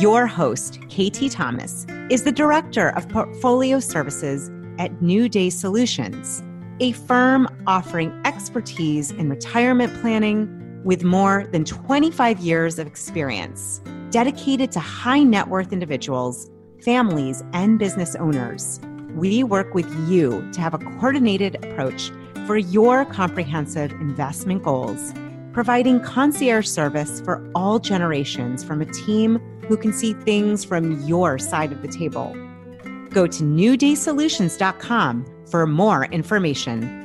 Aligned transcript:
Your 0.00 0.26
host, 0.26 0.80
KT 0.88 1.30
Thomas, 1.30 1.84
is 2.08 2.22
the 2.22 2.32
Director 2.32 2.88
of 2.96 3.06
Portfolio 3.10 3.80
Services 3.80 4.50
at 4.78 5.02
New 5.02 5.28
Day 5.28 5.50
Solutions, 5.50 6.42
a 6.80 6.92
firm 6.92 7.46
offering 7.66 8.10
expertise 8.24 9.10
in 9.10 9.28
retirement 9.28 9.92
planning 10.00 10.80
with 10.84 11.04
more 11.04 11.46
than 11.52 11.66
25 11.66 12.40
years 12.40 12.78
of 12.78 12.86
experience, 12.86 13.82
dedicated 14.08 14.72
to 14.72 14.80
high 14.80 15.22
net 15.22 15.48
worth 15.48 15.70
individuals, 15.70 16.50
families, 16.82 17.44
and 17.52 17.78
business 17.78 18.14
owners. 18.14 18.80
We 19.14 19.44
work 19.44 19.74
with 19.74 19.94
you 20.08 20.50
to 20.52 20.62
have 20.62 20.72
a 20.72 20.78
coordinated 20.78 21.62
approach 21.62 22.10
for 22.46 22.56
your 22.56 23.04
comprehensive 23.04 23.92
investment 23.92 24.62
goals, 24.62 25.12
providing 25.52 26.00
concierge 26.00 26.66
service 26.66 27.20
for 27.20 27.48
all 27.54 27.78
generations 27.78 28.62
from 28.64 28.80
a 28.80 28.86
team 28.86 29.38
who 29.66 29.76
can 29.76 29.92
see 29.92 30.14
things 30.14 30.64
from 30.64 31.00
your 31.06 31.38
side 31.38 31.72
of 31.72 31.82
the 31.82 31.88
table. 31.88 32.34
Go 33.10 33.26
to 33.26 33.42
newdaysolutions.com 33.42 35.26
for 35.50 35.66
more 35.66 36.04
information. 36.06 37.00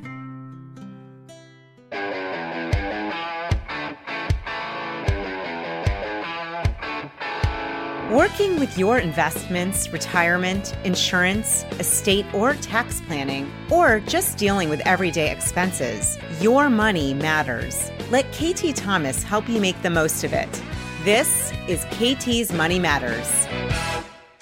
Working 8.12 8.60
with 8.60 8.78
your 8.78 9.00
investments, 9.00 9.90
retirement, 9.90 10.74
insurance, 10.86 11.66
estate, 11.80 12.26
or 12.34 12.54
tax 12.54 13.02
planning, 13.02 13.52
or 13.70 14.00
just 14.00 14.38
dealing 14.38 14.70
with 14.70 14.80
everyday 14.86 15.32
expenses, 15.32 16.18
your 16.40 16.70
money 16.70 17.14
matters. 17.14 17.92
Let 18.12 18.32
KT 18.32 18.76
Thomas 18.76 19.24
help 19.24 19.50
you 19.50 19.60
make 19.60 19.82
the 19.82 19.90
most 19.90 20.24
of 20.24 20.32
it. 20.32 20.62
This 21.04 21.52
is 21.68 21.84
KT's 21.86 22.54
Money 22.54 22.78
Matters. 22.78 23.28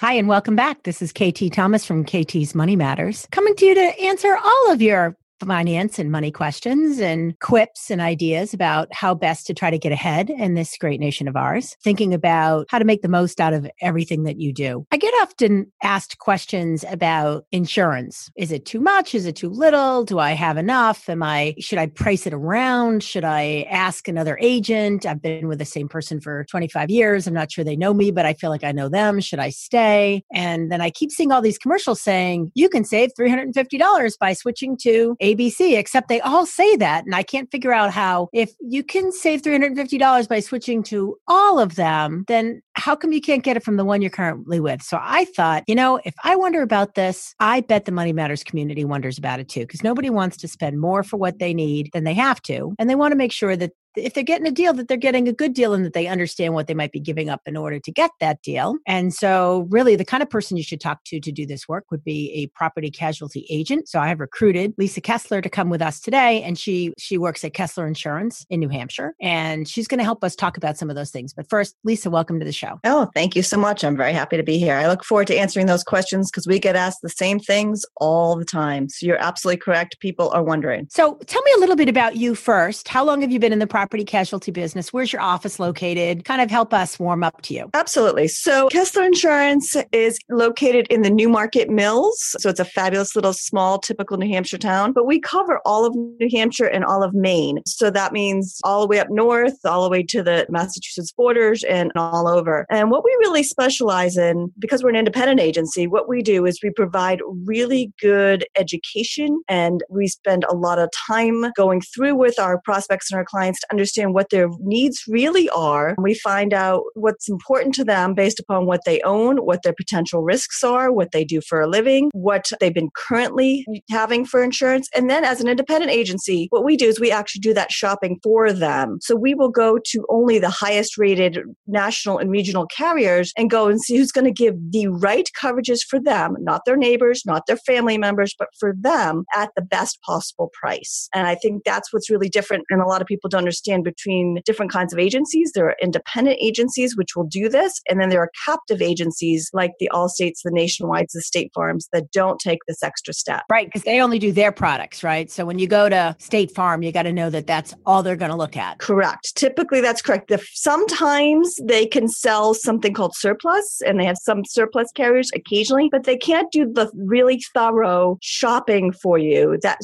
Hi, 0.00 0.12
and 0.12 0.28
welcome 0.28 0.54
back. 0.54 0.82
This 0.82 1.00
is 1.00 1.14
KT 1.14 1.50
Thomas 1.50 1.86
from 1.86 2.04
KT's 2.04 2.54
Money 2.54 2.76
Matters, 2.76 3.26
coming 3.30 3.56
to 3.56 3.64
you 3.64 3.74
to 3.74 4.02
answer 4.02 4.36
all 4.36 4.70
of 4.70 4.82
your 4.82 5.16
finance 5.40 5.98
and 5.98 6.10
money 6.10 6.30
questions 6.30 6.98
and 6.98 7.38
quips 7.40 7.90
and 7.90 8.00
ideas 8.00 8.54
about 8.54 8.92
how 8.92 9.14
best 9.14 9.46
to 9.46 9.54
try 9.54 9.70
to 9.70 9.78
get 9.78 9.92
ahead 9.92 10.30
in 10.30 10.54
this 10.54 10.76
great 10.78 11.00
nation 11.00 11.28
of 11.28 11.36
ours, 11.36 11.76
thinking 11.82 12.14
about 12.14 12.66
how 12.68 12.78
to 12.78 12.84
make 12.84 13.02
the 13.02 13.08
most 13.08 13.40
out 13.40 13.52
of 13.52 13.68
everything 13.80 14.24
that 14.24 14.40
you 14.40 14.52
do. 14.52 14.86
I 14.90 14.96
get 14.96 15.12
often 15.22 15.70
asked 15.82 16.18
questions 16.18 16.84
about 16.88 17.44
insurance. 17.52 18.30
Is 18.36 18.52
it 18.52 18.66
too 18.66 18.80
much? 18.80 19.14
Is 19.14 19.26
it 19.26 19.36
too 19.36 19.48
little? 19.48 20.04
Do 20.04 20.18
I 20.18 20.32
have 20.32 20.56
enough? 20.56 21.08
Am 21.08 21.22
I 21.22 21.54
should 21.58 21.78
I 21.78 21.86
price 21.86 22.26
it 22.26 22.34
around? 22.34 23.02
Should 23.02 23.24
I 23.24 23.66
ask 23.70 24.08
another 24.08 24.38
agent? 24.40 25.06
I've 25.06 25.22
been 25.22 25.48
with 25.48 25.58
the 25.58 25.64
same 25.64 25.88
person 25.88 26.20
for 26.20 26.44
25 26.44 26.90
years. 26.90 27.26
I'm 27.26 27.34
not 27.34 27.50
sure 27.50 27.64
they 27.64 27.76
know 27.76 27.94
me, 27.94 28.10
but 28.10 28.26
I 28.26 28.34
feel 28.34 28.50
like 28.50 28.64
I 28.64 28.72
know 28.72 28.88
them. 28.88 29.20
Should 29.20 29.38
I 29.38 29.50
stay? 29.50 30.22
And 30.32 30.70
then 30.70 30.80
I 30.80 30.90
keep 30.90 31.10
seeing 31.10 31.32
all 31.32 31.42
these 31.42 31.58
commercials 31.58 32.00
saying 32.00 32.50
you 32.54 32.68
can 32.68 32.84
save 32.84 33.10
$350 33.18 34.18
by 34.18 34.32
switching 34.32 34.76
to 34.78 35.16
ABC, 35.24 35.76
except 35.78 36.08
they 36.08 36.20
all 36.20 36.46
say 36.46 36.76
that. 36.76 37.04
And 37.04 37.14
I 37.14 37.22
can't 37.22 37.50
figure 37.50 37.72
out 37.72 37.90
how, 37.90 38.28
if 38.32 38.52
you 38.60 38.84
can 38.84 39.10
save 39.10 39.42
$350 39.42 40.28
by 40.28 40.40
switching 40.40 40.82
to 40.84 41.16
all 41.26 41.58
of 41.58 41.76
them, 41.76 42.24
then 42.28 42.62
how 42.74 42.94
come 42.94 43.12
you 43.12 43.20
can't 43.20 43.42
get 43.42 43.56
it 43.56 43.62
from 43.62 43.76
the 43.76 43.84
one 43.84 44.02
you're 44.02 44.10
currently 44.10 44.60
with? 44.60 44.82
So 44.82 44.98
I 45.00 45.24
thought, 45.24 45.64
you 45.66 45.74
know, 45.74 46.00
if 46.04 46.14
I 46.24 46.36
wonder 46.36 46.62
about 46.62 46.94
this, 46.94 47.34
I 47.40 47.62
bet 47.62 47.84
the 47.84 47.92
Money 47.92 48.12
Matters 48.12 48.44
community 48.44 48.84
wonders 48.84 49.18
about 49.18 49.40
it 49.40 49.48
too, 49.48 49.60
because 49.60 49.82
nobody 49.82 50.10
wants 50.10 50.36
to 50.38 50.48
spend 50.48 50.80
more 50.80 51.02
for 51.02 51.16
what 51.16 51.38
they 51.38 51.54
need 51.54 51.90
than 51.92 52.04
they 52.04 52.14
have 52.14 52.42
to. 52.42 52.74
And 52.78 52.90
they 52.90 52.94
want 52.94 53.12
to 53.12 53.16
make 53.16 53.32
sure 53.32 53.56
that 53.56 53.72
if 53.96 54.14
they're 54.14 54.24
getting 54.24 54.46
a 54.46 54.50
deal 54.50 54.72
that 54.74 54.88
they're 54.88 54.96
getting 54.96 55.28
a 55.28 55.32
good 55.32 55.54
deal 55.54 55.74
and 55.74 55.84
that 55.84 55.92
they 55.92 56.06
understand 56.06 56.54
what 56.54 56.66
they 56.66 56.74
might 56.74 56.92
be 56.92 57.00
giving 57.00 57.28
up 57.28 57.42
in 57.46 57.56
order 57.56 57.78
to 57.78 57.92
get 57.92 58.10
that 58.20 58.42
deal. 58.42 58.76
And 58.86 59.12
so 59.14 59.66
really 59.70 59.96
the 59.96 60.04
kind 60.04 60.22
of 60.22 60.30
person 60.30 60.56
you 60.56 60.62
should 60.62 60.80
talk 60.80 61.04
to 61.04 61.20
to 61.20 61.32
do 61.32 61.46
this 61.46 61.68
work 61.68 61.84
would 61.90 62.04
be 62.04 62.32
a 62.34 62.46
property 62.56 62.90
casualty 62.90 63.46
agent. 63.50 63.88
So 63.88 64.00
i 64.00 64.08
have 64.08 64.20
recruited 64.20 64.74
lisa 64.78 65.00
kessler 65.00 65.40
to 65.40 65.48
come 65.48 65.70
with 65.70 65.82
us 65.82 66.00
today 66.00 66.42
and 66.42 66.58
she 66.58 66.92
she 66.98 67.18
works 67.18 67.44
at 67.44 67.54
kessler 67.54 67.86
insurance 67.86 68.44
in 68.50 68.60
new 68.60 68.68
hampshire 68.68 69.14
and 69.20 69.68
she's 69.68 69.88
going 69.88 69.98
to 69.98 70.04
help 70.04 70.24
us 70.24 70.34
talk 70.34 70.56
about 70.56 70.76
some 70.76 70.90
of 70.90 70.96
those 70.96 71.10
things. 71.10 71.32
But 71.32 71.48
first 71.48 71.76
lisa 71.84 72.10
welcome 72.10 72.38
to 72.38 72.44
the 72.44 72.52
show. 72.52 72.80
Oh 72.84 73.08
thank 73.14 73.36
you 73.36 73.42
so 73.42 73.56
much. 73.56 73.84
I'm 73.84 73.96
very 73.96 74.12
happy 74.12 74.36
to 74.36 74.42
be 74.42 74.58
here. 74.58 74.74
I 74.74 74.88
look 74.88 75.04
forward 75.04 75.26
to 75.28 75.36
answering 75.36 75.66
those 75.66 75.84
questions 75.84 76.30
because 76.30 76.46
we 76.46 76.58
get 76.58 76.76
asked 76.76 77.02
the 77.02 77.08
same 77.08 77.38
things 77.38 77.84
all 77.96 78.36
the 78.36 78.44
time. 78.44 78.88
So 78.88 79.06
you're 79.06 79.22
absolutely 79.22 79.58
correct. 79.58 80.00
People 80.00 80.30
are 80.30 80.42
wondering. 80.42 80.86
So 80.90 81.14
tell 81.26 81.42
me 81.42 81.52
a 81.56 81.60
little 81.60 81.76
bit 81.76 81.88
about 81.88 82.16
you 82.16 82.34
first. 82.34 82.88
How 82.88 83.04
long 83.04 83.20
have 83.20 83.30
you 83.30 83.38
been 83.38 83.52
in 83.52 83.58
the 83.58 83.66
property 83.66 83.83
property 83.84 84.04
casualty 84.06 84.50
business. 84.50 84.94
Where's 84.94 85.12
your 85.12 85.20
office 85.20 85.60
located? 85.60 86.24
Kind 86.24 86.40
of 86.40 86.50
help 86.50 86.72
us 86.72 86.98
warm 86.98 87.22
up 87.22 87.42
to 87.42 87.52
you. 87.52 87.68
Absolutely. 87.74 88.28
So, 88.28 88.68
Kessler 88.68 89.04
Insurance 89.04 89.76
is 89.92 90.18
located 90.30 90.86
in 90.88 91.02
the 91.02 91.10
Newmarket 91.10 91.68
Mills. 91.68 92.18
So, 92.38 92.48
it's 92.48 92.60
a 92.60 92.64
fabulous 92.64 93.14
little 93.14 93.34
small, 93.34 93.78
typical 93.78 94.16
New 94.16 94.28
Hampshire 94.28 94.56
town, 94.56 94.94
but 94.94 95.04
we 95.04 95.20
cover 95.20 95.60
all 95.66 95.84
of 95.84 95.94
New 95.94 96.28
Hampshire 96.32 96.64
and 96.64 96.82
all 96.82 97.02
of 97.02 97.12
Maine. 97.12 97.58
So, 97.66 97.90
that 97.90 98.14
means 98.14 98.58
all 98.64 98.80
the 98.80 98.86
way 98.86 99.00
up 99.00 99.08
north, 99.10 99.52
all 99.66 99.84
the 99.84 99.90
way 99.90 100.02
to 100.04 100.22
the 100.22 100.46
Massachusetts 100.48 101.12
borders, 101.12 101.62
and 101.64 101.92
all 101.94 102.26
over. 102.26 102.64
And 102.70 102.90
what 102.90 103.04
we 103.04 103.14
really 103.20 103.42
specialize 103.42 104.16
in, 104.16 104.50
because 104.58 104.82
we're 104.82 104.88
an 104.88 104.96
independent 104.96 105.40
agency, 105.40 105.86
what 105.86 106.08
we 106.08 106.22
do 106.22 106.46
is 106.46 106.58
we 106.62 106.70
provide 106.70 107.20
really 107.44 107.92
good 108.00 108.46
education 108.56 109.42
and 109.46 109.82
we 109.90 110.08
spend 110.08 110.44
a 110.44 110.54
lot 110.54 110.78
of 110.78 110.88
time 111.06 111.52
going 111.54 111.82
through 111.82 112.14
with 112.14 112.38
our 112.40 112.58
prospects 112.62 113.10
and 113.10 113.18
our 113.18 113.26
clients 113.26 113.60
to 113.60 113.66
understand 113.74 114.14
what 114.14 114.30
their 114.30 114.48
needs 114.60 115.02
really 115.08 115.48
are. 115.50 115.94
We 115.98 116.14
find 116.14 116.54
out 116.54 116.82
what's 116.94 117.28
important 117.28 117.74
to 117.74 117.84
them 117.84 118.14
based 118.14 118.38
upon 118.38 118.66
what 118.66 118.84
they 118.86 119.00
own, 119.02 119.38
what 119.38 119.62
their 119.64 119.74
potential 119.74 120.22
risks 120.22 120.62
are, 120.62 120.92
what 120.92 121.10
they 121.12 121.24
do 121.24 121.40
for 121.40 121.60
a 121.60 121.66
living, 121.66 122.10
what 122.12 122.52
they've 122.60 122.72
been 122.72 122.90
currently 122.94 123.66
having 123.90 124.24
for 124.24 124.42
insurance. 124.42 124.88
And 124.94 125.10
then 125.10 125.24
as 125.24 125.40
an 125.40 125.48
independent 125.48 125.90
agency, 125.90 126.46
what 126.50 126.64
we 126.64 126.76
do 126.76 126.86
is 126.86 127.00
we 127.00 127.10
actually 127.10 127.40
do 127.40 127.54
that 127.54 127.72
shopping 127.72 128.18
for 128.22 128.52
them. 128.52 128.98
So 129.00 129.16
we 129.16 129.34
will 129.34 129.50
go 129.50 129.78
to 129.78 130.06
only 130.08 130.38
the 130.38 130.50
highest 130.50 130.96
rated 130.96 131.38
national 131.66 132.18
and 132.18 132.30
regional 132.30 132.66
carriers 132.66 133.32
and 133.36 133.50
go 133.50 133.68
and 133.68 133.82
see 133.82 133.96
who's 133.96 134.12
going 134.12 134.24
to 134.24 134.32
give 134.32 134.54
the 134.70 134.86
right 134.88 135.28
coverages 135.40 135.80
for 135.88 135.98
them, 135.98 136.36
not 136.40 136.62
their 136.64 136.76
neighbors, 136.76 137.22
not 137.26 137.46
their 137.46 137.56
family 137.56 137.98
members, 137.98 138.34
but 138.38 138.48
for 138.58 138.74
them 138.78 139.24
at 139.34 139.50
the 139.56 139.62
best 139.62 140.00
possible 140.02 140.50
price. 140.52 141.08
And 141.14 141.26
I 141.26 141.34
think 141.34 141.64
that's 141.64 141.92
what's 141.92 142.10
really 142.10 142.28
different. 142.28 142.64
And 142.70 142.80
a 142.80 142.86
lot 142.86 143.00
of 143.00 143.06
people 143.06 143.28
don't 143.28 143.38
understand 143.38 143.63
understand 143.72 143.84
between 143.84 144.40
different 144.44 144.72
kinds 144.72 144.92
of 144.92 144.98
agencies. 144.98 145.52
There 145.54 145.66
are 145.66 145.76
independent 145.82 146.38
agencies 146.40 146.96
which 146.96 147.16
will 147.16 147.24
do 147.24 147.48
this, 147.48 147.80
and 147.88 148.00
then 148.00 148.08
there 148.08 148.20
are 148.20 148.30
captive 148.44 148.82
agencies 148.82 149.50
like 149.52 149.72
the 149.78 149.90
Allstates, 149.92 150.40
the 150.44 150.50
Nationwides, 150.50 151.12
the 151.12 151.22
State 151.22 151.50
Farms 151.54 151.88
that 151.92 152.10
don't 152.12 152.38
take 152.38 152.58
this 152.66 152.82
extra 152.82 153.14
step. 153.14 153.42
Right, 153.50 153.66
because 153.66 153.82
they 153.82 154.00
only 154.00 154.18
do 154.18 154.32
their 154.32 154.52
products, 154.52 155.02
right? 155.02 155.30
So 155.30 155.44
when 155.44 155.58
you 155.58 155.66
go 155.66 155.88
to 155.88 156.16
State 156.18 156.50
Farm, 156.54 156.82
you 156.82 156.92
got 156.92 157.02
to 157.04 157.12
know 157.12 157.30
that 157.30 157.46
that's 157.46 157.74
all 157.86 158.02
they're 158.02 158.16
going 158.16 158.30
to 158.30 158.36
look 158.36 158.56
at. 158.56 158.78
Correct. 158.78 159.34
Typically, 159.36 159.80
that's 159.80 160.02
correct. 160.02 160.28
The, 160.28 160.44
sometimes 160.52 161.56
they 161.62 161.86
can 161.86 162.08
sell 162.08 162.54
something 162.54 162.94
called 162.94 163.14
surplus, 163.16 163.80
and 163.86 163.98
they 163.98 164.04
have 164.04 164.18
some 164.20 164.44
surplus 164.44 164.90
carriers 164.94 165.30
occasionally, 165.34 165.88
but 165.90 166.04
they 166.04 166.16
can't 166.16 166.50
do 166.52 166.70
the 166.70 166.90
really 166.94 167.42
thorough 167.54 168.18
shopping 168.22 168.92
for 168.92 169.18
you, 169.18 169.58
that 169.62 169.78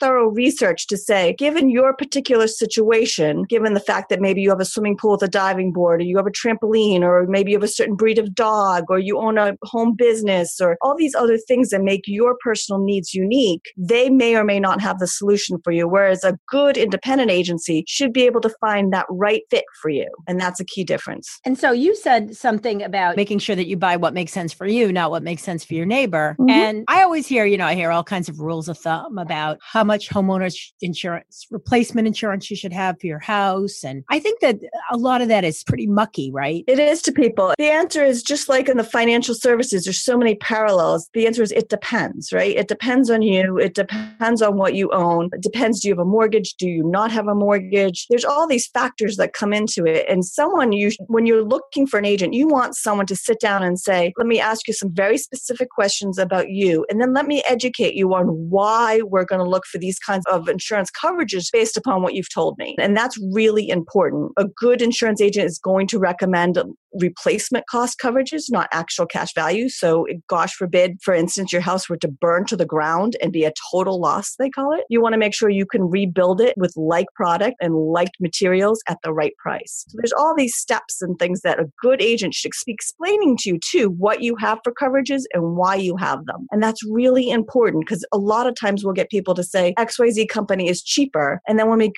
thorough 0.00 0.28
research 0.28 0.86
to 0.88 0.96
say, 0.96 1.34
given 1.38 1.70
your 1.70 1.94
particular 1.94 2.46
situation, 2.46 3.05
situation, 3.06 3.44
given 3.44 3.74
the 3.74 3.80
fact 3.80 4.08
that 4.08 4.20
maybe 4.20 4.40
you 4.40 4.50
have 4.50 4.60
a 4.60 4.64
swimming 4.64 4.96
pool 4.96 5.12
with 5.12 5.22
a 5.22 5.28
diving 5.28 5.72
board, 5.72 6.00
or 6.00 6.04
you 6.04 6.16
have 6.16 6.26
a 6.26 6.30
trampoline, 6.30 7.02
or 7.02 7.26
maybe 7.26 7.50
you 7.50 7.56
have 7.56 7.62
a 7.62 7.68
certain 7.68 7.94
breed 7.94 8.18
of 8.18 8.34
dog, 8.34 8.84
or 8.88 8.98
you 8.98 9.18
own 9.18 9.38
a 9.38 9.56
home 9.62 9.94
business, 9.94 10.60
or 10.60 10.76
all 10.82 10.96
these 10.96 11.14
other 11.14 11.38
things 11.38 11.70
that 11.70 11.82
make 11.82 12.02
your 12.06 12.36
personal 12.42 12.82
needs 12.82 13.14
unique, 13.14 13.72
they 13.76 14.10
may 14.10 14.34
or 14.36 14.44
may 14.44 14.60
not 14.60 14.80
have 14.80 14.98
the 14.98 15.06
solution 15.06 15.58
for 15.62 15.72
you. 15.72 15.88
Whereas 15.88 16.24
a 16.24 16.38
good 16.48 16.76
independent 16.76 17.30
agency 17.30 17.84
should 17.86 18.12
be 18.12 18.22
able 18.22 18.40
to 18.40 18.50
find 18.60 18.92
that 18.92 19.06
right 19.08 19.42
fit 19.50 19.64
for 19.80 19.88
you. 19.88 20.08
And 20.26 20.40
that's 20.40 20.60
a 20.60 20.64
key 20.64 20.84
difference. 20.84 21.40
And 21.44 21.58
so 21.58 21.72
you 21.72 21.94
said 21.94 22.36
something 22.36 22.82
about 22.82 23.16
making 23.16 23.38
sure 23.38 23.56
that 23.56 23.66
you 23.66 23.76
buy 23.76 23.96
what 23.96 24.14
makes 24.14 24.32
sense 24.32 24.52
for 24.52 24.66
you, 24.66 24.92
not 24.92 25.10
what 25.10 25.22
makes 25.22 25.42
sense 25.42 25.64
for 25.64 25.74
your 25.74 25.86
neighbor. 25.86 26.36
Mm-hmm. 26.38 26.50
And 26.50 26.84
I 26.88 27.02
always 27.02 27.26
hear, 27.26 27.44
you 27.44 27.56
know, 27.56 27.66
I 27.66 27.74
hear 27.74 27.90
all 27.90 28.04
kinds 28.04 28.28
of 28.28 28.40
rules 28.40 28.68
of 28.68 28.78
thumb 28.78 29.18
about 29.18 29.58
how 29.62 29.84
much 29.84 30.08
homeowners 30.08 30.56
insurance, 30.80 31.46
replacement 31.50 32.06
insurance 32.06 32.50
you 32.50 32.56
should 32.56 32.72
have 32.72 32.85
your 33.02 33.18
house. 33.18 33.84
And 33.84 34.04
I 34.08 34.18
think 34.18 34.40
that 34.40 34.58
a 34.90 34.96
lot 34.96 35.20
of 35.20 35.28
that 35.28 35.44
is 35.44 35.64
pretty 35.64 35.86
mucky, 35.86 36.30
right? 36.32 36.64
It 36.66 36.78
is 36.78 37.02
to 37.02 37.12
people. 37.12 37.54
The 37.58 37.70
answer 37.70 38.04
is 38.04 38.22
just 38.22 38.48
like 38.48 38.68
in 38.68 38.76
the 38.76 38.84
financial 38.84 39.34
services, 39.34 39.84
there's 39.84 40.02
so 40.02 40.16
many 40.16 40.34
parallels. 40.36 41.08
The 41.14 41.26
answer 41.26 41.42
is 41.42 41.52
it 41.52 41.68
depends, 41.68 42.32
right? 42.32 42.56
It 42.56 42.68
depends 42.68 43.10
on 43.10 43.22
you. 43.22 43.58
It 43.58 43.74
depends 43.74 44.42
on 44.42 44.56
what 44.56 44.74
you 44.74 44.90
own. 44.92 45.30
It 45.32 45.42
depends 45.42 45.80
do 45.80 45.88
you 45.88 45.94
have 45.94 46.00
a 46.00 46.04
mortgage? 46.04 46.54
Do 46.54 46.68
you 46.68 46.84
not 46.84 47.10
have 47.12 47.28
a 47.28 47.34
mortgage? 47.34 48.06
There's 48.08 48.24
all 48.24 48.46
these 48.46 48.66
factors 48.68 49.16
that 49.16 49.32
come 49.32 49.52
into 49.52 49.84
it. 49.84 50.06
And 50.08 50.24
someone 50.24 50.72
you 50.72 50.92
when 51.08 51.26
you're 51.26 51.44
looking 51.44 51.86
for 51.86 51.98
an 51.98 52.04
agent, 52.04 52.34
you 52.34 52.48
want 52.48 52.76
someone 52.76 53.06
to 53.06 53.16
sit 53.16 53.40
down 53.40 53.62
and 53.62 53.78
say, 53.78 54.12
"Let 54.16 54.26
me 54.26 54.40
ask 54.40 54.66
you 54.68 54.74
some 54.74 54.92
very 54.92 55.18
specific 55.18 55.70
questions 55.70 56.18
about 56.18 56.50
you 56.50 56.86
and 56.88 57.00
then 57.00 57.12
let 57.12 57.26
me 57.26 57.42
educate 57.48 57.94
you 57.94 58.14
on 58.14 58.26
why 58.26 59.00
we're 59.02 59.24
going 59.24 59.40
to 59.40 59.48
look 59.48 59.66
for 59.66 59.78
these 59.78 59.98
kinds 59.98 60.24
of 60.26 60.48
insurance 60.48 60.90
coverages 60.90 61.50
based 61.52 61.76
upon 61.76 62.02
what 62.02 62.14
you've 62.14 62.32
told 62.32 62.56
me." 62.58 62.75
And 62.78 62.96
that's 62.96 63.18
really 63.32 63.68
important. 63.68 64.32
A 64.36 64.44
good 64.44 64.82
insurance 64.82 65.20
agent 65.20 65.46
is 65.46 65.58
going 65.58 65.86
to 65.88 65.98
recommend 65.98 66.58
replacement 67.00 67.66
cost 67.66 67.98
coverages, 68.02 68.44
not 68.50 68.68
actual 68.72 69.06
cash 69.06 69.34
value. 69.34 69.68
So, 69.68 70.06
gosh 70.28 70.54
forbid, 70.54 70.98
for 71.02 71.14
instance, 71.14 71.52
your 71.52 71.60
house 71.60 71.88
were 71.88 71.96
to 71.98 72.08
burn 72.08 72.46
to 72.46 72.56
the 72.56 72.66
ground 72.66 73.16
and 73.22 73.32
be 73.32 73.44
a 73.44 73.52
total 73.70 74.00
loss, 74.00 74.34
they 74.38 74.50
call 74.50 74.72
it. 74.72 74.84
You 74.88 75.00
want 75.00 75.12
to 75.12 75.18
make 75.18 75.34
sure 75.34 75.50
you 75.50 75.66
can 75.66 75.90
rebuild 75.90 76.40
it 76.40 76.54
with 76.56 76.72
like 76.76 77.06
product 77.14 77.56
and 77.60 77.74
like 77.74 78.10
materials 78.20 78.82
at 78.88 78.98
the 79.02 79.12
right 79.12 79.36
price. 79.38 79.84
So, 79.88 79.96
there's 79.96 80.12
all 80.12 80.34
these 80.36 80.56
steps 80.56 81.02
and 81.02 81.18
things 81.18 81.40
that 81.42 81.60
a 81.60 81.70
good 81.80 82.02
agent 82.02 82.34
should 82.34 82.52
be 82.66 82.72
explaining 82.72 83.36
to 83.38 83.50
you, 83.50 83.58
too, 83.58 83.90
what 83.90 84.22
you 84.22 84.36
have 84.36 84.58
for 84.64 84.72
coverages 84.72 85.22
and 85.32 85.56
why 85.56 85.74
you 85.74 85.96
have 85.96 86.24
them. 86.26 86.46
And 86.50 86.62
that's 86.62 86.80
really 86.88 87.30
important 87.30 87.84
because 87.86 88.04
a 88.12 88.18
lot 88.18 88.46
of 88.46 88.54
times 88.54 88.84
we'll 88.84 88.94
get 88.94 89.10
people 89.10 89.34
to 89.34 89.44
say 89.44 89.74
XYZ 89.78 90.28
company 90.28 90.68
is 90.68 90.82
cheaper. 90.82 91.40
And 91.46 91.58
then 91.58 91.68
when 91.68 91.78
we 91.78 91.92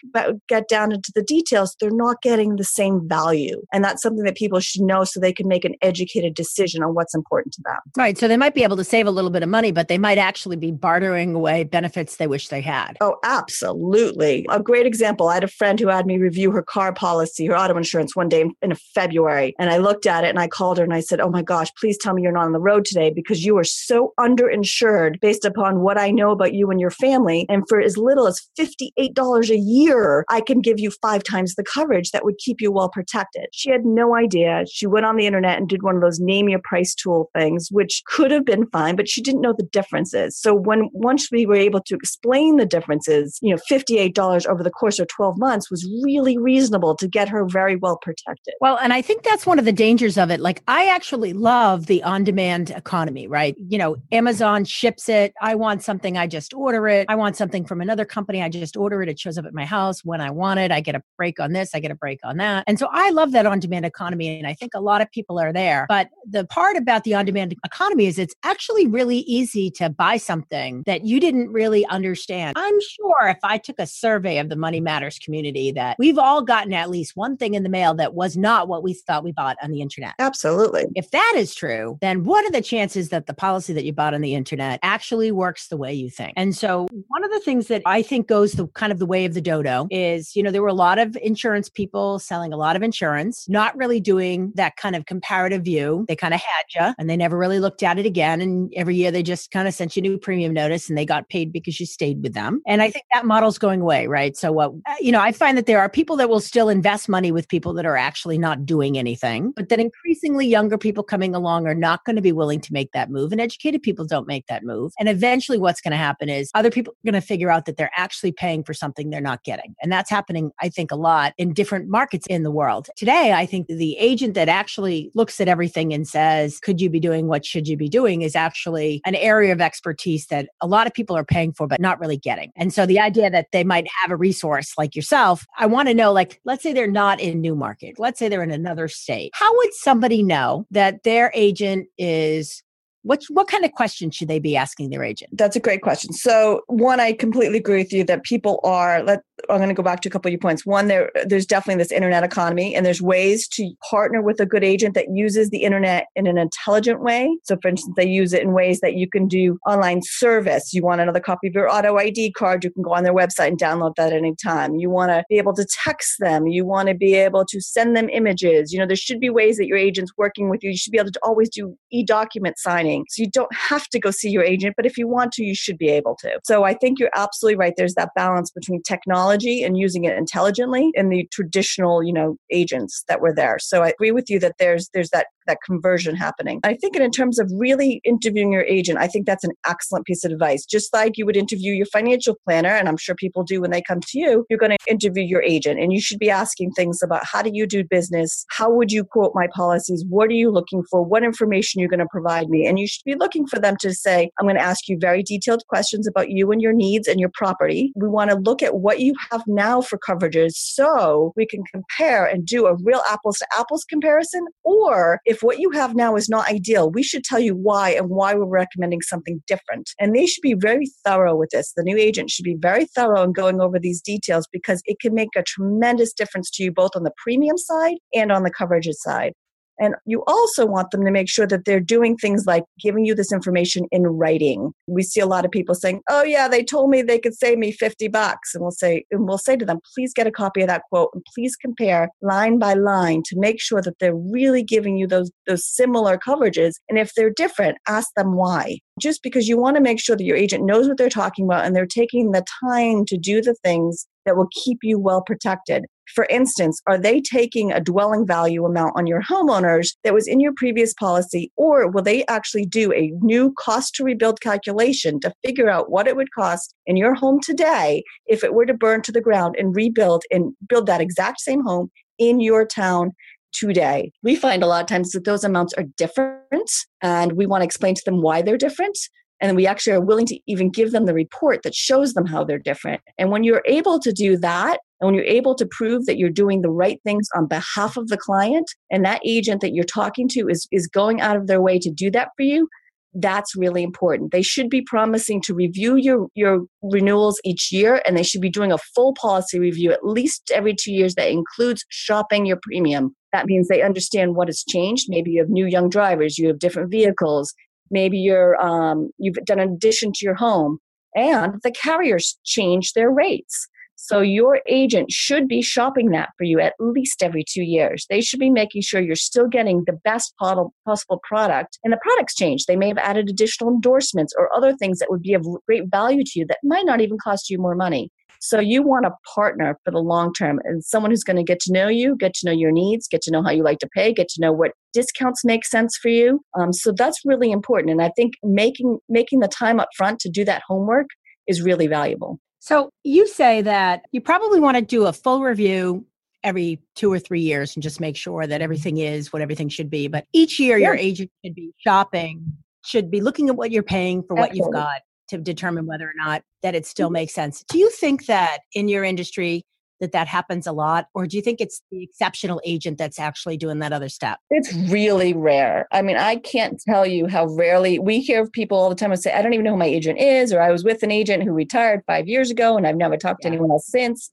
get 0.48 0.67
down 0.68 0.92
into 0.92 1.12
the 1.14 1.22
details, 1.22 1.76
they're 1.80 1.90
not 1.90 2.22
getting 2.22 2.56
the 2.56 2.64
same 2.64 3.06
value. 3.08 3.62
And 3.72 3.84
that's 3.84 4.02
something 4.02 4.24
that 4.24 4.36
people 4.36 4.60
should 4.60 4.82
know 4.82 5.04
so 5.04 5.20
they 5.20 5.32
can 5.32 5.48
make 5.48 5.64
an 5.64 5.74
educated 5.82 6.34
decision 6.34 6.82
on 6.82 6.94
what's 6.94 7.14
important 7.14 7.54
to 7.54 7.62
them. 7.64 7.78
Right. 7.96 8.18
So 8.18 8.28
they 8.28 8.36
might 8.36 8.54
be 8.54 8.62
able 8.62 8.76
to 8.76 8.84
save 8.84 9.06
a 9.06 9.10
little 9.10 9.30
bit 9.30 9.42
of 9.42 9.48
money, 9.48 9.72
but 9.72 9.88
they 9.88 9.98
might 9.98 10.18
actually 10.18 10.56
be 10.56 10.70
bartering 10.70 11.34
away 11.34 11.64
benefits 11.64 12.16
they 12.16 12.26
wish 12.26 12.48
they 12.48 12.60
had. 12.60 12.96
Oh, 13.00 13.16
absolutely. 13.24 14.46
A 14.50 14.60
great 14.60 14.86
example 14.86 15.28
I 15.28 15.34
had 15.34 15.44
a 15.44 15.48
friend 15.48 15.78
who 15.78 15.88
had 15.88 16.06
me 16.06 16.18
review 16.18 16.50
her 16.52 16.62
car 16.62 16.92
policy, 16.92 17.46
her 17.46 17.56
auto 17.56 17.76
insurance 17.76 18.14
one 18.14 18.28
day 18.28 18.44
in 18.62 18.74
February. 18.94 19.54
And 19.58 19.70
I 19.70 19.78
looked 19.78 20.06
at 20.06 20.24
it 20.24 20.28
and 20.28 20.38
I 20.38 20.48
called 20.48 20.78
her 20.78 20.84
and 20.84 20.94
I 20.94 21.00
said, 21.00 21.20
Oh 21.20 21.30
my 21.30 21.42
gosh, 21.42 21.68
please 21.78 21.98
tell 21.98 22.14
me 22.14 22.22
you're 22.22 22.32
not 22.32 22.46
on 22.46 22.52
the 22.52 22.60
road 22.60 22.84
today 22.84 23.10
because 23.10 23.44
you 23.44 23.56
are 23.58 23.64
so 23.64 24.12
underinsured 24.18 25.20
based 25.20 25.44
upon 25.44 25.80
what 25.80 25.98
I 25.98 26.10
know 26.10 26.30
about 26.30 26.54
you 26.54 26.70
and 26.70 26.80
your 26.80 26.90
family. 26.90 27.46
And 27.48 27.64
for 27.68 27.80
as 27.80 27.96
little 27.96 28.26
as 28.26 28.40
$58 28.58 29.50
a 29.50 29.58
year, 29.58 30.24
I 30.28 30.40
can 30.40 30.57
give 30.60 30.78
you 30.78 30.90
five 31.02 31.22
times 31.22 31.54
the 31.54 31.64
coverage 31.64 32.10
that 32.10 32.24
would 32.24 32.38
keep 32.38 32.60
you 32.60 32.72
well 32.72 32.88
protected. 32.88 33.46
She 33.52 33.70
had 33.70 33.84
no 33.84 34.14
idea. 34.14 34.64
She 34.70 34.86
went 34.86 35.06
on 35.06 35.16
the 35.16 35.26
internet 35.26 35.58
and 35.58 35.68
did 35.68 35.82
one 35.82 35.96
of 35.96 36.02
those 36.02 36.20
name 36.20 36.48
your 36.48 36.60
price 36.64 36.94
tool 36.94 37.30
things, 37.34 37.68
which 37.70 38.02
could 38.06 38.30
have 38.30 38.44
been 38.44 38.66
fine, 38.70 38.96
but 38.96 39.08
she 39.08 39.22
didn't 39.22 39.40
know 39.40 39.54
the 39.56 39.64
differences. 39.64 40.38
So 40.38 40.54
when 40.54 40.88
once 40.92 41.30
we 41.30 41.46
were 41.46 41.56
able 41.56 41.80
to 41.82 41.94
explain 41.94 42.56
the 42.56 42.66
differences, 42.66 43.38
you 43.42 43.54
know, 43.54 43.60
$58 43.70 44.46
over 44.46 44.62
the 44.62 44.70
course 44.70 44.98
of 44.98 45.08
12 45.08 45.38
months 45.38 45.70
was 45.70 45.88
really 46.02 46.38
reasonable 46.38 46.96
to 46.96 47.08
get 47.08 47.28
her 47.28 47.46
very 47.46 47.76
well 47.76 47.98
protected. 47.98 48.54
Well, 48.60 48.78
and 48.78 48.92
I 48.92 49.02
think 49.02 49.22
that's 49.22 49.46
one 49.46 49.58
of 49.58 49.64
the 49.64 49.72
dangers 49.72 50.18
of 50.18 50.30
it. 50.30 50.40
Like 50.40 50.62
I 50.68 50.88
actually 50.88 51.32
love 51.32 51.86
the 51.86 52.02
on-demand 52.02 52.70
economy, 52.70 53.26
right? 53.28 53.54
You 53.58 53.78
know, 53.78 53.96
Amazon 54.12 54.64
ships 54.64 55.08
it. 55.08 55.34
I 55.40 55.54
want 55.54 55.82
something, 55.82 56.16
I 56.16 56.26
just 56.26 56.54
order 56.54 56.88
it. 56.88 57.06
I 57.08 57.14
want 57.14 57.36
something 57.36 57.64
from 57.64 57.80
another 57.80 58.04
company, 58.04 58.42
I 58.42 58.48
just 58.48 58.76
order 58.76 59.02
it. 59.02 59.08
It 59.08 59.18
shows 59.20 59.38
up 59.38 59.44
at 59.44 59.54
my 59.54 59.64
house 59.64 60.04
when 60.04 60.20
I 60.20 60.30
want 60.30 60.47
it. 60.56 60.72
I 60.72 60.80
get 60.80 60.94
a 60.94 61.02
break 61.18 61.38
on 61.38 61.52
this, 61.52 61.74
I 61.74 61.80
get 61.80 61.90
a 61.90 61.94
break 61.94 62.20
on 62.24 62.38
that. 62.38 62.64
And 62.66 62.78
so 62.78 62.88
I 62.90 63.10
love 63.10 63.32
that 63.32 63.44
on-demand 63.44 63.84
economy 63.84 64.38
and 64.38 64.46
I 64.46 64.54
think 64.54 64.72
a 64.74 64.80
lot 64.80 65.02
of 65.02 65.10
people 65.10 65.38
are 65.38 65.52
there. 65.52 65.84
But 65.88 66.08
the 66.24 66.46
part 66.46 66.76
about 66.76 67.04
the 67.04 67.14
on 67.14 67.26
demand 67.26 67.54
economy 67.64 68.06
is 68.06 68.18
it's 68.18 68.34
actually 68.44 68.86
really 68.86 69.18
easy 69.18 69.70
to 69.72 69.90
buy 69.90 70.16
something 70.16 70.82
that 70.86 71.04
you 71.04 71.20
didn't 71.20 71.50
really 71.50 71.84
understand. 71.86 72.56
I'm 72.56 72.80
sure 72.80 73.28
if 73.28 73.38
I 73.42 73.58
took 73.58 73.78
a 73.78 73.86
survey 73.86 74.38
of 74.38 74.48
the 74.48 74.56
Money 74.56 74.80
Matters 74.80 75.18
community, 75.18 75.72
that 75.72 75.96
we've 75.98 76.18
all 76.18 76.42
gotten 76.42 76.72
at 76.72 76.90
least 76.90 77.16
one 77.16 77.36
thing 77.36 77.54
in 77.54 77.62
the 77.62 77.68
mail 77.68 77.94
that 77.94 78.14
was 78.14 78.36
not 78.36 78.68
what 78.68 78.82
we 78.82 78.94
thought 78.94 79.24
we 79.24 79.32
bought 79.32 79.56
on 79.62 79.70
the 79.70 79.80
internet. 79.80 80.14
Absolutely. 80.18 80.86
If 80.94 81.10
that 81.10 81.34
is 81.36 81.54
true, 81.54 81.98
then 82.00 82.24
what 82.24 82.44
are 82.44 82.50
the 82.50 82.62
chances 82.62 83.08
that 83.08 83.26
the 83.26 83.34
policy 83.34 83.72
that 83.72 83.84
you 83.84 83.92
bought 83.92 84.14
on 84.14 84.20
the 84.20 84.34
internet 84.34 84.78
actually 84.82 85.32
works 85.32 85.68
the 85.68 85.76
way 85.76 85.92
you 85.92 86.10
think? 86.10 86.34
And 86.36 86.56
so, 86.56 86.86
one 87.08 87.24
of 87.24 87.30
the 87.30 87.40
things 87.40 87.68
that 87.68 87.82
I 87.86 88.02
think 88.02 88.28
goes 88.28 88.52
the 88.52 88.66
kind 88.68 88.92
of 88.92 88.98
the 88.98 89.06
way 89.06 89.24
of 89.24 89.34
the 89.34 89.40
dodo 89.40 89.88
is, 89.90 90.36
you 90.38 90.44
know, 90.44 90.52
there 90.52 90.62
were 90.62 90.68
a 90.68 90.72
lot 90.72 91.00
of 91.00 91.16
insurance 91.20 91.68
people 91.68 92.20
selling 92.20 92.52
a 92.52 92.56
lot 92.56 92.76
of 92.76 92.82
insurance, 92.84 93.48
not 93.48 93.76
really 93.76 93.98
doing 93.98 94.52
that 94.54 94.76
kind 94.76 94.94
of 94.94 95.04
comparative 95.06 95.64
view. 95.64 96.04
They 96.06 96.14
kind 96.14 96.32
of 96.32 96.38
had 96.38 96.64
you 96.88 96.94
and 96.96 97.10
they 97.10 97.16
never 97.16 97.36
really 97.36 97.58
looked 97.58 97.82
at 97.82 97.98
it 97.98 98.06
again. 98.06 98.40
And 98.40 98.72
every 98.76 98.94
year 98.94 99.10
they 99.10 99.24
just 99.24 99.50
kind 99.50 99.66
of 99.66 99.74
sent 99.74 99.96
you 99.96 100.00
a 100.00 100.02
new 100.04 100.16
premium 100.16 100.54
notice 100.54 100.88
and 100.88 100.96
they 100.96 101.04
got 101.04 101.28
paid 101.28 101.52
because 101.52 101.80
you 101.80 101.86
stayed 101.86 102.22
with 102.22 102.34
them. 102.34 102.62
And 102.68 102.82
I 102.82 102.88
think 102.88 103.04
that 103.12 103.26
model's 103.26 103.58
going 103.58 103.80
away, 103.80 104.06
right? 104.06 104.36
So, 104.36 104.52
what, 104.52 104.70
uh, 104.88 104.94
you 105.00 105.10
know, 105.10 105.20
I 105.20 105.32
find 105.32 105.58
that 105.58 105.66
there 105.66 105.80
are 105.80 105.88
people 105.88 106.14
that 106.18 106.28
will 106.28 106.38
still 106.38 106.68
invest 106.68 107.08
money 107.08 107.32
with 107.32 107.48
people 107.48 107.72
that 107.72 107.84
are 107.84 107.96
actually 107.96 108.38
not 108.38 108.64
doing 108.64 108.96
anything, 108.96 109.52
but 109.56 109.70
that 109.70 109.80
increasingly 109.80 110.46
younger 110.46 110.78
people 110.78 111.02
coming 111.02 111.34
along 111.34 111.66
are 111.66 111.74
not 111.74 112.04
going 112.04 112.14
to 112.14 112.22
be 112.22 112.30
willing 112.30 112.60
to 112.60 112.72
make 112.72 112.92
that 112.92 113.10
move. 113.10 113.32
And 113.32 113.40
educated 113.40 113.82
people 113.82 114.04
don't 114.04 114.28
make 114.28 114.46
that 114.46 114.62
move. 114.62 114.92
And 115.00 115.08
eventually, 115.08 115.58
what's 115.58 115.80
going 115.80 115.90
to 115.90 115.96
happen 115.96 116.28
is 116.28 116.52
other 116.54 116.70
people 116.70 116.92
are 116.92 117.10
going 117.10 117.20
to 117.20 117.26
figure 117.26 117.50
out 117.50 117.64
that 117.64 117.76
they're 117.76 117.90
actually 117.96 118.30
paying 118.30 118.62
for 118.62 118.72
something 118.72 119.10
they're 119.10 119.20
not 119.20 119.42
getting. 119.42 119.74
And 119.82 119.90
that's 119.90 120.10
happening, 120.10 120.27
I 120.60 120.68
think, 120.68 120.90
a 120.90 120.96
lot 120.96 121.34
in 121.36 121.52
different 121.52 121.88
markets 121.88 122.26
in 122.30 122.42
the 122.42 122.50
world. 122.50 122.88
Today, 122.96 123.32
I 123.32 123.44
think 123.44 123.66
the 123.66 123.96
agent 123.98 124.34
that 124.34 124.48
actually 124.48 125.10
looks 125.14 125.40
at 125.40 125.48
everything 125.48 125.92
and 125.92 126.08
says, 126.08 126.60
could 126.60 126.80
you 126.80 126.88
be 126.88 127.00
doing 127.00 127.26
what 127.26 127.44
should 127.44 127.68
you 127.68 127.76
be 127.76 127.88
doing 127.88 128.22
is 128.22 128.34
actually 128.34 129.02
an 129.04 129.14
area 129.14 129.52
of 129.52 129.60
expertise 129.60 130.26
that 130.26 130.48
a 130.60 130.66
lot 130.66 130.86
of 130.86 130.94
people 130.94 131.16
are 131.16 131.24
paying 131.24 131.52
for, 131.52 131.66
but 131.66 131.80
not 131.80 132.00
really 132.00 132.16
getting. 132.16 132.52
And 132.56 132.72
so 132.72 132.86
the 132.86 132.98
idea 132.98 133.30
that 133.30 133.48
they 133.52 133.64
might 133.64 133.86
have 134.00 134.10
a 134.10 134.16
resource 134.16 134.72
like 134.78 134.96
yourself, 134.96 135.46
I 135.58 135.66
want 135.66 135.88
to 135.88 135.94
know, 135.94 136.12
like, 136.12 136.40
let's 136.44 136.62
say 136.62 136.72
they're 136.72 136.86
not 136.90 137.20
in 137.20 137.40
Newmarket. 137.40 137.98
let's 137.98 138.18
say 138.18 138.28
they're 138.28 138.42
in 138.42 138.50
another 138.50 138.88
state. 138.88 139.30
How 139.34 139.54
would 139.56 139.74
somebody 139.74 140.22
know 140.22 140.66
that 140.70 141.02
their 141.02 141.30
agent 141.34 141.88
is 141.98 142.62
what 143.02 143.24
what 143.30 143.48
kind 143.48 143.64
of 143.64 143.72
questions 143.72 144.14
should 144.14 144.28
they 144.28 144.38
be 144.38 144.56
asking 144.56 144.90
their 144.90 145.02
agent? 145.02 145.36
That's 145.36 145.56
a 145.56 145.60
great 145.60 145.82
question. 145.82 146.12
So 146.12 146.62
one, 146.66 147.00
I 147.00 147.12
completely 147.12 147.58
agree 147.58 147.78
with 147.78 147.92
you 147.92 148.04
that 148.04 148.24
people 148.24 148.60
are. 148.64 149.02
Let 149.02 149.22
I'm 149.48 149.58
going 149.58 149.68
to 149.68 149.74
go 149.74 149.82
back 149.82 150.00
to 150.02 150.08
a 150.08 150.12
couple 150.12 150.28
of 150.28 150.32
your 150.32 150.40
points. 150.40 150.66
One, 150.66 150.88
there 150.88 151.10
there's 151.24 151.46
definitely 151.46 151.82
this 151.82 151.92
internet 151.92 152.24
economy, 152.24 152.74
and 152.74 152.84
there's 152.84 153.00
ways 153.00 153.46
to 153.48 153.72
partner 153.88 154.20
with 154.20 154.40
a 154.40 154.46
good 154.46 154.64
agent 154.64 154.94
that 154.94 155.06
uses 155.12 155.50
the 155.50 155.62
internet 155.62 156.06
in 156.16 156.26
an 156.26 156.38
intelligent 156.38 157.02
way. 157.02 157.36
So, 157.44 157.56
for 157.60 157.68
instance, 157.68 157.94
they 157.96 158.06
use 158.06 158.32
it 158.32 158.42
in 158.42 158.52
ways 158.52 158.80
that 158.80 158.94
you 158.94 159.08
can 159.08 159.28
do 159.28 159.58
online 159.66 160.02
service. 160.02 160.72
You 160.74 160.82
want 160.82 161.00
another 161.00 161.20
copy 161.20 161.48
of 161.48 161.54
your 161.54 161.70
auto 161.70 161.96
ID 161.96 162.32
card, 162.32 162.64
you 162.64 162.70
can 162.70 162.82
go 162.82 162.92
on 162.92 163.04
their 163.04 163.14
website 163.14 163.48
and 163.48 163.58
download 163.58 163.94
that 163.96 164.12
at 164.12 164.18
any 164.18 164.34
time. 164.34 164.76
You 164.76 164.90
want 164.90 165.10
to 165.10 165.24
be 165.28 165.38
able 165.38 165.54
to 165.54 165.66
text 165.84 166.16
them. 166.18 166.46
You 166.46 166.64
want 166.64 166.88
to 166.88 166.94
be 166.94 167.14
able 167.14 167.44
to 167.46 167.60
send 167.60 167.96
them 167.96 168.08
images. 168.10 168.72
You 168.72 168.78
know, 168.78 168.86
there 168.86 168.96
should 168.96 169.20
be 169.20 169.30
ways 169.30 169.56
that 169.58 169.66
your 169.66 169.78
agent's 169.78 170.12
working 170.16 170.50
with 170.50 170.62
you. 170.62 170.70
You 170.70 170.76
should 170.76 170.92
be 170.92 170.98
able 170.98 171.12
to 171.12 171.20
always 171.22 171.48
do 171.48 171.76
e-document 171.90 172.58
signing, 172.58 173.04
so 173.08 173.22
you 173.22 173.30
don't 173.30 173.54
have 173.54 173.88
to 173.88 173.98
go 173.98 174.10
see 174.10 174.30
your 174.30 174.44
agent. 174.44 174.74
But 174.76 174.86
if 174.86 174.98
you 174.98 175.06
want 175.08 175.32
to, 175.32 175.44
you 175.44 175.54
should 175.54 175.78
be 175.78 175.88
able 175.88 176.16
to. 176.16 176.38
So, 176.44 176.64
I 176.64 176.74
think 176.74 176.98
you're 176.98 177.10
absolutely 177.14 177.56
right. 177.56 177.74
There's 177.76 177.94
that 177.94 178.10
balance 178.14 178.50
between 178.50 178.82
technology 178.82 179.27
technology 179.28 179.62
and 179.62 179.76
using 179.76 180.04
it 180.04 180.16
intelligently 180.16 180.90
in 180.94 181.08
the 181.08 181.28
traditional, 181.30 182.02
you 182.02 182.12
know, 182.12 182.36
agents 182.50 183.04
that 183.08 183.20
were 183.20 183.34
there. 183.34 183.58
So 183.58 183.82
I 183.82 183.88
agree 183.88 184.10
with 184.10 184.30
you 184.30 184.38
that 184.40 184.56
there's 184.58 184.88
there's 184.94 185.10
that 185.10 185.26
that 185.48 185.58
conversion 185.66 186.14
happening. 186.14 186.60
I 186.62 186.74
think 186.74 186.94
in 186.96 187.10
terms 187.10 187.38
of 187.38 187.50
really 187.56 188.00
interviewing 188.04 188.52
your 188.52 188.62
agent, 188.62 188.98
I 188.98 189.08
think 189.08 189.26
that's 189.26 189.44
an 189.44 189.52
excellent 189.66 190.06
piece 190.06 190.24
of 190.24 190.30
advice. 190.30 190.64
Just 190.64 190.92
like 190.92 191.18
you 191.18 191.26
would 191.26 191.36
interview 191.36 191.72
your 191.72 191.86
financial 191.86 192.36
planner, 192.44 192.70
and 192.70 192.88
I'm 192.88 192.96
sure 192.96 193.14
people 193.14 193.42
do 193.42 193.60
when 193.60 193.70
they 193.70 193.82
come 193.82 194.00
to 194.00 194.18
you, 194.18 194.44
you're 194.48 194.58
going 194.58 194.72
to 194.72 194.78
interview 194.86 195.24
your 195.24 195.42
agent 195.42 195.80
and 195.80 195.92
you 195.92 196.00
should 196.00 196.18
be 196.18 196.30
asking 196.30 196.72
things 196.72 197.00
about 197.02 197.24
how 197.24 197.42
do 197.42 197.50
you 197.52 197.66
do 197.66 197.82
business? 197.82 198.44
How 198.50 198.70
would 198.70 198.92
you 198.92 199.04
quote 199.04 199.32
my 199.34 199.48
policies? 199.54 200.04
What 200.08 200.28
are 200.28 200.34
you 200.34 200.50
looking 200.50 200.82
for? 200.90 201.02
What 201.02 201.24
information 201.24 201.80
you're 201.80 201.88
going 201.88 201.98
to 201.98 202.06
provide 202.10 202.48
me? 202.48 202.66
And 202.66 202.78
you 202.78 202.86
should 202.86 203.04
be 203.04 203.14
looking 203.14 203.46
for 203.46 203.58
them 203.58 203.76
to 203.80 203.92
say, 203.92 204.30
I'm 204.38 204.46
going 204.46 204.56
to 204.56 204.62
ask 204.62 204.88
you 204.88 204.98
very 205.00 205.22
detailed 205.22 205.62
questions 205.68 206.06
about 206.06 206.30
you 206.30 206.52
and 206.52 206.60
your 206.60 206.72
needs 206.72 207.08
and 207.08 207.18
your 207.18 207.30
property. 207.34 207.92
We 207.96 208.08
want 208.08 208.30
to 208.30 208.36
look 208.36 208.62
at 208.62 208.76
what 208.76 209.00
you 209.00 209.14
have 209.30 209.42
now 209.46 209.80
for 209.80 209.98
coverages 209.98 210.52
so 210.52 211.32
we 211.36 211.46
can 211.46 211.62
compare 211.72 212.26
and 212.26 212.44
do 212.44 212.66
a 212.66 212.76
real 212.82 213.02
apples 213.08 213.38
to 213.38 213.46
apples 213.56 213.84
comparison. 213.88 214.46
Or 214.64 215.20
if 215.24 215.37
what 215.42 215.58
you 215.58 215.70
have 215.70 215.94
now 215.94 216.16
is 216.16 216.28
not 216.28 216.48
ideal, 216.48 216.90
we 216.90 217.02
should 217.02 217.24
tell 217.24 217.38
you 217.38 217.54
why 217.54 217.90
and 217.90 218.08
why 218.08 218.34
we're 218.34 218.46
recommending 218.46 219.02
something 219.02 219.42
different. 219.46 219.90
And 219.98 220.14
they 220.14 220.26
should 220.26 220.42
be 220.42 220.54
very 220.54 220.86
thorough 221.04 221.36
with 221.36 221.50
this. 221.50 221.72
The 221.76 221.82
new 221.82 221.96
agent 221.96 222.30
should 222.30 222.44
be 222.44 222.56
very 222.58 222.86
thorough 222.86 223.22
in 223.22 223.32
going 223.32 223.60
over 223.60 223.78
these 223.78 224.00
details 224.00 224.46
because 224.52 224.80
it 224.84 225.00
can 225.00 225.14
make 225.14 225.30
a 225.36 225.42
tremendous 225.42 226.12
difference 226.12 226.50
to 226.52 226.64
you 226.64 226.72
both 226.72 226.92
on 226.94 227.04
the 227.04 227.12
premium 227.16 227.58
side 227.58 227.96
and 228.14 228.32
on 228.32 228.42
the 228.42 228.50
coverage 228.50 228.88
side. 228.92 229.32
And 229.80 229.94
you 230.06 230.24
also 230.26 230.66
want 230.66 230.90
them 230.90 231.04
to 231.04 231.10
make 231.10 231.28
sure 231.28 231.46
that 231.46 231.64
they're 231.64 231.80
doing 231.80 232.16
things 232.16 232.46
like 232.46 232.64
giving 232.80 233.04
you 233.04 233.14
this 233.14 233.32
information 233.32 233.86
in 233.92 234.06
writing. 234.06 234.72
We 234.86 235.02
see 235.02 235.20
a 235.20 235.26
lot 235.26 235.44
of 235.44 235.50
people 235.50 235.74
saying, 235.74 236.00
"Oh 236.08 236.24
yeah, 236.24 236.48
they 236.48 236.64
told 236.64 236.90
me 236.90 237.02
they 237.02 237.18
could 237.18 237.34
save 237.34 237.58
me 237.58 237.72
50 237.72 238.08
bucks." 238.08 238.54
And 238.54 238.62
we'll 238.62 238.70
say 238.72 239.04
and 239.10 239.26
we'll 239.26 239.38
say 239.38 239.56
to 239.56 239.64
them, 239.64 239.80
"Please 239.94 240.12
get 240.12 240.26
a 240.26 240.32
copy 240.32 240.62
of 240.62 240.68
that 240.68 240.82
quote 240.90 241.10
and 241.14 241.22
please 241.34 241.56
compare 241.56 242.10
line 242.22 242.58
by 242.58 242.74
line 242.74 243.22
to 243.26 243.38
make 243.38 243.60
sure 243.60 243.82
that 243.82 243.98
they're 244.00 244.16
really 244.16 244.62
giving 244.62 244.96
you 244.96 245.06
those 245.06 245.30
those 245.46 245.64
similar 245.64 246.18
coverages. 246.18 246.74
And 246.88 246.98
if 246.98 247.12
they're 247.14 247.30
different, 247.30 247.78
ask 247.86 248.08
them 248.16 248.34
why." 248.34 248.78
Just 249.00 249.22
because 249.22 249.48
you 249.48 249.58
want 249.58 249.76
to 249.76 249.82
make 249.82 250.00
sure 250.00 250.16
that 250.16 250.24
your 250.24 250.36
agent 250.36 250.64
knows 250.64 250.88
what 250.88 250.96
they're 250.96 251.08
talking 251.08 251.44
about 251.44 251.64
and 251.64 251.74
they're 251.74 251.86
taking 251.86 252.32
the 252.32 252.44
time 252.64 253.04
to 253.06 253.16
do 253.16 253.40
the 253.40 253.54
things 253.62 254.06
that 254.26 254.36
will 254.36 254.48
keep 254.52 254.78
you 254.82 254.98
well 254.98 255.22
protected 255.22 255.84
For 256.14 256.26
instance, 256.30 256.80
are 256.86 256.98
they 256.98 257.20
taking 257.20 257.72
a 257.72 257.80
dwelling 257.80 258.26
value 258.26 258.64
amount 258.64 258.94
on 258.96 259.06
your 259.06 259.22
homeowners 259.22 259.94
that 260.04 260.14
was 260.14 260.26
in 260.26 260.40
your 260.40 260.52
previous 260.56 260.94
policy, 260.94 261.52
or 261.56 261.88
will 261.88 262.02
they 262.02 262.24
actually 262.26 262.66
do 262.66 262.92
a 262.92 263.12
new 263.20 263.52
cost 263.58 263.94
to 263.96 264.04
rebuild 264.04 264.40
calculation 264.40 265.20
to 265.20 265.32
figure 265.44 265.68
out 265.68 265.90
what 265.90 266.08
it 266.08 266.16
would 266.16 266.32
cost 266.32 266.74
in 266.86 266.96
your 266.96 267.14
home 267.14 267.40
today 267.40 268.02
if 268.26 268.42
it 268.42 268.54
were 268.54 268.66
to 268.66 268.74
burn 268.74 269.02
to 269.02 269.12
the 269.12 269.20
ground 269.20 269.54
and 269.58 269.76
rebuild 269.76 270.22
and 270.30 270.52
build 270.68 270.86
that 270.86 271.00
exact 271.00 271.40
same 271.40 271.62
home 271.62 271.90
in 272.18 272.40
your 272.40 272.66
town 272.66 273.12
today. 273.52 274.12
We 274.22 274.36
find 274.36 274.62
a 274.62 274.66
lot 274.66 274.82
of 274.82 274.86
times 274.86 275.10
that 275.12 275.24
those 275.24 275.44
amounts 275.44 275.74
are 275.74 275.84
different 275.96 276.70
and 277.00 277.32
we 277.32 277.46
want 277.46 277.62
to 277.62 277.66
explain 277.66 277.94
to 277.94 278.02
them 278.04 278.20
why 278.22 278.42
they're 278.42 278.58
different. 278.58 278.98
And 279.40 279.56
we 279.56 279.66
actually 279.66 279.92
are 279.92 280.00
willing 280.00 280.26
to 280.26 280.38
even 280.46 280.68
give 280.70 280.90
them 280.90 281.06
the 281.06 281.14
report 281.14 281.62
that 281.62 281.74
shows 281.74 282.14
them 282.14 282.26
how 282.26 282.44
they're 282.44 282.58
different. 282.58 283.00
And 283.18 283.30
when 283.30 283.44
you're 283.44 283.62
able 283.66 284.00
to 284.00 284.12
do 284.12 284.36
that, 284.38 284.80
and 285.00 285.06
when 285.06 285.14
you're 285.14 285.24
able 285.24 285.54
to 285.54 285.68
prove 285.70 286.06
that 286.06 286.18
you're 286.18 286.30
doing 286.30 286.62
the 286.62 286.70
right 286.70 287.00
things 287.04 287.28
on 287.34 287.46
behalf 287.46 287.96
of 287.96 288.08
the 288.08 288.16
client, 288.16 288.66
and 288.90 289.04
that 289.04 289.20
agent 289.24 289.60
that 289.60 289.74
you're 289.74 289.84
talking 289.84 290.28
to 290.28 290.48
is, 290.48 290.66
is 290.72 290.86
going 290.86 291.20
out 291.20 291.36
of 291.36 291.46
their 291.46 291.62
way 291.62 291.78
to 291.78 291.90
do 291.90 292.10
that 292.10 292.30
for 292.36 292.42
you, 292.42 292.68
that's 293.14 293.56
really 293.56 293.82
important. 293.82 294.32
They 294.32 294.42
should 294.42 294.68
be 294.68 294.82
promising 294.82 295.40
to 295.42 295.54
review 295.54 295.96
your, 295.96 296.28
your 296.34 296.64
renewals 296.82 297.40
each 297.44 297.72
year, 297.72 298.02
and 298.06 298.16
they 298.16 298.22
should 298.22 298.40
be 298.40 298.50
doing 298.50 298.72
a 298.72 298.78
full 298.94 299.14
policy 299.14 299.58
review 299.58 299.92
at 299.92 300.04
least 300.04 300.50
every 300.54 300.74
two 300.74 300.92
years 300.92 301.14
that 301.14 301.30
includes 301.30 301.84
shopping 301.88 302.44
your 302.46 302.58
premium. 302.62 303.14
That 303.32 303.46
means 303.46 303.68
they 303.68 303.82
understand 303.82 304.34
what 304.34 304.48
has 304.48 304.64
changed. 304.68 305.06
Maybe 305.08 305.32
you 305.32 305.40
have 305.40 305.50
new 305.50 305.66
young 305.66 305.88
drivers, 305.88 306.38
you 306.38 306.48
have 306.48 306.58
different 306.58 306.90
vehicles, 306.90 307.54
maybe 307.90 308.18
you're 308.18 308.60
um, 308.60 309.10
you've 309.18 309.36
done 309.44 309.58
an 309.58 309.72
addition 309.72 310.12
to 310.12 310.24
your 310.24 310.34
home, 310.34 310.78
and 311.14 311.54
the 311.62 311.72
carriers 311.72 312.38
change 312.44 312.92
their 312.92 313.10
rates. 313.10 313.68
So 314.00 314.20
your 314.20 314.60
agent 314.68 315.10
should 315.10 315.48
be 315.48 315.60
shopping 315.60 316.10
that 316.10 316.28
for 316.38 316.44
you 316.44 316.60
at 316.60 316.74
least 316.78 317.20
every 317.20 317.44
two 317.46 317.64
years. 317.64 318.06
They 318.08 318.20
should 318.20 318.38
be 318.38 318.48
making 318.48 318.82
sure 318.82 319.00
you're 319.00 319.16
still 319.16 319.48
getting 319.48 319.82
the 319.86 319.98
best 320.04 320.34
possible 320.38 321.20
product. 321.24 321.80
And 321.82 321.92
the 321.92 321.98
products 322.00 322.36
change. 322.36 322.66
They 322.66 322.76
may 322.76 322.86
have 322.86 322.98
added 322.98 323.28
additional 323.28 323.70
endorsements 323.70 324.32
or 324.38 324.54
other 324.56 324.72
things 324.76 325.00
that 325.00 325.10
would 325.10 325.22
be 325.22 325.34
of 325.34 325.44
great 325.66 325.90
value 325.90 326.22
to 326.22 326.38
you 326.38 326.46
that 326.46 326.58
might 326.62 326.86
not 326.86 327.00
even 327.00 327.18
cost 327.18 327.50
you 327.50 327.58
more 327.58 327.74
money. 327.74 328.12
So 328.40 328.60
you 328.60 328.84
want 328.84 329.04
a 329.04 329.10
partner 329.34 329.76
for 329.84 329.90
the 329.90 329.98
long 329.98 330.32
term 330.32 330.60
and 330.62 330.84
someone 330.84 331.10
who's 331.10 331.24
going 331.24 331.36
to 331.36 331.42
get 331.42 331.58
to 331.62 331.72
know 331.72 331.88
you, 331.88 332.14
get 332.14 332.34
to 332.34 332.46
know 332.46 332.52
your 332.52 332.70
needs, 332.70 333.08
get 333.08 333.22
to 333.22 333.32
know 333.32 333.42
how 333.42 333.50
you 333.50 333.64
like 333.64 333.80
to 333.80 333.88
pay, 333.88 334.12
get 334.12 334.28
to 334.28 334.40
know 334.40 334.52
what 334.52 334.74
discounts 334.92 335.44
make 335.44 335.64
sense 335.64 335.98
for 336.00 336.08
you. 336.08 336.40
Um, 336.56 336.72
so 336.72 336.92
that's 336.92 337.22
really 337.24 337.50
important. 337.50 337.90
And 337.90 338.00
I 338.00 338.12
think 338.14 338.34
making 338.44 339.00
making 339.08 339.40
the 339.40 339.48
time 339.48 339.80
up 339.80 339.88
front 339.96 340.20
to 340.20 340.30
do 340.30 340.44
that 340.44 340.62
homework 340.68 341.08
is 341.48 341.62
really 341.62 341.88
valuable. 341.88 342.38
So 342.68 342.90
you 343.02 343.26
say 343.26 343.62
that 343.62 344.02
you 344.12 344.20
probably 344.20 344.60
want 344.60 344.76
to 344.76 344.82
do 344.82 345.06
a 345.06 345.12
full 345.14 345.40
review 345.40 346.04
every 346.44 346.82
two 346.96 347.10
or 347.10 347.18
three 347.18 347.40
years 347.40 347.74
and 347.74 347.82
just 347.82 347.98
make 347.98 348.14
sure 348.14 348.46
that 348.46 348.60
everything 348.60 348.98
is 348.98 349.32
what 349.32 349.40
everything 349.40 349.70
should 349.70 349.88
be. 349.88 350.06
But 350.06 350.26
each 350.34 350.60
year, 350.60 350.76
yeah. 350.76 350.88
your 350.88 350.96
agent 350.96 351.30
should 351.42 351.54
be 351.54 351.72
shopping, 351.78 352.44
should 352.84 353.10
be 353.10 353.22
looking 353.22 353.48
at 353.48 353.56
what 353.56 353.70
you're 353.70 353.82
paying 353.82 354.22
for 354.22 354.34
what 354.34 354.54
you've 354.54 354.70
got 354.70 355.00
to 355.28 355.38
determine 355.38 355.86
whether 355.86 356.04
or 356.04 356.12
not 356.18 356.42
that 356.62 356.74
it 356.74 356.84
still 356.84 357.08
mm-hmm. 357.08 357.14
makes 357.14 357.32
sense. 357.32 357.64
Do 357.70 357.78
you 357.78 357.88
think 357.88 358.26
that 358.26 358.58
in 358.74 358.86
your 358.86 359.02
industry 359.02 359.64
that 360.00 360.12
that 360.12 360.28
happens 360.28 360.66
a 360.66 360.72
lot 360.72 361.06
or 361.14 361.26
do 361.26 361.36
you 361.36 361.42
think 361.42 361.60
it's 361.60 361.82
the 361.90 362.02
exceptional 362.02 362.60
agent 362.64 362.98
that's 362.98 363.18
actually 363.18 363.56
doing 363.56 363.78
that 363.80 363.92
other 363.92 364.08
step? 364.08 364.38
It's 364.50 364.72
really 364.90 365.32
rare. 365.32 365.86
I 365.92 366.02
mean, 366.02 366.16
I 366.16 366.36
can't 366.36 366.80
tell 366.80 367.06
you 367.06 367.26
how 367.26 367.46
rarely 367.46 367.98
we 367.98 368.20
hear 368.20 368.46
people 368.46 368.78
all 368.78 368.88
the 368.88 368.94
time 368.94 369.14
say 369.16 369.32
I 369.32 369.42
don't 369.42 369.54
even 369.54 369.64
know 369.64 369.72
who 369.72 369.78
my 369.78 369.86
agent 369.86 370.18
is 370.18 370.52
or 370.52 370.60
I 370.60 370.70
was 370.70 370.84
with 370.84 371.02
an 371.02 371.10
agent 371.10 371.42
who 371.42 371.52
retired 371.52 372.02
5 372.06 372.28
years 372.28 372.50
ago 372.50 372.76
and 372.76 372.86
I've 372.86 372.96
never 372.96 373.16
talked 373.16 373.40
yeah. 373.42 373.50
to 373.50 373.54
anyone 373.54 373.70
else 373.70 373.86
since. 373.86 374.30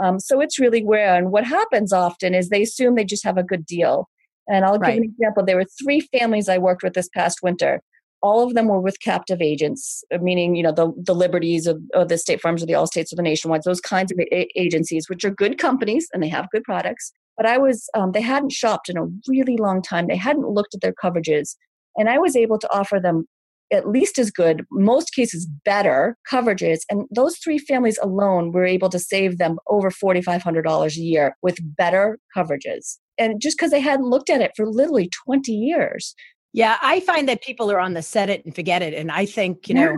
Um, 0.00 0.18
so 0.18 0.40
it's 0.40 0.58
really 0.58 0.84
rare. 0.84 1.16
And 1.16 1.30
what 1.30 1.44
happens 1.44 1.92
often 1.92 2.34
is 2.34 2.48
they 2.48 2.62
assume 2.62 2.94
they 2.94 3.04
just 3.04 3.24
have 3.24 3.36
a 3.36 3.42
good 3.42 3.66
deal. 3.66 4.08
And 4.48 4.64
I'll 4.64 4.78
right. 4.78 4.94
give 4.94 5.02
an 5.02 5.10
example. 5.10 5.44
There 5.44 5.56
were 5.56 5.66
three 5.82 6.00
families 6.00 6.48
I 6.48 6.58
worked 6.58 6.82
with 6.82 6.94
this 6.94 7.08
past 7.08 7.40
winter 7.42 7.82
all 8.22 8.46
of 8.46 8.54
them 8.54 8.68
were 8.68 8.80
with 8.80 9.00
captive 9.00 9.42
agents, 9.42 10.04
uh, 10.14 10.18
meaning 10.18 10.54
you 10.54 10.62
know 10.62 10.72
the 10.72 10.92
the 10.96 11.14
Liberties 11.14 11.66
of, 11.66 11.80
of 11.94 12.08
the 12.08 12.18
State 12.18 12.40
Farms 12.40 12.62
or 12.62 12.66
the 12.66 12.72
Allstates 12.72 13.12
or 13.12 13.16
the 13.16 13.22
Nationwides, 13.22 13.64
those 13.64 13.80
kinds 13.80 14.12
of 14.12 14.18
a- 14.18 14.60
agencies, 14.60 15.08
which 15.08 15.24
are 15.24 15.30
good 15.30 15.58
companies 15.58 16.08
and 16.12 16.22
they 16.22 16.28
have 16.28 16.50
good 16.50 16.64
products. 16.64 17.12
But 17.36 17.46
I 17.46 17.58
was 17.58 17.88
um, 17.94 18.12
they 18.12 18.20
hadn't 18.20 18.52
shopped 18.52 18.88
in 18.88 18.96
a 18.96 19.06
really 19.28 19.56
long 19.56 19.82
time. 19.82 20.06
They 20.06 20.16
hadn't 20.16 20.48
looked 20.48 20.74
at 20.74 20.80
their 20.80 20.94
coverages, 20.94 21.56
and 21.96 22.08
I 22.08 22.18
was 22.18 22.36
able 22.36 22.58
to 22.58 22.72
offer 22.72 23.00
them 23.00 23.26
at 23.72 23.88
least 23.88 24.18
as 24.18 24.30
good, 24.30 24.64
most 24.70 25.14
cases 25.14 25.48
better 25.64 26.16
coverages. 26.30 26.80
And 26.90 27.06
those 27.10 27.38
three 27.38 27.58
families 27.58 27.98
alone 28.02 28.52
were 28.52 28.66
able 28.66 28.90
to 28.90 28.98
save 28.98 29.38
them 29.38 29.58
over 29.66 29.90
$4,500 29.90 30.96
a 30.96 31.00
year 31.00 31.36
with 31.42 31.58
better 31.76 32.18
coverages. 32.36 32.98
And 33.18 33.40
just 33.40 33.56
because 33.56 33.70
they 33.70 33.80
hadn't 33.80 34.10
looked 34.10 34.30
at 34.30 34.42
it 34.42 34.52
for 34.56 34.66
literally 34.66 35.10
20 35.24 35.52
years. 35.52 36.14
Yeah, 36.52 36.76
I 36.82 37.00
find 37.00 37.28
that 37.28 37.42
people 37.42 37.70
are 37.70 37.80
on 37.80 37.94
the 37.94 38.02
set 38.02 38.28
it 38.28 38.44
and 38.44 38.54
forget 38.54 38.82
it. 38.82 38.94
And 38.94 39.10
I 39.10 39.26
think, 39.26 39.68
you 39.68 39.74
know, 39.74 39.96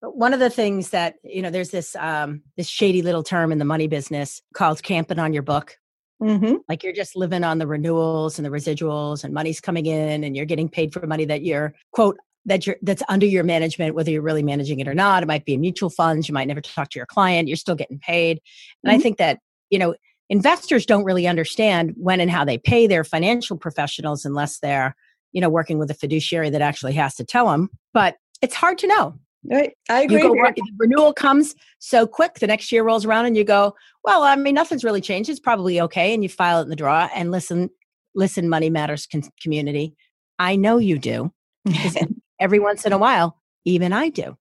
one 0.00 0.32
of 0.32 0.40
the 0.40 0.48
things 0.48 0.90
that, 0.90 1.16
you 1.22 1.42
know, 1.42 1.50
there's 1.50 1.70
this 1.70 1.94
um 1.96 2.42
this 2.56 2.68
shady 2.68 3.02
little 3.02 3.22
term 3.22 3.52
in 3.52 3.58
the 3.58 3.64
money 3.64 3.86
business 3.86 4.40
called 4.54 4.82
camping 4.82 5.18
on 5.18 5.32
your 5.32 5.42
book. 5.42 5.76
Mm-hmm. 6.22 6.56
Like 6.68 6.82
you're 6.82 6.92
just 6.92 7.16
living 7.16 7.44
on 7.44 7.58
the 7.58 7.66
renewals 7.66 8.38
and 8.38 8.46
the 8.46 8.50
residuals 8.50 9.24
and 9.24 9.32
money's 9.32 9.60
coming 9.60 9.86
in 9.86 10.24
and 10.24 10.36
you're 10.36 10.46
getting 10.46 10.68
paid 10.68 10.92
for 10.92 11.06
money 11.06 11.24
that 11.26 11.42
you're 11.42 11.74
quote 11.92 12.18
that 12.46 12.66
you're 12.66 12.76
that's 12.82 13.02
under 13.08 13.26
your 13.26 13.44
management, 13.44 13.94
whether 13.94 14.10
you're 14.10 14.22
really 14.22 14.42
managing 14.42 14.80
it 14.80 14.88
or 14.88 14.94
not. 14.94 15.22
It 15.22 15.26
might 15.26 15.44
be 15.44 15.54
in 15.54 15.60
mutual 15.60 15.90
funds, 15.90 16.28
you 16.28 16.34
might 16.34 16.48
never 16.48 16.60
talk 16.60 16.90
to 16.90 16.98
your 16.98 17.06
client, 17.06 17.48
you're 17.48 17.56
still 17.56 17.74
getting 17.74 17.98
paid. 17.98 18.40
And 18.82 18.90
mm-hmm. 18.90 18.98
I 18.98 19.02
think 19.02 19.18
that, 19.18 19.40
you 19.68 19.78
know, 19.78 19.94
investors 20.30 20.86
don't 20.86 21.04
really 21.04 21.26
understand 21.26 21.94
when 21.96 22.20
and 22.20 22.30
how 22.30 22.44
they 22.44 22.56
pay 22.56 22.86
their 22.86 23.04
financial 23.04 23.58
professionals 23.58 24.24
unless 24.24 24.58
they're 24.60 24.94
you 25.32 25.40
know, 25.40 25.48
working 25.48 25.78
with 25.78 25.90
a 25.90 25.94
fiduciary 25.94 26.50
that 26.50 26.62
actually 26.62 26.92
has 26.94 27.14
to 27.16 27.24
tell 27.24 27.48
them. 27.48 27.70
But 27.92 28.16
it's 28.42 28.54
hard 28.54 28.78
to 28.78 28.86
know. 28.86 29.14
Right. 29.44 29.72
I 29.88 30.02
agree. 30.02 30.20
Go, 30.20 30.34
renewal 30.78 31.14
comes 31.14 31.54
so 31.78 32.06
quick. 32.06 32.40
The 32.40 32.46
next 32.46 32.70
year 32.70 32.84
rolls 32.84 33.06
around 33.06 33.24
and 33.24 33.36
you 33.36 33.44
go, 33.44 33.74
well, 34.04 34.22
I 34.22 34.36
mean, 34.36 34.54
nothing's 34.54 34.84
really 34.84 35.00
changed. 35.00 35.30
It's 35.30 35.40
probably 35.40 35.80
okay. 35.80 36.12
And 36.12 36.22
you 36.22 36.28
file 36.28 36.60
it 36.60 36.64
in 36.64 36.68
the 36.68 36.76
draw 36.76 37.08
and 37.14 37.30
listen, 37.30 37.70
listen, 38.14 38.50
money 38.50 38.68
matters 38.68 39.06
con- 39.06 39.22
community. 39.42 39.94
I 40.38 40.56
know 40.56 40.76
you 40.76 40.98
do. 40.98 41.32
every 42.40 42.58
once 42.58 42.84
in 42.84 42.92
a 42.92 42.98
while, 42.98 43.36
even 43.64 43.92
I 43.92 44.08
do. 44.08 44.36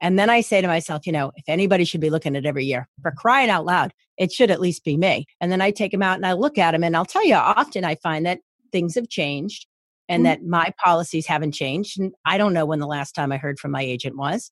And 0.00 0.18
then 0.18 0.30
I 0.30 0.40
say 0.40 0.60
to 0.60 0.66
myself, 0.66 1.06
you 1.06 1.12
know, 1.12 1.30
if 1.36 1.44
anybody 1.46 1.84
should 1.84 2.00
be 2.00 2.10
looking 2.10 2.34
at 2.34 2.44
every 2.44 2.64
year 2.64 2.88
for 3.02 3.12
crying 3.12 3.50
out 3.50 3.64
loud, 3.64 3.92
it 4.18 4.32
should 4.32 4.50
at 4.50 4.60
least 4.60 4.84
be 4.84 4.96
me. 4.96 5.26
And 5.40 5.52
then 5.52 5.60
I 5.60 5.70
take 5.70 5.92
them 5.92 6.02
out 6.02 6.16
and 6.16 6.26
I 6.26 6.32
look 6.32 6.58
at 6.58 6.72
them 6.72 6.82
and 6.82 6.96
I'll 6.96 7.04
tell 7.04 7.24
you, 7.24 7.34
often 7.34 7.84
I 7.84 7.94
find 7.96 8.26
that 8.26 8.40
things 8.72 8.96
have 8.96 9.08
changed 9.08 9.66
and 10.08 10.24
mm-hmm. 10.24 10.24
that 10.24 10.44
my 10.44 10.72
policies 10.82 11.26
haven't 11.26 11.52
changed. 11.52 11.98
And 11.98 12.12
I 12.24 12.38
don't 12.38 12.52
know 12.52 12.66
when 12.66 12.78
the 12.78 12.86
last 12.86 13.12
time 13.12 13.32
I 13.32 13.36
heard 13.36 13.58
from 13.58 13.70
my 13.70 13.82
agent 13.82 14.16
was. 14.16 14.50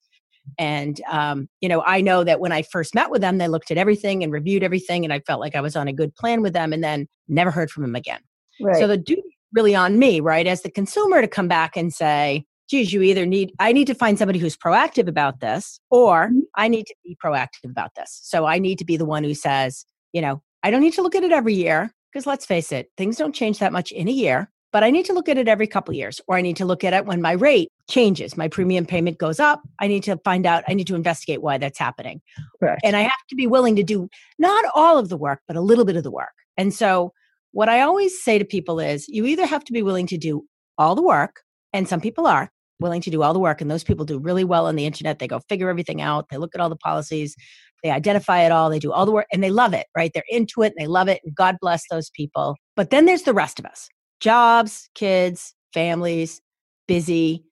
And, 0.57 0.99
um, 1.09 1.47
you 1.61 1.69
know, 1.69 1.83
I 1.85 2.01
know 2.01 2.23
that 2.23 2.39
when 2.39 2.51
I 2.51 2.63
first 2.63 2.95
met 2.95 3.11
with 3.11 3.21
them, 3.21 3.37
they 3.37 3.47
looked 3.47 3.71
at 3.71 3.77
everything 3.77 4.23
and 4.23 4.33
reviewed 4.33 4.63
everything. 4.63 5.03
And 5.03 5.13
I 5.13 5.19
felt 5.19 5.39
like 5.39 5.55
I 5.55 5.61
was 5.61 5.75
on 5.75 5.87
a 5.87 5.93
good 5.93 6.15
plan 6.15 6.41
with 6.41 6.53
them 6.53 6.73
and 6.73 6.83
then 6.83 7.07
never 7.27 7.51
heard 7.51 7.69
from 7.69 7.83
them 7.83 7.95
again. 7.95 8.21
Right. 8.59 8.77
So 8.77 8.87
the 8.87 8.97
duty 8.97 9.37
really 9.53 9.75
on 9.75 9.99
me, 9.99 10.19
right, 10.19 10.47
as 10.47 10.61
the 10.61 10.71
consumer 10.71 11.21
to 11.21 11.27
come 11.27 11.47
back 11.47 11.75
and 11.75 11.93
say, 11.93 12.45
geez, 12.69 12.93
you 12.93 13.01
either 13.01 13.25
need, 13.25 13.51
I 13.59 13.73
need 13.73 13.87
to 13.87 13.93
find 13.93 14.17
somebody 14.17 14.39
who's 14.39 14.55
proactive 14.55 15.07
about 15.07 15.41
this 15.41 15.79
or 15.89 16.27
mm-hmm. 16.27 16.39
I 16.55 16.69
need 16.69 16.85
to 16.87 16.95
be 17.03 17.17
proactive 17.23 17.69
about 17.69 17.91
this. 17.95 18.19
So 18.23 18.45
I 18.45 18.59
need 18.59 18.77
to 18.79 18.85
be 18.85 18.97
the 18.97 19.05
one 19.05 19.23
who 19.23 19.33
says, 19.33 19.85
you 20.13 20.21
know, 20.21 20.41
I 20.63 20.71
don't 20.71 20.81
need 20.81 20.93
to 20.93 21.01
look 21.01 21.15
at 21.15 21.23
it 21.23 21.31
every 21.31 21.53
year 21.53 21.91
because 22.11 22.25
let's 22.25 22.45
face 22.45 22.71
it, 22.71 22.89
things 22.97 23.17
don't 23.17 23.35
change 23.35 23.59
that 23.59 23.73
much 23.73 23.91
in 23.91 24.07
a 24.07 24.11
year 24.11 24.49
but 24.71 24.83
I 24.83 24.89
need 24.89 25.05
to 25.05 25.13
look 25.13 25.27
at 25.27 25.37
it 25.37 25.47
every 25.47 25.67
couple 25.67 25.93
years, 25.93 26.21
or 26.27 26.37
I 26.37 26.41
need 26.41 26.55
to 26.57 26.65
look 26.65 26.83
at 26.83 26.93
it 26.93 27.05
when 27.05 27.21
my 27.21 27.33
rate 27.33 27.69
changes, 27.89 28.37
my 28.37 28.47
premium 28.47 28.85
payment 28.85 29.17
goes 29.17 29.39
up. 29.39 29.61
I 29.79 29.87
need 29.87 30.03
to 30.03 30.17
find 30.23 30.45
out, 30.45 30.63
I 30.67 30.73
need 30.73 30.87
to 30.87 30.95
investigate 30.95 31.41
why 31.41 31.57
that's 31.57 31.77
happening. 31.77 32.21
Correct. 32.59 32.81
And 32.83 32.95
I 32.95 33.01
have 33.01 33.11
to 33.29 33.35
be 33.35 33.47
willing 33.47 33.75
to 33.75 33.83
do 33.83 34.07
not 34.39 34.65
all 34.73 34.97
of 34.97 35.09
the 35.09 35.17
work, 35.17 35.41
but 35.47 35.57
a 35.57 35.61
little 35.61 35.85
bit 35.85 35.97
of 35.97 36.03
the 36.03 36.11
work. 36.11 36.33
And 36.57 36.73
so, 36.73 37.13
what 37.53 37.67
I 37.67 37.81
always 37.81 38.23
say 38.23 38.39
to 38.39 38.45
people 38.45 38.79
is 38.79 39.09
you 39.09 39.25
either 39.25 39.45
have 39.45 39.65
to 39.65 39.73
be 39.73 39.81
willing 39.81 40.07
to 40.07 40.17
do 40.17 40.45
all 40.77 40.95
the 40.95 41.01
work, 41.01 41.41
and 41.73 41.87
some 41.87 41.99
people 41.99 42.25
are 42.25 42.49
willing 42.79 43.01
to 43.01 43.09
do 43.09 43.23
all 43.23 43.33
the 43.33 43.39
work, 43.39 43.59
and 43.59 43.69
those 43.69 43.83
people 43.83 44.05
do 44.05 44.19
really 44.19 44.45
well 44.45 44.67
on 44.67 44.77
the 44.77 44.85
internet. 44.85 45.19
They 45.19 45.27
go 45.27 45.41
figure 45.49 45.69
everything 45.69 46.01
out, 46.01 46.27
they 46.29 46.37
look 46.37 46.55
at 46.55 46.61
all 46.61 46.69
the 46.69 46.77
policies, 46.77 47.35
they 47.83 47.91
identify 47.91 48.43
it 48.43 48.53
all, 48.53 48.69
they 48.69 48.79
do 48.79 48.93
all 48.93 49.05
the 49.05 49.11
work, 49.11 49.27
and 49.33 49.43
they 49.43 49.51
love 49.51 49.73
it, 49.73 49.87
right? 49.97 50.11
They're 50.13 50.23
into 50.29 50.61
it 50.61 50.73
and 50.77 50.81
they 50.81 50.87
love 50.87 51.09
it, 51.09 51.19
and 51.25 51.35
God 51.35 51.57
bless 51.59 51.83
those 51.89 52.09
people. 52.11 52.55
But 52.77 52.89
then 52.89 53.05
there's 53.05 53.23
the 53.23 53.33
rest 53.33 53.59
of 53.59 53.65
us 53.65 53.89
jobs, 54.21 54.89
kids, 54.95 55.53
families, 55.73 56.41
busy. 56.87 57.43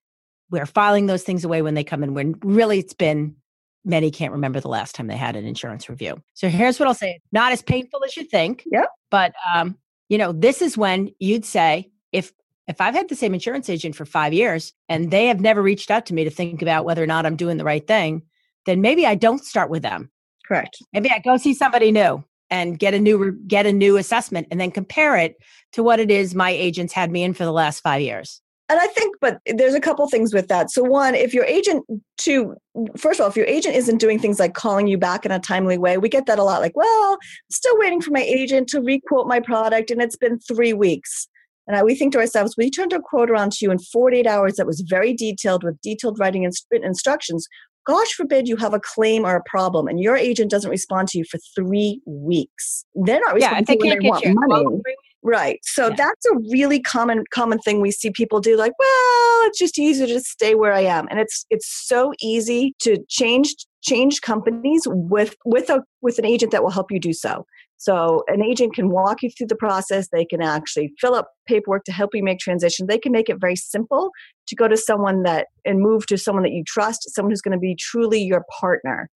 We're 0.49 0.65
filing 0.65 1.07
those 1.07 1.23
things 1.23 1.43
away 1.43 1.61
when 1.61 1.73
they 1.73 1.83
come 1.83 2.03
in. 2.03 2.13
When 2.13 2.35
really 2.41 2.79
it's 2.79 2.93
been 2.93 3.35
many 3.83 4.11
can't 4.11 4.31
remember 4.31 4.59
the 4.59 4.69
last 4.69 4.95
time 4.95 5.07
they 5.07 5.17
had 5.17 5.35
an 5.35 5.45
insurance 5.45 5.89
review. 5.89 6.21
So 6.33 6.47
here's 6.47 6.79
what 6.79 6.87
I'll 6.87 6.93
say: 6.93 7.19
not 7.31 7.51
as 7.51 7.61
painful 7.61 8.03
as 8.05 8.15
you 8.15 8.23
think. 8.23 8.63
Yep. 8.71 8.89
But 9.11 9.33
um, 9.53 9.77
you 10.07 10.17
know, 10.17 10.31
this 10.31 10.61
is 10.61 10.77
when 10.77 11.11
you'd 11.19 11.45
say 11.45 11.91
if 12.11 12.31
if 12.67 12.79
I've 12.79 12.95
had 12.95 13.09
the 13.09 13.15
same 13.15 13.33
insurance 13.33 13.69
agent 13.69 13.95
for 13.95 14.05
five 14.05 14.31
years 14.31 14.73
and 14.87 15.11
they 15.11 15.27
have 15.27 15.41
never 15.41 15.61
reached 15.61 15.91
out 15.91 16.05
to 16.07 16.13
me 16.13 16.23
to 16.23 16.29
think 16.29 16.61
about 16.61 16.85
whether 16.85 17.03
or 17.03 17.07
not 17.07 17.25
I'm 17.25 17.35
doing 17.35 17.57
the 17.57 17.63
right 17.63 17.85
thing, 17.85 18.21
then 18.65 18.81
maybe 18.81 19.05
I 19.05 19.15
don't 19.15 19.43
start 19.43 19.69
with 19.69 19.81
them. 19.81 20.11
Correct. 20.47 20.81
Maybe 20.93 21.09
I 21.09 21.19
go 21.19 21.37
see 21.37 21.53
somebody 21.53 21.91
new 21.91 22.23
and 22.51 22.79
get 22.79 22.93
a 22.93 22.99
new 22.99 23.33
get 23.47 23.65
a 23.65 23.73
new 23.73 23.97
assessment 23.97 24.47
and 24.51 24.59
then 24.59 24.71
compare 24.71 25.15
it 25.15 25.35
to 25.73 25.83
what 25.83 25.99
it 25.99 26.09
is 26.09 26.33
my 26.33 26.49
agents 26.49 26.93
had 26.93 27.11
me 27.11 27.23
in 27.23 27.33
for 27.33 27.45
the 27.45 27.51
last 27.51 27.81
5 27.81 28.01
years. 28.01 28.41
And 28.69 28.79
I 28.79 28.85
think, 28.85 29.15
but 29.19 29.39
there's 29.47 29.73
a 29.73 29.79
couple 29.79 30.07
things 30.07 30.31
with 30.31 30.47
that. 30.49 30.69
So, 30.69 30.83
one, 30.83 31.15
if 31.15 31.33
your 31.33 31.43
agent, 31.45 31.83
to 32.19 32.55
first 32.97 33.19
of 33.19 33.23
all, 33.23 33.29
if 33.29 33.35
your 33.35 33.47
agent 33.47 33.75
isn't 33.75 33.97
doing 33.97 34.19
things 34.19 34.39
like 34.39 34.53
calling 34.53 34.85
you 34.85 34.97
back 34.97 35.25
in 35.25 35.31
a 35.31 35.39
timely 35.39 35.79
way, 35.79 35.97
we 35.97 36.07
get 36.07 36.27
that 36.27 36.37
a 36.37 36.43
lot. 36.43 36.61
Like, 36.61 36.75
well, 36.75 37.17
still 37.49 37.77
waiting 37.79 37.99
for 37.99 38.11
my 38.11 38.21
agent 38.21 38.67
to 38.69 38.79
requote 38.79 39.25
my 39.25 39.39
product, 39.39 39.89
and 39.89 40.03
it's 40.03 40.15
been 40.15 40.37
three 40.39 40.73
weeks. 40.73 41.27
And 41.65 41.75
I, 41.77 41.83
we 41.83 41.95
think 41.95 42.13
to 42.13 42.19
ourselves, 42.19 42.55
we 42.57 42.69
turned 42.69 42.93
a 42.93 42.99
quote 42.99 43.31
around 43.31 43.53
to 43.53 43.65
you 43.65 43.71
in 43.71 43.79
48 43.79 44.27
hours 44.27 44.55
that 44.55 44.67
was 44.67 44.81
very 44.81 45.13
detailed 45.13 45.63
with 45.63 45.81
detailed 45.81 46.19
writing 46.19 46.45
and 46.45 46.53
instructions. 46.71 47.47
Gosh 47.89 48.13
forbid 48.13 48.47
you 48.47 48.55
have 48.57 48.75
a 48.75 48.79
claim 48.79 49.25
or 49.25 49.35
a 49.35 49.43
problem 49.43 49.87
and 49.87 49.99
your 49.99 50.15
agent 50.15 50.51
doesn't 50.51 50.69
respond 50.69 51.07
to 51.09 51.17
you 51.17 51.23
for 51.23 51.39
three 51.55 52.01
weeks. 52.05 52.85
They're 52.93 53.19
not 53.19 53.33
responding 53.33 53.65
yeah, 53.67 53.75
they 53.75 53.89
when 53.89 53.99
they 53.99 54.07
want 54.07 54.25
money. 54.47 54.81
Right. 55.23 55.59
So 55.63 55.87
yeah. 55.87 55.95
that's 55.97 56.25
a 56.27 56.35
really 56.51 56.79
common 56.79 57.23
common 57.31 57.59
thing 57.59 57.81
we 57.81 57.91
see 57.91 58.11
people 58.11 58.39
do 58.39 58.55
like, 58.55 58.73
well, 58.77 59.47
it's 59.47 59.57
just 59.57 59.79
easier 59.79 60.07
to 60.07 60.21
stay 60.21 60.55
where 60.55 60.71
I 60.71 60.81
am. 60.81 61.07
And 61.09 61.19
it's 61.19 61.45
it's 61.49 61.67
so 61.67 62.13
easy 62.21 62.75
to 62.81 63.03
change 63.09 63.55
change 63.81 64.21
companies 64.21 64.83
with 64.85 65.35
with 65.43 65.69
a 65.69 65.81
with 66.01 66.19
an 66.19 66.25
agent 66.25 66.51
that 66.51 66.63
will 66.63 66.69
help 66.69 66.91
you 66.91 66.99
do 66.99 67.11
so. 67.11 67.45
So 67.79 68.23
an 68.27 68.43
agent 68.43 68.75
can 68.75 68.89
walk 68.89 69.23
you 69.23 69.29
through 69.31 69.47
the 69.47 69.55
process. 69.55 70.09
They 70.09 70.25
can 70.25 70.41
actually 70.41 70.91
fill 70.99 71.15
up 71.15 71.29
paperwork 71.47 71.85
to 71.85 71.93
help 71.93 72.13
you 72.13 72.21
make 72.21 72.39
transition. 72.39 72.87
They 72.87 72.97
can 72.99 73.13
make 73.13 73.29
it 73.29 73.37
very 73.39 73.55
simple 73.55 74.11
to 74.47 74.55
go 74.55 74.67
to 74.67 74.75
someone 74.75 75.23
that 75.23 75.47
and 75.63 75.79
move 75.79 76.05
to 76.07 76.17
someone 76.17 76.43
that 76.43 76.51
you 76.51 76.63
trust, 76.67 77.09
someone 77.15 77.31
who's 77.31 77.41
going 77.41 77.53
to 77.53 77.59
be 77.59 77.75
truly 77.79 78.21
your 78.21 78.43
partner. 78.59 79.09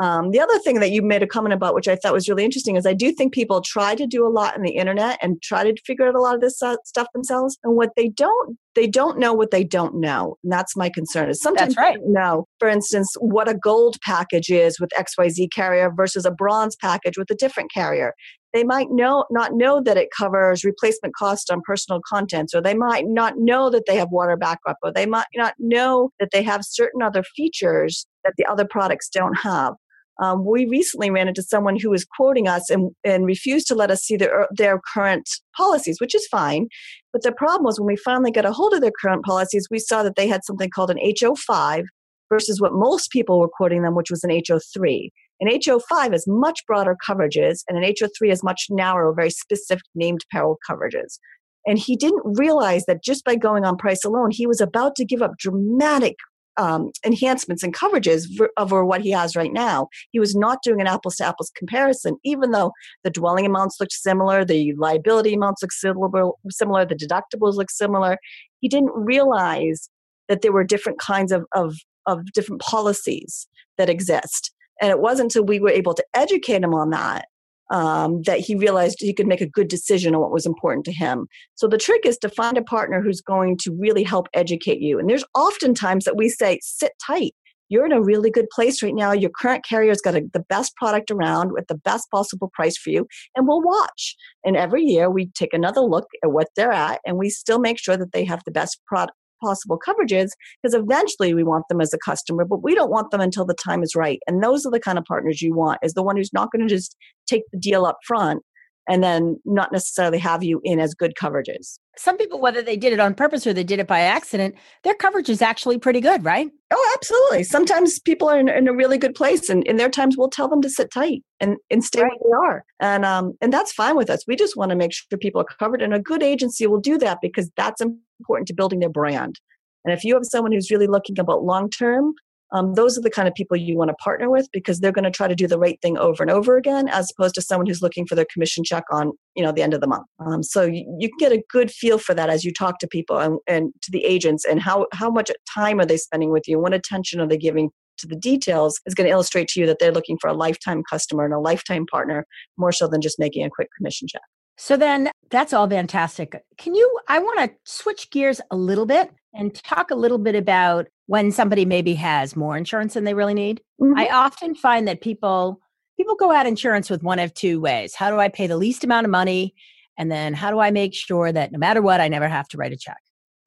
Um, 0.00 0.30
the 0.30 0.40
other 0.40 0.58
thing 0.58 0.80
that 0.80 0.90
you 0.90 1.02
made 1.02 1.22
a 1.22 1.26
comment 1.26 1.52
about, 1.52 1.74
which 1.74 1.88
I 1.88 1.96
thought 1.96 2.14
was 2.14 2.28
really 2.28 2.44
interesting, 2.44 2.76
is 2.76 2.86
I 2.86 2.94
do 2.94 3.12
think 3.12 3.34
people 3.34 3.60
try 3.60 3.94
to 3.94 4.06
do 4.06 4.26
a 4.26 4.32
lot 4.32 4.56
on 4.56 4.62
the 4.62 4.76
internet 4.76 5.18
and 5.20 5.40
try 5.42 5.70
to 5.70 5.82
figure 5.84 6.08
out 6.08 6.14
a 6.14 6.20
lot 6.20 6.34
of 6.34 6.40
this 6.40 6.62
uh, 6.62 6.76
stuff 6.84 7.08
themselves. 7.12 7.58
And 7.64 7.76
what 7.76 7.90
they 7.96 8.08
don't, 8.08 8.58
they 8.76 8.86
don't 8.86 9.18
know 9.18 9.32
what 9.32 9.50
they 9.50 9.64
don't 9.64 9.98
know. 9.98 10.36
And 10.44 10.52
that's 10.52 10.76
my 10.76 10.88
concern. 10.88 11.30
Is 11.30 11.42
sometimes 11.42 11.74
that's 11.74 11.88
right. 11.88 11.98
know, 12.06 12.44
for 12.60 12.68
instance, 12.68 13.12
what 13.18 13.48
a 13.48 13.54
gold 13.54 13.96
package 14.02 14.50
is 14.50 14.78
with 14.78 14.90
XYZ 14.90 15.50
carrier 15.52 15.90
versus 15.90 16.24
a 16.24 16.30
bronze 16.30 16.76
package 16.76 17.18
with 17.18 17.30
a 17.30 17.34
different 17.34 17.72
carrier. 17.72 18.12
They 18.52 18.62
might 18.62 18.88
know 18.90 19.24
not 19.30 19.54
know 19.54 19.82
that 19.82 19.96
it 19.96 20.08
covers 20.16 20.64
replacement 20.64 21.14
cost 21.16 21.50
on 21.50 21.62
personal 21.66 22.00
contents, 22.08 22.54
or 22.54 22.60
they 22.60 22.74
might 22.74 23.04
not 23.06 23.34
know 23.38 23.70
that 23.70 23.84
they 23.86 23.96
have 23.96 24.10
water 24.10 24.36
backup, 24.36 24.76
or 24.82 24.92
they 24.92 25.06
might 25.06 25.26
not 25.34 25.54
know 25.58 26.10
that 26.20 26.28
they 26.32 26.42
have 26.42 26.60
certain 26.62 27.02
other 27.02 27.24
features 27.34 28.06
that 28.24 28.34
the 28.36 28.46
other 28.46 28.66
products 28.68 29.08
don't 29.08 29.38
have. 29.38 29.74
Um, 30.20 30.44
we 30.44 30.66
recently 30.66 31.10
ran 31.10 31.28
into 31.28 31.42
someone 31.42 31.78
who 31.78 31.90
was 31.90 32.04
quoting 32.04 32.48
us 32.48 32.70
and, 32.70 32.90
and 33.04 33.26
refused 33.26 33.66
to 33.68 33.74
let 33.74 33.90
us 33.90 34.02
see 34.02 34.16
their, 34.16 34.48
their 34.50 34.80
current 34.94 35.28
policies, 35.56 36.00
which 36.00 36.14
is 36.14 36.26
fine. 36.26 36.68
But 37.12 37.22
the 37.22 37.32
problem 37.32 37.64
was 37.64 37.78
when 37.78 37.86
we 37.86 37.96
finally 37.96 38.30
got 38.30 38.46
a 38.46 38.52
hold 38.52 38.72
of 38.72 38.80
their 38.80 38.92
current 39.02 39.24
policies, 39.24 39.68
we 39.70 39.78
saw 39.78 40.02
that 40.02 40.16
they 40.16 40.26
had 40.26 40.44
something 40.44 40.70
called 40.70 40.90
an 40.90 40.98
HO5 40.98 41.84
versus 42.30 42.60
what 42.60 42.72
most 42.72 43.10
people 43.10 43.38
were 43.38 43.48
quoting 43.48 43.82
them, 43.82 43.94
which 43.94 44.10
was 44.10 44.24
an 44.24 44.30
HO3. 44.30 45.10
An 45.40 45.48
HO5 45.48 46.12
has 46.12 46.26
much 46.26 46.60
broader 46.66 46.96
coverages, 47.06 47.62
and 47.68 47.76
an 47.76 47.84
HO3 47.84 48.30
has 48.30 48.42
much 48.42 48.66
narrower, 48.70 49.12
very 49.14 49.30
specific 49.30 49.84
named 49.94 50.24
peril 50.32 50.58
coverages. 50.68 51.18
And 51.66 51.78
he 51.78 51.96
didn't 51.96 52.22
realize 52.24 52.86
that 52.86 53.02
just 53.02 53.24
by 53.24 53.36
going 53.36 53.64
on 53.64 53.76
price 53.76 54.04
alone, 54.04 54.30
he 54.30 54.46
was 54.46 54.60
about 54.60 54.94
to 54.96 55.04
give 55.04 55.20
up 55.20 55.32
dramatic 55.38 56.16
um, 56.56 56.90
enhancements 57.04 57.62
and 57.62 57.74
coverages 57.74 58.26
over 58.56 58.84
what 58.84 59.00
he 59.00 59.10
has 59.10 59.36
right 59.36 59.52
now. 59.52 59.88
He 60.12 60.20
was 60.20 60.34
not 60.34 60.58
doing 60.62 60.80
an 60.80 60.86
apples 60.86 61.16
to 61.16 61.26
apples 61.26 61.52
comparison, 61.56 62.16
even 62.24 62.50
though 62.50 62.72
the 63.04 63.10
dwelling 63.10 63.46
amounts 63.46 63.76
looked 63.80 63.92
similar, 63.92 64.44
the 64.44 64.74
liability 64.76 65.34
amounts 65.34 65.62
look 65.62 65.72
similar, 65.72 66.86
the 66.86 66.94
deductibles 66.94 67.54
look 67.54 67.70
similar. 67.70 68.18
He 68.60 68.68
didn't 68.68 68.92
realize 68.94 69.88
that 70.28 70.42
there 70.42 70.52
were 70.52 70.64
different 70.64 70.98
kinds 70.98 71.32
of, 71.32 71.44
of, 71.54 71.76
of 72.06 72.32
different 72.32 72.62
policies 72.62 73.46
that 73.78 73.88
exist. 73.90 74.52
And 74.80 74.90
it 74.90 75.00
wasn't 75.00 75.26
until 75.26 75.44
we 75.44 75.60
were 75.60 75.70
able 75.70 75.94
to 75.94 76.04
educate 76.14 76.62
him 76.62 76.74
on 76.74 76.90
that 76.90 77.26
um, 77.70 78.22
that 78.22 78.40
he 78.40 78.54
realized 78.54 78.98
he 79.00 79.14
could 79.14 79.26
make 79.26 79.40
a 79.40 79.48
good 79.48 79.68
decision 79.68 80.14
on 80.14 80.20
what 80.20 80.32
was 80.32 80.46
important 80.46 80.84
to 80.86 80.92
him. 80.92 81.26
So 81.54 81.66
the 81.66 81.78
trick 81.78 82.06
is 82.06 82.18
to 82.18 82.28
find 82.28 82.56
a 82.56 82.62
partner 82.62 83.00
who's 83.02 83.20
going 83.20 83.58
to 83.58 83.76
really 83.78 84.04
help 84.04 84.28
educate 84.34 84.80
you. 84.80 84.98
And 84.98 85.08
there's 85.08 85.24
often 85.34 85.74
times 85.74 86.04
that 86.04 86.16
we 86.16 86.28
say, 86.28 86.58
sit 86.62 86.92
tight. 87.04 87.34
You're 87.68 87.84
in 87.84 87.92
a 87.92 88.00
really 88.00 88.30
good 88.30 88.48
place 88.50 88.80
right 88.80 88.94
now. 88.94 89.10
Your 89.10 89.30
current 89.30 89.64
carrier's 89.68 90.00
got 90.00 90.14
a, 90.14 90.22
the 90.32 90.44
best 90.48 90.76
product 90.76 91.10
around 91.10 91.50
with 91.50 91.66
the 91.66 91.74
best 91.74 92.08
possible 92.12 92.50
price 92.54 92.78
for 92.78 92.90
you, 92.90 93.08
and 93.34 93.48
we'll 93.48 93.60
watch. 93.62 94.14
And 94.44 94.56
every 94.56 94.84
year 94.84 95.10
we 95.10 95.30
take 95.34 95.52
another 95.52 95.80
look 95.80 96.06
at 96.22 96.30
what 96.30 96.46
they're 96.54 96.70
at, 96.70 97.00
and 97.04 97.16
we 97.16 97.28
still 97.28 97.58
make 97.58 97.80
sure 97.80 97.96
that 97.96 98.12
they 98.12 98.24
have 98.24 98.42
the 98.44 98.52
best 98.52 98.80
product, 98.86 99.18
possible 99.42 99.78
coverages 99.78 100.30
because 100.62 100.74
eventually 100.74 101.34
we 101.34 101.44
want 101.44 101.64
them 101.68 101.80
as 101.80 101.92
a 101.92 101.98
customer 101.98 102.44
but 102.44 102.62
we 102.62 102.74
don't 102.74 102.90
want 102.90 103.10
them 103.10 103.20
until 103.20 103.44
the 103.44 103.54
time 103.54 103.82
is 103.82 103.94
right 103.94 104.20
and 104.26 104.42
those 104.42 104.66
are 104.66 104.70
the 104.70 104.80
kind 104.80 104.98
of 104.98 105.04
partners 105.04 105.42
you 105.42 105.54
want 105.54 105.78
is 105.82 105.94
the 105.94 106.02
one 106.02 106.16
who's 106.16 106.32
not 106.32 106.50
going 106.50 106.66
to 106.66 106.74
just 106.74 106.96
take 107.26 107.42
the 107.52 107.58
deal 107.58 107.84
up 107.84 107.98
front 108.06 108.42
and 108.88 109.02
then 109.02 109.40
not 109.44 109.72
necessarily 109.72 110.18
have 110.18 110.44
you 110.44 110.60
in 110.64 110.78
as 110.78 110.94
good 110.94 111.14
coverages. 111.20 111.78
Some 111.96 112.16
people, 112.16 112.40
whether 112.40 112.62
they 112.62 112.76
did 112.76 112.92
it 112.92 113.00
on 113.00 113.14
purpose 113.14 113.46
or 113.46 113.52
they 113.52 113.64
did 113.64 113.80
it 113.80 113.86
by 113.86 114.00
accident, 114.00 114.54
their 114.84 114.94
coverage 114.94 115.28
is 115.28 115.42
actually 115.42 115.78
pretty 115.78 116.00
good, 116.00 116.24
right? 116.24 116.48
Oh, 116.70 116.94
absolutely. 116.96 117.42
Sometimes 117.42 117.98
people 118.00 118.28
are 118.28 118.38
in, 118.38 118.48
in 118.48 118.68
a 118.68 118.72
really 118.72 118.98
good 118.98 119.14
place, 119.14 119.48
and 119.48 119.66
in 119.66 119.76
their 119.76 119.88
times, 119.88 120.16
we'll 120.16 120.28
tell 120.28 120.48
them 120.48 120.62
to 120.62 120.70
sit 120.70 120.90
tight 120.92 121.22
and, 121.40 121.56
and 121.70 121.82
stay 121.82 122.02
right. 122.02 122.12
where 122.20 122.40
they 122.40 122.46
are, 122.48 122.64
and 122.80 123.04
um, 123.04 123.32
and 123.40 123.52
that's 123.52 123.72
fine 123.72 123.96
with 123.96 124.10
us. 124.10 124.24
We 124.26 124.36
just 124.36 124.56
want 124.56 124.70
to 124.70 124.76
make 124.76 124.92
sure 124.92 125.18
people 125.18 125.40
are 125.40 125.56
covered, 125.58 125.82
and 125.82 125.94
a 125.94 126.00
good 126.00 126.22
agency 126.22 126.66
will 126.66 126.80
do 126.80 126.98
that 126.98 127.18
because 127.22 127.50
that's 127.56 127.80
important 127.80 128.05
to 128.46 128.54
building 128.54 128.80
their 128.80 128.90
brand. 128.90 129.40
And 129.84 129.92
if 129.92 130.04
you 130.04 130.14
have 130.14 130.24
someone 130.24 130.52
who's 130.52 130.70
really 130.70 130.88
looking 130.88 131.18
about 131.18 131.44
long 131.44 131.70
term, 131.70 132.14
um, 132.52 132.74
those 132.74 132.96
are 132.96 133.00
the 133.00 133.10
kind 133.10 133.26
of 133.26 133.34
people 133.34 133.56
you 133.56 133.76
want 133.76 133.88
to 133.88 133.94
partner 133.94 134.30
with 134.30 134.48
because 134.52 134.78
they're 134.78 134.92
going 134.92 135.04
to 135.04 135.10
try 135.10 135.26
to 135.26 135.34
do 135.34 135.46
the 135.46 135.58
right 135.58 135.80
thing 135.82 135.98
over 135.98 136.22
and 136.22 136.30
over 136.30 136.56
again 136.56 136.88
as 136.88 137.10
opposed 137.10 137.34
to 137.34 137.42
someone 137.42 137.66
who's 137.66 137.82
looking 137.82 138.06
for 138.06 138.14
their 138.14 138.26
commission 138.32 138.62
check 138.62 138.84
on 138.90 139.12
you 139.34 139.42
know 139.42 139.52
the 139.52 139.62
end 139.62 139.74
of 139.74 139.80
the 139.80 139.86
month 139.86 140.06
um, 140.20 140.42
so 140.42 140.62
you, 140.62 140.84
you, 140.98 141.08
can 141.08 141.18
get 141.18 141.32
a 141.32 141.42
good 141.50 141.70
feel 141.70 141.98
for 141.98 142.14
that 142.14 142.30
as 142.30 142.44
you 142.44 142.52
talk 142.52 142.78
to 142.78 142.86
people 142.86 143.18
and, 143.18 143.38
and 143.48 143.72
to 143.82 143.90
the 143.90 144.04
agents 144.04 144.44
and 144.44 144.60
how, 144.60 144.86
how 144.92 145.10
much 145.10 145.30
time 145.52 145.80
are 145.80 145.86
they 145.86 145.96
spending 145.96 146.30
with 146.30 146.46
you 146.46 146.58
what 146.58 146.72
attention 146.72 147.20
are 147.20 147.26
they 147.26 147.36
giving 147.36 147.70
to 147.98 148.06
the 148.06 148.16
details 148.16 148.80
is 148.86 148.94
going 148.94 149.06
to 149.06 149.12
illustrate 149.12 149.48
to 149.48 149.60
you 149.60 149.66
that 149.66 149.78
they're 149.80 149.92
looking 149.92 150.18
for 150.20 150.28
a 150.28 150.34
lifetime 150.34 150.82
customer 150.88 151.24
and 151.24 151.34
a 151.34 151.40
lifetime 151.40 151.84
partner 151.90 152.26
more 152.56 152.72
so 152.72 152.86
than 152.86 153.00
just 153.00 153.18
making 153.18 153.44
a 153.44 153.50
quick 153.50 153.68
commission 153.76 154.06
check 154.06 154.22
so 154.56 154.76
then 154.76 155.10
that's 155.30 155.52
all 155.52 155.68
fantastic. 155.68 156.42
Can 156.56 156.74
you, 156.74 156.98
I 157.08 157.18
want 157.18 157.38
to 157.40 157.56
switch 157.64 158.10
gears 158.10 158.40
a 158.50 158.56
little 158.56 158.86
bit 158.86 159.10
and 159.34 159.54
talk 159.54 159.90
a 159.90 159.94
little 159.94 160.18
bit 160.18 160.34
about 160.34 160.86
when 161.06 161.30
somebody 161.30 161.64
maybe 161.64 161.94
has 161.94 162.34
more 162.34 162.56
insurance 162.56 162.94
than 162.94 163.04
they 163.04 163.14
really 163.14 163.34
need. 163.34 163.60
Mm-hmm. 163.80 163.98
I 163.98 164.08
often 164.08 164.54
find 164.54 164.88
that 164.88 165.00
people, 165.00 165.60
people 165.96 166.16
go 166.16 166.32
at 166.32 166.46
insurance 166.46 166.90
with 166.90 167.02
one 167.02 167.18
of 167.18 167.32
two 167.34 167.60
ways. 167.60 167.94
How 167.94 168.10
do 168.10 168.18
I 168.18 168.28
pay 168.28 168.46
the 168.46 168.56
least 168.56 168.82
amount 168.82 169.04
of 169.04 169.10
money? 169.10 169.54
And 169.98 170.10
then 170.10 170.34
how 170.34 170.50
do 170.50 170.58
I 170.58 170.70
make 170.70 170.94
sure 170.94 171.32
that 171.32 171.52
no 171.52 171.58
matter 171.58 171.80
what, 171.80 172.00
I 172.00 172.08
never 172.08 172.28
have 172.28 172.48
to 172.48 172.56
write 172.56 172.72
a 172.72 172.76
check? 172.76 172.98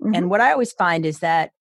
Mm-hmm. 0.01 0.15
And 0.15 0.29
what 0.29 0.41
I 0.41 0.51
always 0.51 0.71
find 0.73 1.05
is 1.05 1.19
that 1.19 1.51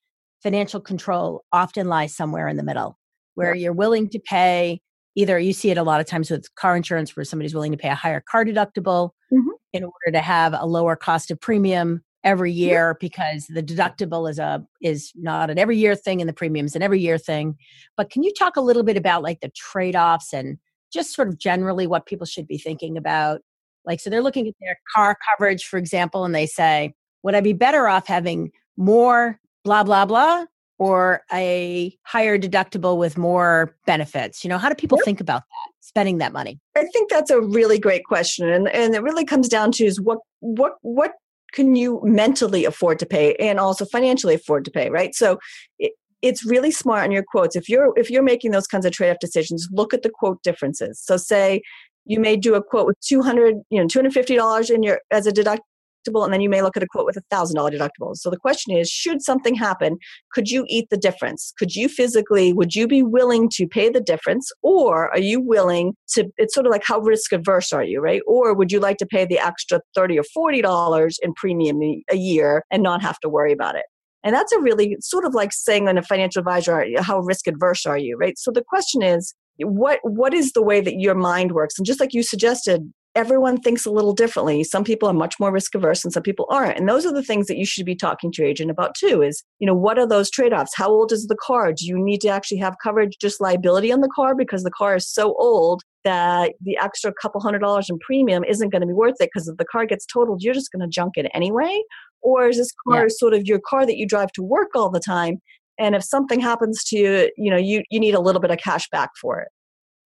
financial 0.42 0.80
control 0.80 1.44
often 1.52 1.88
lies 1.88 2.14
somewhere 2.14 2.48
in 2.48 2.56
the 2.56 2.62
middle 2.62 2.98
where 3.34 3.54
yeah. 3.54 3.64
you're 3.64 3.72
willing 3.72 4.08
to 4.10 4.20
pay 4.20 4.80
either 5.18 5.36
you 5.36 5.52
see 5.52 5.70
it 5.70 5.76
a 5.76 5.82
lot 5.82 6.00
of 6.00 6.06
times 6.06 6.30
with 6.30 6.54
car 6.54 6.76
insurance 6.76 7.16
where 7.16 7.24
somebody's 7.24 7.52
willing 7.52 7.72
to 7.72 7.78
pay 7.78 7.88
a 7.88 7.94
higher 7.94 8.20
car 8.20 8.44
deductible 8.44 9.10
mm-hmm. 9.32 9.48
in 9.72 9.82
order 9.82 10.12
to 10.12 10.20
have 10.20 10.54
a 10.56 10.64
lower 10.64 10.94
cost 10.94 11.32
of 11.32 11.40
premium 11.40 12.04
every 12.22 12.52
year 12.52 12.96
because 13.00 13.46
the 13.48 13.62
deductible 13.62 14.30
is 14.30 14.38
a 14.38 14.64
is 14.80 15.12
not 15.16 15.50
an 15.50 15.58
every 15.58 15.76
year 15.76 15.96
thing 15.96 16.20
and 16.20 16.28
the 16.28 16.32
premiums 16.32 16.76
an 16.76 16.82
every 16.82 17.00
year 17.00 17.18
thing. 17.18 17.56
But 17.96 18.10
can 18.10 18.22
you 18.22 18.32
talk 18.32 18.56
a 18.56 18.60
little 18.60 18.84
bit 18.84 18.96
about 18.96 19.24
like 19.24 19.40
the 19.40 19.50
trade-offs 19.56 20.32
and 20.32 20.56
just 20.92 21.14
sort 21.14 21.26
of 21.26 21.36
generally 21.36 21.88
what 21.88 22.06
people 22.06 22.26
should 22.26 22.46
be 22.46 22.58
thinking 22.58 22.96
about? 22.96 23.40
Like 23.84 23.98
so 23.98 24.10
they're 24.10 24.22
looking 24.22 24.46
at 24.46 24.54
their 24.60 24.78
car 24.94 25.16
coverage 25.28 25.64
for 25.64 25.78
example 25.78 26.24
and 26.24 26.34
they 26.34 26.46
say 26.46 26.94
would 27.24 27.34
i 27.34 27.40
be 27.40 27.54
better 27.54 27.88
off 27.88 28.06
having 28.06 28.52
more 28.76 29.40
blah 29.64 29.82
blah 29.82 30.04
blah 30.04 30.44
or 30.78 31.22
a 31.32 31.96
higher 32.04 32.38
deductible 32.38 32.96
with 32.96 33.18
more 33.18 33.74
benefits? 33.86 34.44
You 34.44 34.50
know, 34.50 34.58
how 34.58 34.68
do 34.68 34.74
people 34.74 34.98
yep. 34.98 35.04
think 35.04 35.20
about 35.20 35.42
that, 35.42 35.72
spending 35.80 36.18
that 36.18 36.32
money? 36.32 36.60
I 36.76 36.84
think 36.86 37.10
that's 37.10 37.30
a 37.30 37.40
really 37.40 37.78
great 37.78 38.04
question. 38.04 38.48
And, 38.48 38.68
and 38.68 38.94
it 38.94 39.02
really 39.02 39.24
comes 39.24 39.48
down 39.48 39.72
to 39.72 39.84
is 39.84 40.00
what, 40.00 40.18
what, 40.40 40.74
what 40.82 41.12
can 41.52 41.76
you 41.76 42.00
mentally 42.04 42.64
afford 42.64 42.98
to 43.00 43.06
pay 43.06 43.34
and 43.36 43.58
also 43.58 43.84
financially 43.84 44.34
afford 44.34 44.64
to 44.66 44.70
pay, 44.70 44.90
right? 44.90 45.14
So 45.14 45.38
it, 45.78 45.92
it's 46.22 46.44
really 46.44 46.70
smart 46.70 47.04
in 47.04 47.12
your 47.12 47.24
quotes. 47.24 47.56
If 47.56 47.68
you're, 47.68 47.92
if 47.96 48.10
you're 48.10 48.22
making 48.22 48.50
those 48.50 48.66
kinds 48.66 48.84
of 48.84 48.92
trade-off 48.92 49.18
decisions, 49.20 49.68
look 49.70 49.94
at 49.94 50.02
the 50.02 50.10
quote 50.10 50.42
differences. 50.42 51.00
So 51.00 51.16
say 51.16 51.62
you 52.04 52.18
may 52.18 52.36
do 52.36 52.54
a 52.54 52.62
quote 52.62 52.86
with 52.86 52.98
200, 53.00 53.56
you 53.70 53.80
know, 53.80 53.86
$250 53.86 54.70
in 54.70 54.82
your, 54.82 55.00
as 55.10 55.26
a 55.26 55.32
deduct, 55.32 55.62
deductible 56.06 56.24
and 56.24 56.32
then 56.32 56.40
you 56.40 56.48
may 56.48 56.62
look 56.62 56.76
at 56.76 56.82
a 56.82 56.86
quote 56.86 57.06
with 57.06 57.16
a 57.16 57.22
thousand 57.30 57.56
dollar 57.56 57.70
deductible. 57.70 58.14
So 58.14 58.30
the 58.30 58.36
question 58.36 58.76
is 58.76 58.88
should 58.88 59.22
something 59.22 59.54
happen 59.54 59.98
could 60.32 60.48
you 60.48 60.64
eat 60.68 60.88
the 60.90 60.96
difference? 60.96 61.52
Could 61.58 61.74
you 61.74 61.88
physically 61.88 62.52
would 62.52 62.74
you 62.74 62.86
be 62.86 63.02
willing 63.02 63.48
to 63.54 63.66
pay 63.66 63.88
the 63.88 64.00
difference 64.00 64.50
or 64.62 65.10
are 65.10 65.20
you 65.20 65.40
willing 65.40 65.94
to 66.10 66.26
it's 66.36 66.54
sort 66.54 66.66
of 66.66 66.72
like 66.72 66.84
how 66.84 67.00
risk 67.00 67.32
averse 67.32 67.72
are 67.72 67.84
you 67.84 68.00
right? 68.00 68.22
Or 68.26 68.54
would 68.54 68.72
you 68.72 68.80
like 68.80 68.98
to 68.98 69.06
pay 69.06 69.24
the 69.24 69.38
extra 69.38 69.80
30 69.94 70.18
or 70.18 70.24
40 70.34 70.62
dollars 70.62 71.18
in 71.22 71.32
premium 71.34 71.80
a 72.10 72.16
year 72.16 72.64
and 72.70 72.82
not 72.82 73.02
have 73.02 73.18
to 73.20 73.28
worry 73.28 73.52
about 73.52 73.76
it? 73.76 73.84
And 74.24 74.34
that's 74.34 74.52
a 74.52 74.60
really 74.60 74.96
sort 75.00 75.24
of 75.24 75.34
like 75.34 75.52
saying 75.52 75.88
on 75.88 75.96
a 75.96 76.02
financial 76.02 76.40
advisor 76.40 76.84
how 76.98 77.20
risk 77.20 77.46
adverse 77.46 77.86
are 77.86 77.98
you 77.98 78.16
right? 78.16 78.38
So 78.38 78.50
the 78.50 78.64
question 78.66 79.02
is 79.02 79.34
what 79.60 79.98
what 80.02 80.34
is 80.34 80.52
the 80.52 80.62
way 80.62 80.80
that 80.80 81.00
your 81.00 81.14
mind 81.14 81.52
works? 81.52 81.78
And 81.78 81.86
just 81.86 82.00
like 82.00 82.14
you 82.14 82.22
suggested 82.22 82.92
everyone 83.14 83.60
thinks 83.60 83.84
a 83.84 83.90
little 83.90 84.12
differently. 84.12 84.62
Some 84.62 84.84
people 84.84 85.08
are 85.08 85.14
much 85.14 85.34
more 85.40 85.50
risk 85.50 85.74
averse 85.74 86.04
and 86.04 86.12
some 86.12 86.22
people 86.22 86.46
aren't. 86.50 86.78
And 86.78 86.88
those 86.88 87.04
are 87.04 87.12
the 87.12 87.22
things 87.22 87.46
that 87.46 87.56
you 87.56 87.66
should 87.66 87.86
be 87.86 87.96
talking 87.96 88.30
to 88.32 88.42
your 88.42 88.48
agent 88.48 88.70
about 88.70 88.94
too 88.94 89.22
is, 89.22 89.42
you 89.58 89.66
know, 89.66 89.74
what 89.74 89.98
are 89.98 90.06
those 90.06 90.30
trade-offs? 90.30 90.76
How 90.76 90.88
old 90.88 91.12
is 91.12 91.26
the 91.26 91.36
car? 91.36 91.72
Do 91.72 91.86
you 91.86 91.98
need 91.98 92.20
to 92.20 92.28
actually 92.28 92.58
have 92.58 92.76
coverage 92.82 93.16
just 93.20 93.40
liability 93.40 93.92
on 93.92 94.00
the 94.00 94.10
car 94.14 94.34
because 94.34 94.62
the 94.62 94.70
car 94.70 94.96
is 94.96 95.08
so 95.08 95.34
old 95.38 95.82
that 96.04 96.52
the 96.60 96.78
extra 96.80 97.12
couple 97.20 97.40
hundred 97.40 97.58
dollars 97.58 97.88
in 97.90 97.98
premium 97.98 98.44
isn't 98.44 98.70
going 98.70 98.82
to 98.82 98.86
be 98.86 98.92
worth 98.92 99.16
it 99.20 99.30
because 99.32 99.48
if 99.48 99.56
the 99.56 99.64
car 99.64 99.84
gets 99.84 100.06
totaled, 100.06 100.42
you're 100.42 100.54
just 100.54 100.70
going 100.70 100.80
to 100.80 100.88
junk 100.88 101.14
it 101.16 101.30
anyway? 101.34 101.82
Or 102.22 102.48
is 102.48 102.56
this 102.56 102.72
car 102.86 103.02
yeah. 103.02 103.08
sort 103.08 103.34
of 103.34 103.46
your 103.46 103.60
car 103.60 103.86
that 103.86 103.96
you 103.96 104.06
drive 104.06 104.32
to 104.32 104.42
work 104.42 104.68
all 104.74 104.90
the 104.90 105.00
time? 105.00 105.38
And 105.78 105.94
if 105.94 106.02
something 106.02 106.40
happens 106.40 106.82
to 106.84 106.96
you, 106.96 107.30
you 107.36 107.50
know, 107.50 107.56
you, 107.56 107.82
you 107.90 108.00
need 108.00 108.14
a 108.14 108.20
little 108.20 108.40
bit 108.40 108.50
of 108.50 108.58
cash 108.58 108.88
back 108.90 109.10
for 109.20 109.40
it. 109.40 109.48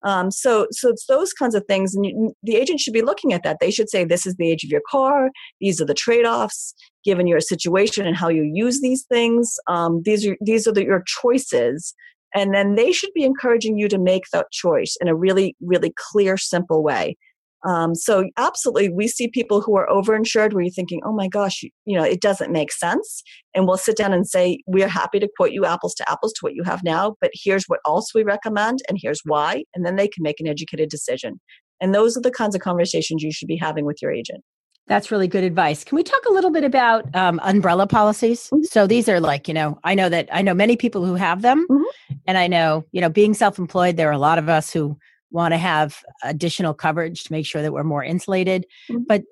Um, 0.03 0.31
so, 0.31 0.67
so 0.71 0.89
it's 0.89 1.05
those 1.05 1.33
kinds 1.33 1.55
of 1.55 1.63
things, 1.65 1.95
and 1.95 2.05
you, 2.05 2.35
the 2.43 2.55
agent 2.55 2.79
should 2.79 2.93
be 2.93 3.01
looking 3.01 3.33
at 3.33 3.43
that. 3.43 3.57
They 3.59 3.71
should 3.71 3.89
say, 3.89 4.03
"This 4.03 4.25
is 4.25 4.35
the 4.35 4.49
age 4.49 4.63
of 4.63 4.69
your 4.69 4.81
car. 4.89 5.29
These 5.61 5.81
are 5.81 5.85
the 5.85 5.93
trade-offs 5.93 6.73
given 7.05 7.27
your 7.27 7.39
situation 7.39 8.05
and 8.05 8.15
how 8.15 8.29
you 8.29 8.43
use 8.43 8.81
these 8.81 9.03
things. 9.03 9.57
Um, 9.67 10.01
these 10.03 10.25
are 10.27 10.37
these 10.41 10.67
are 10.67 10.73
the, 10.73 10.83
your 10.83 11.03
choices." 11.05 11.93
And 12.35 12.53
then 12.53 12.75
they 12.75 12.91
should 12.91 13.13
be 13.13 13.23
encouraging 13.23 13.77
you 13.77 13.87
to 13.89 13.99
make 13.99 14.23
that 14.33 14.51
choice 14.51 14.97
in 14.99 15.07
a 15.07 15.15
really, 15.15 15.55
really 15.61 15.93
clear, 15.95 16.35
simple 16.35 16.81
way. 16.81 17.15
Um, 17.65 17.95
so 17.95 18.25
absolutely, 18.37 18.89
we 18.89 19.07
see 19.07 19.27
people 19.27 19.61
who 19.61 19.77
are 19.77 19.87
overinsured 19.87 20.53
where 20.53 20.63
you're 20.63 20.71
thinking, 20.71 21.01
oh 21.05 21.13
my 21.13 21.27
gosh, 21.27 21.63
you, 21.63 21.69
you, 21.85 21.97
know, 21.97 22.03
it 22.03 22.21
doesn't 22.21 22.51
make 22.51 22.71
sense. 22.71 23.23
And 23.55 23.67
we'll 23.67 23.77
sit 23.77 23.95
down 23.95 24.13
and 24.13 24.27
say, 24.27 24.59
we 24.67 24.83
are 24.83 24.89
happy 24.89 25.19
to 25.19 25.29
quote 25.37 25.51
you 25.51 25.65
apples 25.65 25.93
to 25.95 26.11
apples 26.11 26.33
to 26.33 26.39
what 26.41 26.55
you 26.55 26.63
have 26.63 26.83
now, 26.83 27.15
but 27.21 27.31
here's 27.33 27.65
what 27.65 27.79
else 27.87 28.13
we 28.13 28.23
recommend 28.23 28.79
and 28.89 28.97
here's 29.01 29.21
why. 29.25 29.63
And 29.73 29.85
then 29.85 29.95
they 29.95 30.07
can 30.07 30.23
make 30.23 30.39
an 30.39 30.47
educated 30.47 30.89
decision. 30.89 31.39
And 31.79 31.93
those 31.93 32.17
are 32.17 32.21
the 32.21 32.31
kinds 32.31 32.55
of 32.55 32.61
conversations 32.61 33.23
you 33.23 33.31
should 33.31 33.47
be 33.47 33.57
having 33.57 33.85
with 33.85 34.01
your 34.01 34.11
agent. 34.11 34.43
That's 34.87 35.11
really 35.11 35.29
good 35.29 35.45
advice. 35.45 35.83
Can 35.85 35.95
we 35.95 36.03
talk 36.03 36.21
a 36.27 36.33
little 36.33 36.51
bit 36.51 36.65
about 36.65 37.13
um, 37.15 37.39
umbrella 37.43 37.87
policies? 37.87 38.49
Mm-hmm. 38.49 38.63
So 38.63 38.85
these 38.85 39.07
are 39.07 39.19
like, 39.21 39.47
you 39.47 39.53
know, 39.53 39.79
I 39.83 39.95
know 39.95 40.09
that 40.09 40.27
I 40.31 40.41
know 40.41 40.53
many 40.53 40.75
people 40.75 41.05
who 41.05 41.15
have 41.15 41.41
them. 41.41 41.65
Mm-hmm. 41.69 42.15
And 42.27 42.37
I 42.37 42.47
know, 42.47 42.83
you 42.91 42.99
know, 42.99 43.09
being 43.09 43.33
self 43.33 43.57
employed, 43.57 43.95
there 43.95 44.09
are 44.09 44.13
a 44.13 44.17
lot 44.17 44.37
of 44.37 44.49
us 44.49 44.73
who 44.73 44.97
want 45.33 45.53
to 45.53 45.57
have 45.57 46.03
additional 46.23 46.73
coverage 46.73 47.23
to 47.25 47.31
make 47.31 47.45
sure 47.45 47.61
that 47.61 47.73
we're 47.73 47.83
more 47.83 48.03
insulated. 48.03 48.65
Mm-hmm. 48.89 49.03
But 49.07 49.23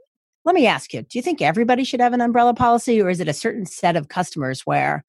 let 0.43 0.55
me 0.55 0.67
ask 0.67 0.93
you 0.93 1.03
do 1.03 1.17
you 1.17 1.21
think 1.21 1.41
everybody 1.41 1.83
should 1.83 2.01
have 2.01 2.13
an 2.13 2.21
umbrella 2.21 2.53
policy, 2.53 3.01
or 3.01 3.09
is 3.09 3.19
it 3.19 3.27
a 3.27 3.33
certain 3.33 3.65
set 3.65 3.95
of 3.95 4.09
customers 4.09 4.61
where 4.61 5.05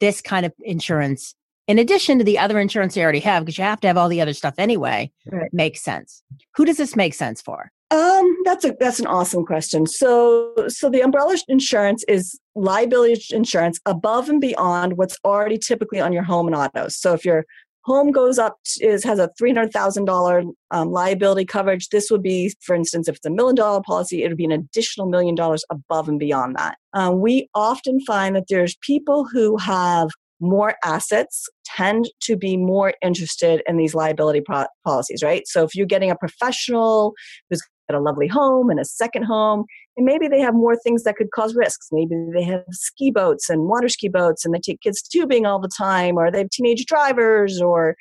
this 0.00 0.20
kind 0.20 0.44
of 0.44 0.52
insurance, 0.60 1.34
in 1.66 1.78
addition 1.78 2.18
to 2.18 2.24
the 2.24 2.38
other 2.38 2.58
insurance 2.60 2.96
you 2.96 3.02
already 3.02 3.20
have, 3.20 3.44
because 3.44 3.58
you 3.58 3.64
have 3.64 3.80
to 3.80 3.86
have 3.86 3.96
all 3.96 4.08
the 4.08 4.20
other 4.20 4.34
stuff 4.34 4.54
anyway, 4.58 5.10
right. 5.32 5.52
makes 5.52 5.82
sense? 5.82 6.22
Who 6.56 6.64
does 6.64 6.76
this 6.76 6.94
make 6.94 7.14
sense 7.14 7.40
for? 7.40 7.70
Um, 7.90 8.36
that's 8.44 8.64
a 8.64 8.74
that's 8.80 8.98
an 8.98 9.06
awesome 9.06 9.46
question. 9.46 9.86
So 9.86 10.52
so 10.68 10.90
the 10.90 11.00
umbrella 11.00 11.36
insurance 11.48 12.04
is 12.08 12.38
liability 12.54 13.22
insurance 13.30 13.78
above 13.86 14.28
and 14.28 14.40
beyond 14.40 14.96
what's 14.96 15.16
already 15.24 15.58
typically 15.58 16.00
on 16.00 16.12
your 16.12 16.22
home 16.22 16.46
and 16.46 16.56
auto. 16.56 16.88
So 16.88 17.14
if 17.14 17.24
you're 17.24 17.44
home 17.84 18.10
goes 18.10 18.38
up 18.38 18.58
is 18.80 19.04
has 19.04 19.18
a 19.18 19.30
$300000 19.40 20.52
um, 20.70 20.90
liability 20.90 21.44
coverage 21.44 21.88
this 21.90 22.10
would 22.10 22.22
be 22.22 22.52
for 22.60 22.74
instance 22.74 23.08
if 23.08 23.16
it's 23.16 23.26
a 23.26 23.30
million 23.30 23.54
dollar 23.54 23.82
policy 23.82 24.22
it 24.22 24.28
would 24.28 24.36
be 24.36 24.44
an 24.44 24.52
additional 24.52 25.06
million 25.08 25.34
dollars 25.34 25.64
above 25.70 26.08
and 26.08 26.18
beyond 26.18 26.56
that. 26.56 26.76
Um, 26.92 27.20
we 27.20 27.48
often 27.54 28.00
find 28.00 28.34
that 28.36 28.44
there's 28.48 28.76
people 28.82 29.26
who 29.30 29.56
have 29.58 30.10
more 30.40 30.74
assets 30.84 31.48
tend 31.64 32.10
to 32.20 32.36
be 32.36 32.56
more 32.56 32.92
interested 33.02 33.62
in 33.66 33.76
these 33.76 33.94
liability 33.94 34.40
pro- 34.40 34.66
policies 34.84 35.22
right? 35.22 35.46
So 35.46 35.64
if 35.64 35.74
you're 35.74 35.86
getting 35.86 36.10
a 36.10 36.16
professional 36.16 37.14
who's 37.50 37.62
got 37.88 37.98
a 37.98 38.02
lovely 38.02 38.28
home 38.28 38.70
and 38.70 38.80
a 38.80 38.84
second 38.84 39.24
home 39.24 39.64
and 39.96 40.06
maybe 40.06 40.26
they 40.28 40.40
have 40.40 40.54
more 40.54 40.76
things 40.76 41.04
that 41.04 41.16
could 41.16 41.30
cause 41.30 41.54
risks. 41.54 41.88
Maybe 41.92 42.14
they 42.32 42.42
have 42.44 42.64
ski 42.70 43.10
boats 43.10 43.48
and 43.48 43.68
water 43.68 43.88
ski 43.88 44.08
boats 44.08 44.44
and 44.44 44.54
they 44.54 44.58
take 44.58 44.80
kids 44.80 45.02
tubing 45.02 45.46
all 45.46 45.60
the 45.60 45.70
time, 45.76 46.16
or 46.16 46.30
they 46.30 46.38
have 46.38 46.50
teenage 46.50 46.84
drivers, 46.86 47.60
or 47.60 47.96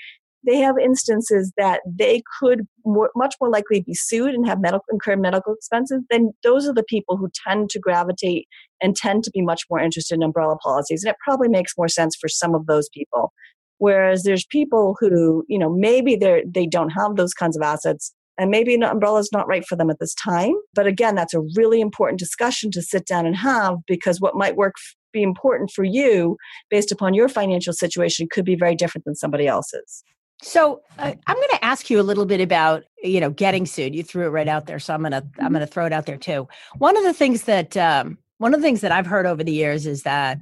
they 0.45 0.57
have 0.57 0.77
instances 0.77 1.53
that 1.55 1.81
they 1.85 2.21
could 2.39 2.67
more, 2.83 3.11
much 3.15 3.35
more 3.39 3.49
likely 3.49 3.81
be 3.81 3.93
sued 3.93 4.33
and 4.33 4.47
have 4.47 4.59
medical 4.59 4.85
incur 4.91 5.15
medical 5.15 5.53
expenses. 5.53 6.01
Then 6.09 6.33
those 6.43 6.67
are 6.67 6.73
the 6.73 6.83
people 6.83 7.15
who 7.15 7.29
tend 7.47 7.69
to 7.69 7.79
gravitate 7.79 8.47
and 8.81 8.95
tend 8.95 9.23
to 9.25 9.31
be 9.31 9.41
much 9.41 9.63
more 9.69 9.79
interested 9.79 10.15
in 10.15 10.23
umbrella 10.23 10.57
policies. 10.57 11.03
And 11.03 11.11
it 11.11 11.17
probably 11.23 11.47
makes 11.47 11.77
more 11.77 11.87
sense 11.87 12.15
for 12.15 12.27
some 12.27 12.55
of 12.55 12.65
those 12.65 12.89
people. 12.89 13.31
Whereas 13.77 14.23
there's 14.23 14.45
people 14.45 14.97
who, 14.99 15.45
you 15.47 15.59
know, 15.59 15.69
maybe 15.69 16.15
they 16.15 16.43
they 16.47 16.65
don't 16.65 16.89
have 16.89 17.17
those 17.17 17.33
kinds 17.33 17.55
of 17.55 17.61
assets 17.61 18.13
and 18.37 18.49
maybe 18.49 18.73
an 18.73 18.83
umbrella 18.83 19.19
is 19.19 19.31
not 19.31 19.47
right 19.47 19.65
for 19.65 19.75
them 19.75 19.89
at 19.89 19.99
this 19.99 20.13
time. 20.15 20.53
But 20.73 20.87
again, 20.87 21.15
that's 21.15 21.33
a 21.33 21.41
really 21.55 21.81
important 21.81 22.19
discussion 22.19 22.71
to 22.71 22.81
sit 22.81 23.05
down 23.05 23.25
and 23.25 23.35
have 23.35 23.77
because 23.87 24.19
what 24.19 24.35
might 24.35 24.55
work 24.55 24.75
be 25.11 25.23
important 25.23 25.71
for 25.71 25.83
you 25.83 26.37
based 26.69 26.91
upon 26.91 27.13
your 27.13 27.29
financial 27.29 27.73
situation 27.73 28.27
could 28.29 28.45
be 28.45 28.55
very 28.55 28.75
different 28.75 29.05
than 29.05 29.15
somebody 29.15 29.47
else's. 29.47 30.03
So 30.41 30.81
uh, 30.99 31.13
I'm 31.27 31.35
going 31.35 31.49
to 31.51 31.63
ask 31.63 31.89
you 31.89 32.01
a 32.01 32.03
little 32.03 32.25
bit 32.25 32.41
about 32.41 32.83
you 33.01 33.21
know 33.21 33.29
getting 33.29 33.65
sued. 33.65 33.95
You 33.95 34.03
threw 34.03 34.25
it 34.25 34.29
right 34.29 34.47
out 34.47 34.65
there, 34.65 34.79
so 34.79 34.93
I'm 34.93 35.01
going 35.01 35.11
to 35.11 35.17
I'm 35.17 35.23
mm-hmm. 35.23 35.53
going 35.53 35.65
to 35.65 35.71
throw 35.71 35.85
it 35.85 35.93
out 35.93 36.05
there 36.05 36.17
too. 36.17 36.47
One 36.77 36.97
of 36.97 37.03
the 37.03 37.13
things 37.13 37.43
that 37.43 37.77
um, 37.77 38.17
one 38.39 38.53
of 38.53 38.59
the 38.59 38.65
things 38.65 38.81
that 38.81 38.91
I've 38.91 39.05
heard 39.05 39.25
over 39.25 39.43
the 39.43 39.53
years 39.53 39.85
is 39.85 40.03
that 40.03 40.39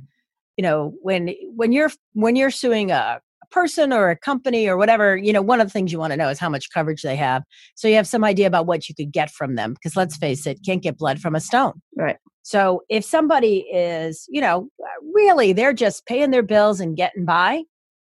you 0.58 0.64
know 0.64 0.94
when 1.02 1.36
when 1.56 1.72
you're 1.72 1.92
when 2.14 2.36
you're 2.36 2.52
suing 2.52 2.90
a 2.90 3.22
person 3.52 3.94
or 3.94 4.10
a 4.10 4.16
company 4.16 4.68
or 4.68 4.78
whatever, 4.78 5.16
you 5.16 5.34
know, 5.34 5.42
one 5.42 5.62
of 5.62 5.68
the 5.68 5.72
things 5.72 5.92
you 5.92 6.00
want 6.00 6.12
to 6.12 6.18
know 6.18 6.30
is 6.30 6.40
how 6.40 6.50
much 6.50 6.72
coverage 6.74 7.02
they 7.02 7.16
have. 7.16 7.44
So 7.76 7.88
you 7.88 7.96
have 7.96 8.08
some 8.08 8.24
idea 8.24 8.48
about 8.48 8.66
what 8.66 8.90
you 8.90 8.96
could 8.96 9.12
get 9.12 9.30
from 9.30 9.56
them. 9.56 9.74
Because 9.74 9.96
let's 9.96 10.18
face 10.18 10.48
it, 10.48 10.60
can't 10.66 10.82
get 10.82 10.98
blood 10.98 11.20
from 11.20 11.36
a 11.36 11.40
stone. 11.40 11.82
Right. 11.96 12.18
So 12.44 12.82
if 12.90 13.06
somebody 13.06 13.60
is, 13.72 14.26
you 14.30 14.42
know, 14.42 14.70
really 15.14 15.54
they're 15.54 15.74
just 15.74 16.06
paying 16.06 16.32
their 16.32 16.44
bills 16.44 16.80
and 16.80 16.96
getting 16.96 17.26
by, 17.26 17.64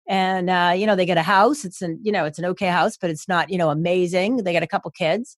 and 0.07 0.51
uh, 0.51 0.73
you 0.77 0.87
know 0.87 0.97
they 0.97 1.07
get 1.07 1.17
a 1.17 1.23
house. 1.23 1.65
It's 1.65 1.83
an 1.83 1.99
you 2.03 2.13
know 2.13 2.25
it's 2.25 2.39
an 2.39 2.45
okay 2.47 2.69
house, 2.69 2.97
but 2.97 3.11
it's 3.11 3.29
not 3.29 3.51
you 3.51 3.59
know 3.59 3.71
amazing. 3.71 4.39
They 4.39 4.53
got 4.53 4.63
a 4.63 4.67
couple 4.69 4.91
kids, 4.91 5.37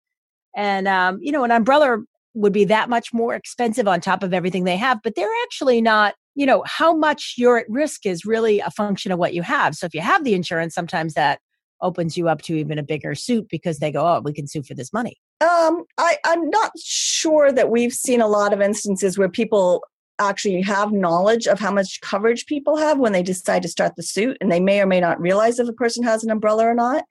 and 0.55 0.87
um, 0.87 1.19
you 1.21 1.31
know 1.31 1.43
an 1.43 1.51
umbrella 1.51 1.99
would 2.33 2.53
be 2.53 2.65
that 2.65 2.89
much 2.89 3.13
more 3.13 3.33
expensive 3.35 3.87
on 3.87 4.01
top 4.01 4.23
of 4.23 4.33
everything 4.33 4.63
they 4.63 4.77
have. 4.77 4.99
But 5.03 5.15
they're 5.15 5.29
actually 5.43 5.81
not 5.81 6.15
you 6.35 6.45
know, 6.45 6.63
how 6.67 6.95
much 6.95 7.35
you're 7.37 7.57
at 7.57 7.69
risk 7.69 8.05
is 8.05 8.25
really 8.25 8.59
a 8.59 8.69
function 8.69 9.11
of 9.11 9.19
what 9.19 9.33
you 9.33 9.41
have. 9.41 9.75
So 9.75 9.85
if 9.85 9.93
you 9.93 10.01
have 10.01 10.23
the 10.23 10.33
insurance, 10.33 10.75
sometimes 10.75 11.13
that 11.13 11.39
opens 11.81 12.17
you 12.17 12.27
up 12.27 12.41
to 12.43 12.55
even 12.55 12.77
a 12.77 12.83
bigger 12.83 13.15
suit 13.15 13.47
because 13.49 13.79
they 13.79 13.91
go, 13.91 14.05
oh, 14.05 14.21
we 14.21 14.33
can 14.33 14.47
sue 14.47 14.63
for 14.63 14.73
this 14.73 14.93
money. 14.93 15.17
Um, 15.41 15.83
I, 15.97 16.17
I'm 16.25 16.49
not 16.49 16.71
sure 16.77 17.51
that 17.51 17.69
we've 17.69 17.93
seen 17.93 18.21
a 18.21 18.27
lot 18.27 18.53
of 18.53 18.61
instances 18.61 19.17
where 19.17 19.29
people 19.29 19.83
actually 20.19 20.61
have 20.61 20.91
knowledge 20.91 21.47
of 21.47 21.59
how 21.59 21.71
much 21.71 21.99
coverage 22.01 22.45
people 22.45 22.77
have 22.77 22.97
when 22.97 23.11
they 23.11 23.23
decide 23.23 23.61
to 23.61 23.67
start 23.67 23.95
the 23.95 24.03
suit, 24.03 24.37
and 24.39 24.51
they 24.51 24.61
may 24.61 24.81
or 24.81 24.85
may 24.85 24.99
not 24.99 25.19
realize 25.19 25.59
if 25.59 25.67
a 25.67 25.73
person 25.73 26.03
has 26.03 26.23
an 26.23 26.31
umbrella 26.31 26.65
or 26.65 26.73
not. 26.73 27.03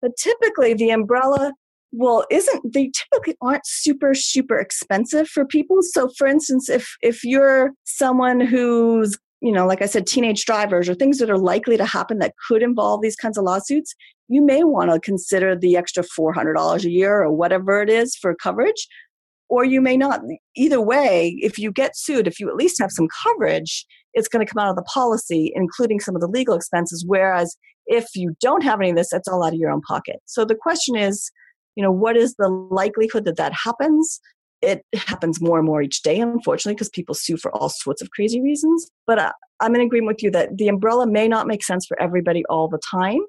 But 0.00 0.16
typically, 0.16 0.74
the 0.74 0.90
umbrella 0.90 1.52
well 1.92 2.24
isn't 2.30 2.72
they 2.72 2.90
typically 2.94 3.36
aren't 3.40 3.66
super 3.66 4.14
super 4.14 4.58
expensive 4.58 5.28
for 5.28 5.44
people. 5.44 5.78
So 5.82 6.08
for 6.16 6.26
instance 6.26 6.68
if 6.68 6.96
if 7.02 7.24
you're 7.24 7.72
someone 7.84 8.40
who's 8.40 9.16
you 9.42 9.52
know 9.52 9.66
like 9.66 9.82
i 9.82 9.86
said 9.86 10.06
teenage 10.06 10.46
drivers 10.46 10.88
or 10.88 10.94
things 10.94 11.18
that 11.18 11.30
are 11.30 11.38
likely 11.38 11.76
to 11.76 11.84
happen 11.84 12.18
that 12.18 12.34
could 12.48 12.62
involve 12.62 13.02
these 13.02 13.16
kinds 13.16 13.36
of 13.36 13.44
lawsuits 13.44 13.94
you 14.28 14.44
may 14.44 14.64
want 14.64 14.90
to 14.90 14.98
consider 14.98 15.56
the 15.56 15.76
extra 15.76 16.02
$400 16.02 16.84
a 16.84 16.90
year 16.90 17.22
or 17.22 17.32
whatever 17.32 17.80
it 17.82 17.88
is 17.88 18.16
for 18.16 18.34
coverage 18.34 18.88
or 19.48 19.64
you 19.64 19.80
may 19.80 19.96
not. 19.96 20.20
Either 20.56 20.80
way 20.80 21.36
if 21.40 21.58
you 21.58 21.70
get 21.70 21.96
sued 21.96 22.26
if 22.26 22.40
you 22.40 22.48
at 22.48 22.56
least 22.56 22.80
have 22.80 22.90
some 22.90 23.08
coverage 23.22 23.86
it's 24.14 24.28
going 24.28 24.44
to 24.44 24.50
come 24.50 24.62
out 24.62 24.70
of 24.70 24.76
the 24.76 24.82
policy 24.82 25.52
including 25.54 26.00
some 26.00 26.14
of 26.14 26.20
the 26.20 26.28
legal 26.28 26.54
expenses 26.54 27.04
whereas 27.06 27.56
if 27.86 28.06
you 28.14 28.34
don't 28.40 28.64
have 28.64 28.80
any 28.80 28.90
of 28.90 28.96
this 28.96 29.10
that's 29.10 29.28
all 29.28 29.44
out 29.44 29.52
of 29.52 29.58
your 29.58 29.70
own 29.70 29.82
pocket. 29.82 30.16
So 30.26 30.44
the 30.44 30.56
question 30.56 30.96
is 30.96 31.30
you 31.76 31.82
know 31.82 31.92
what 31.92 32.16
is 32.16 32.34
the 32.36 32.48
likelihood 32.48 33.24
that 33.26 33.36
that 33.36 33.52
happens? 33.52 34.20
It 34.62 34.82
happens 34.94 35.40
more 35.40 35.58
and 35.58 35.66
more 35.66 35.82
each 35.82 36.02
day 36.02 36.18
unfortunately 36.18 36.74
because 36.74 36.88
people 36.88 37.14
sue 37.14 37.36
for 37.36 37.54
all 37.54 37.68
sorts 37.68 38.02
of 38.02 38.10
crazy 38.10 38.40
reasons. 38.40 38.90
But 39.06 39.18
uh, 39.18 39.32
i'm 39.60 39.74
in 39.74 39.80
agreement 39.80 40.16
with 40.16 40.22
you 40.22 40.30
that 40.30 40.58
the 40.58 40.68
umbrella 40.68 41.06
may 41.06 41.28
not 41.28 41.46
make 41.46 41.64
sense 41.64 41.86
for 41.86 42.00
everybody 42.00 42.44
all 42.46 42.68
the 42.68 42.80
time. 42.90 43.20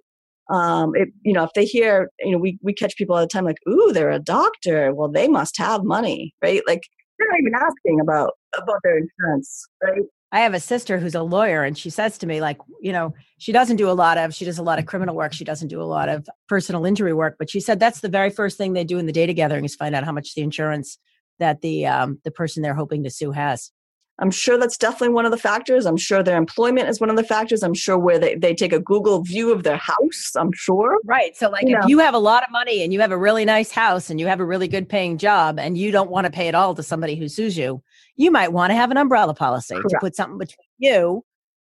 Um, 0.50 0.96
it, 0.96 1.10
you 1.24 1.34
know 1.34 1.44
if 1.44 1.52
they 1.54 1.66
hear 1.66 2.10
you 2.20 2.32
know 2.32 2.38
we, 2.38 2.58
we 2.62 2.74
catch 2.74 2.96
people 2.98 3.16
all 3.16 3.22
the 3.22 3.28
time 3.28 3.46
like 3.46 3.60
ooh 3.70 3.92
they're 3.94 4.12
a 4.12 4.20
doctor. 4.20 4.94
Well 4.94 5.10
they 5.10 5.28
must 5.28 5.58
have 5.58 5.84
money 5.84 6.34
right? 6.42 6.62
Like 6.66 6.84
they're 7.20 7.28
not 7.30 7.40
even 7.40 7.56
asking 7.56 8.00
about 8.00 8.32
about 8.58 8.80
their 8.84 8.98
insurance, 8.98 9.68
right? 9.84 10.04
I 10.32 10.42
have 10.42 10.54
a 10.54 10.60
sister 10.60 11.00
who's 11.00 11.16
a 11.16 11.24
lawyer 11.24 11.64
and 11.64 11.78
she 11.78 11.90
says 11.90 12.18
to 12.18 12.28
me 12.28 12.42
like, 12.42 12.58
you 12.82 12.92
know, 12.92 13.14
she 13.38 13.52
doesn't 13.52 13.78
do 13.78 13.90
a 13.90 13.94
lot 13.94 14.18
of 14.18 14.34
she 14.34 14.46
does 14.46 14.58
a 14.58 14.64
lot 14.64 14.80
of 14.80 14.86
criminal 14.86 15.16
work, 15.16 15.34
she 15.34 15.46
doesn't 15.46 15.70
do 15.70 15.82
a 15.82 15.84
lot 15.84 16.10
of 16.10 16.28
personal 16.50 16.86
injury 16.86 17.14
work, 17.14 17.36
but 17.40 17.50
she 17.50 17.60
said 17.60 17.80
that's 17.80 18.02
the 18.02 18.10
very 18.10 18.30
first 18.30 18.58
thing 18.58 18.74
they 18.74 18.84
do 18.84 18.98
in 18.98 19.06
the 19.06 19.14
data 19.14 19.34
gathering 19.34 19.64
is 19.64 19.76
find 19.76 19.96
out 19.96 20.04
how 20.04 20.12
much 20.12 20.36
the 20.36 20.42
insurance 20.42 20.98
that 21.40 21.62
the 21.62 21.86
um 21.86 22.20
the 22.24 22.32
person 22.32 22.62
they're 22.62 22.74
hoping 22.74 23.04
to 23.04 23.10
sue 23.10 23.32
has. 23.32 23.72
I'm 24.20 24.32
sure 24.32 24.58
that's 24.58 24.78
definitely 24.78 25.14
one 25.14 25.26
of 25.26 25.32
the 25.32 25.38
factors. 25.38 25.86
I'm 25.86 25.98
sure 25.98 26.24
their 26.24 26.38
employment 26.38 26.90
is 26.90 27.00
one 27.00 27.12
of 27.12 27.18
the 27.18 27.24
factors. 27.24 27.62
I'm 27.62 27.76
sure 27.76 28.00
where 28.00 28.18
they, 28.18 28.34
they 28.34 28.56
take 28.56 28.74
a 28.74 28.80
Google 28.80 29.22
view 29.22 29.52
of 29.52 29.62
their 29.62 29.78
house, 29.78 30.32
I'm 30.36 30.52
sure. 30.54 31.00
Right. 31.06 31.38
So, 31.38 31.50
like, 31.52 31.68
you 31.68 31.76
if 31.76 31.82
know. 31.82 31.88
you 31.88 32.00
have 32.00 32.16
a 32.16 32.20
lot 32.20 32.44
of 32.44 32.50
money 32.52 32.84
and 32.84 32.92
you 32.92 33.00
have 33.02 33.12
a 33.12 33.18
really 33.18 33.46
nice 33.46 33.70
house 33.70 34.10
and 34.10 34.20
you 34.20 34.26
have 34.26 34.40
a 34.40 34.46
really 34.46 34.68
good 34.68 34.90
paying 34.90 35.20
job 35.20 35.60
and 35.60 35.78
you 35.78 35.92
don't 35.92 36.10
want 36.10 36.26
to 36.26 36.32
pay 36.32 36.48
it 36.48 36.56
all 36.56 36.74
to 36.74 36.82
somebody 36.82 37.16
who 37.16 37.30
sues 37.30 37.56
you, 37.56 37.84
you 38.18 38.32
might 38.32 38.52
want 38.52 38.72
to 38.72 38.76
have 38.76 38.92
an 38.92 38.98
umbrella 38.98 39.34
policy 39.34 39.76
Correct. 39.76 39.90
to 39.90 39.98
put 40.00 40.16
something 40.16 40.38
between 40.38 40.66
you, 40.78 41.24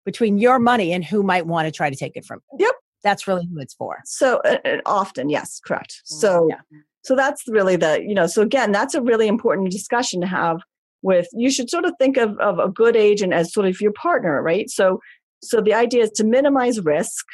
between 0.05 0.37
your 0.37 0.59
money 0.59 0.93
and 0.93 1.05
who 1.05 1.21
might 1.21 1.45
want 1.45 1.67
to 1.67 1.71
try 1.71 1.89
to 1.89 1.95
take 1.95 2.15
it 2.15 2.25
from 2.25 2.41
you. 2.53 2.65
Yep. 2.65 2.75
That's 3.03 3.27
really 3.27 3.45
who 3.45 3.59
it's 3.59 3.75
for. 3.75 3.99
So, 4.05 4.41
uh, 4.43 4.57
uh 4.65 4.77
often, 4.85 5.29
yes, 5.29 5.61
correct. 5.63 6.01
Mm, 6.05 6.19
so, 6.19 6.47
yeah. 6.49 6.79
so 7.03 7.15
that's 7.15 7.43
really 7.47 7.75
the, 7.75 8.01
you 8.01 8.15
know, 8.15 8.25
so 8.25 8.41
again, 8.41 8.71
that's 8.71 8.95
a 8.95 9.01
really 9.01 9.27
important 9.27 9.69
discussion 9.69 10.19
to 10.21 10.27
have 10.27 10.61
with 11.01 11.27
you 11.33 11.49
should 11.49 11.69
sort 11.69 11.85
of 11.85 11.93
think 11.99 12.17
of, 12.17 12.37
of 12.39 12.59
a 12.59 12.69
good 12.69 12.95
agent 12.95 13.33
as 13.33 13.53
sort 13.53 13.67
of 13.67 13.79
your 13.79 13.93
partner 13.93 14.41
right 14.41 14.69
so 14.69 14.99
so 15.43 15.61
the 15.61 15.73
idea 15.73 16.03
is 16.03 16.11
to 16.11 16.23
minimize 16.23 16.79
risk 16.81 17.25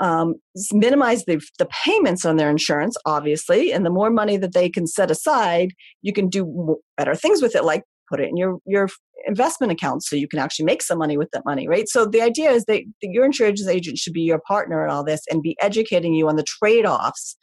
um, 0.00 0.36
minimize 0.72 1.24
the, 1.24 1.40
the 1.58 1.66
payments 1.66 2.24
on 2.24 2.36
their 2.36 2.50
insurance 2.50 2.96
obviously 3.04 3.72
and 3.72 3.84
the 3.84 3.90
more 3.90 4.10
money 4.10 4.36
that 4.36 4.52
they 4.52 4.68
can 4.68 4.86
set 4.86 5.10
aside 5.10 5.72
you 6.02 6.12
can 6.12 6.28
do 6.28 6.76
better 6.96 7.14
things 7.14 7.42
with 7.42 7.56
it 7.56 7.64
like 7.64 7.82
put 8.08 8.20
it 8.20 8.28
in 8.28 8.36
your 8.36 8.58
your 8.66 8.88
investment 9.26 9.72
account 9.72 10.02
so 10.02 10.16
you 10.16 10.28
can 10.28 10.38
actually 10.38 10.64
make 10.64 10.82
some 10.82 10.98
money 10.98 11.16
with 11.16 11.30
that 11.32 11.44
money 11.44 11.68
right? 11.68 11.88
So 11.88 12.06
the 12.06 12.22
idea 12.22 12.50
is 12.50 12.64
that 12.66 12.82
your 13.02 13.24
insurance 13.24 13.66
agent 13.66 13.98
should 13.98 14.12
be 14.12 14.22
your 14.22 14.40
partner 14.46 14.84
in 14.84 14.90
all 14.90 15.04
this 15.04 15.20
and 15.30 15.42
be 15.42 15.56
educating 15.60 16.14
you 16.14 16.28
on 16.28 16.36
the 16.36 16.44
trade-offs 16.44 17.36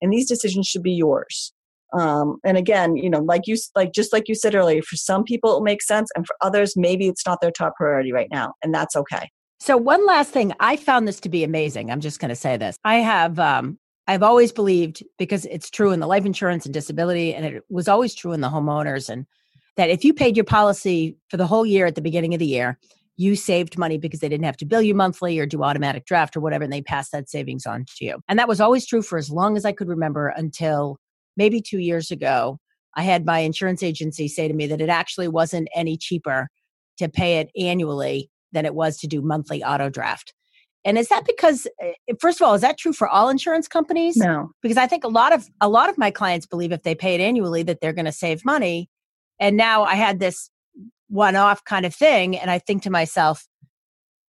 and 0.00 0.12
these 0.12 0.28
decisions 0.28 0.66
should 0.66 0.82
be 0.82 0.92
yours. 0.92 1.52
Um, 1.98 2.38
and 2.42 2.56
again 2.56 2.96
you 2.96 3.10
know 3.10 3.18
like 3.18 3.42
you 3.46 3.56
like 3.76 3.92
just 3.92 4.14
like 4.14 4.26
you 4.26 4.34
said 4.34 4.54
earlier 4.54 4.80
for 4.80 4.96
some 4.96 5.24
people 5.24 5.58
it 5.58 5.62
makes 5.62 5.86
sense 5.86 6.10
and 6.16 6.26
for 6.26 6.34
others 6.40 6.72
maybe 6.74 7.06
it's 7.06 7.26
not 7.26 7.42
their 7.42 7.50
top 7.50 7.74
priority 7.76 8.12
right 8.12 8.28
now 8.30 8.54
and 8.62 8.72
that's 8.74 8.96
okay. 8.96 9.28
So 9.60 9.76
one 9.76 10.06
last 10.06 10.30
thing 10.30 10.54
i 10.58 10.76
found 10.76 11.06
this 11.06 11.20
to 11.20 11.28
be 11.28 11.44
amazing 11.44 11.90
i'm 11.90 12.00
just 12.00 12.18
going 12.18 12.30
to 12.30 12.36
say 12.36 12.56
this. 12.56 12.78
I 12.82 12.96
have 12.96 13.38
um, 13.38 13.78
i've 14.06 14.22
always 14.22 14.52
believed 14.52 15.02
because 15.18 15.44
it's 15.44 15.68
true 15.68 15.90
in 15.92 16.00
the 16.00 16.06
life 16.06 16.24
insurance 16.24 16.64
and 16.64 16.72
disability 16.72 17.34
and 17.34 17.44
it 17.44 17.62
was 17.68 17.88
always 17.88 18.14
true 18.14 18.32
in 18.32 18.40
the 18.40 18.48
homeowners 18.48 19.10
and 19.10 19.26
that 19.76 19.90
if 19.90 20.04
you 20.04 20.12
paid 20.12 20.36
your 20.36 20.44
policy 20.44 21.16
for 21.28 21.36
the 21.36 21.46
whole 21.46 21.66
year 21.66 21.86
at 21.86 21.94
the 21.94 22.02
beginning 22.02 22.34
of 22.34 22.40
the 22.40 22.46
year 22.46 22.78
you 23.16 23.36
saved 23.36 23.76
money 23.76 23.98
because 23.98 24.20
they 24.20 24.28
didn't 24.28 24.46
have 24.46 24.56
to 24.56 24.64
bill 24.64 24.80
you 24.80 24.94
monthly 24.94 25.38
or 25.38 25.46
do 25.46 25.62
automatic 25.62 26.06
draft 26.06 26.36
or 26.36 26.40
whatever 26.40 26.64
and 26.64 26.72
they 26.72 26.82
passed 26.82 27.12
that 27.12 27.28
savings 27.28 27.66
on 27.66 27.84
to 27.96 28.04
you 28.04 28.20
and 28.28 28.38
that 28.38 28.48
was 28.48 28.60
always 28.60 28.86
true 28.86 29.02
for 29.02 29.18
as 29.18 29.30
long 29.30 29.56
as 29.56 29.64
i 29.64 29.72
could 29.72 29.88
remember 29.88 30.28
until 30.28 30.98
maybe 31.36 31.60
two 31.60 31.78
years 31.78 32.10
ago, 32.10 32.58
I 32.94 33.02
had 33.02 33.24
my 33.24 33.40
insurance 33.40 33.82
agency 33.82 34.28
say 34.28 34.48
to 34.48 34.54
me 34.54 34.66
that 34.66 34.80
it 34.80 34.88
actually 34.88 35.28
wasn't 35.28 35.68
any 35.74 35.96
cheaper 35.96 36.48
to 36.98 37.08
pay 37.08 37.38
it 37.38 37.50
annually 37.58 38.30
than 38.52 38.66
it 38.66 38.74
was 38.74 38.98
to 38.98 39.06
do 39.06 39.22
monthly 39.22 39.64
auto 39.64 39.88
draft. 39.88 40.34
And 40.84 40.98
is 40.98 41.08
that 41.08 41.24
because 41.26 41.66
eh, 41.80 41.92
first 42.20 42.40
of 42.40 42.46
all, 42.46 42.54
is 42.54 42.60
that 42.60 42.76
true 42.76 42.92
for 42.92 43.08
all 43.08 43.28
insurance 43.28 43.68
companies? 43.68 44.16
No. 44.16 44.50
Because 44.62 44.76
I 44.76 44.86
think 44.86 45.04
a 45.04 45.08
lot 45.08 45.32
of 45.32 45.48
a 45.60 45.68
lot 45.68 45.88
of 45.88 45.96
my 45.96 46.10
clients 46.10 46.44
believe 46.44 46.72
if 46.72 46.82
they 46.82 46.94
pay 46.94 47.14
it 47.14 47.20
annually 47.20 47.62
that 47.62 47.80
they're 47.80 47.92
going 47.92 48.04
to 48.04 48.12
save 48.12 48.44
money. 48.44 48.90
And 49.42 49.56
now 49.56 49.82
I 49.82 49.96
had 49.96 50.20
this 50.20 50.48
one-off 51.08 51.64
kind 51.64 51.84
of 51.84 51.94
thing 51.94 52.38
and 52.38 52.50
I 52.50 52.58
think 52.58 52.82
to 52.84 52.90
myself, 52.90 53.46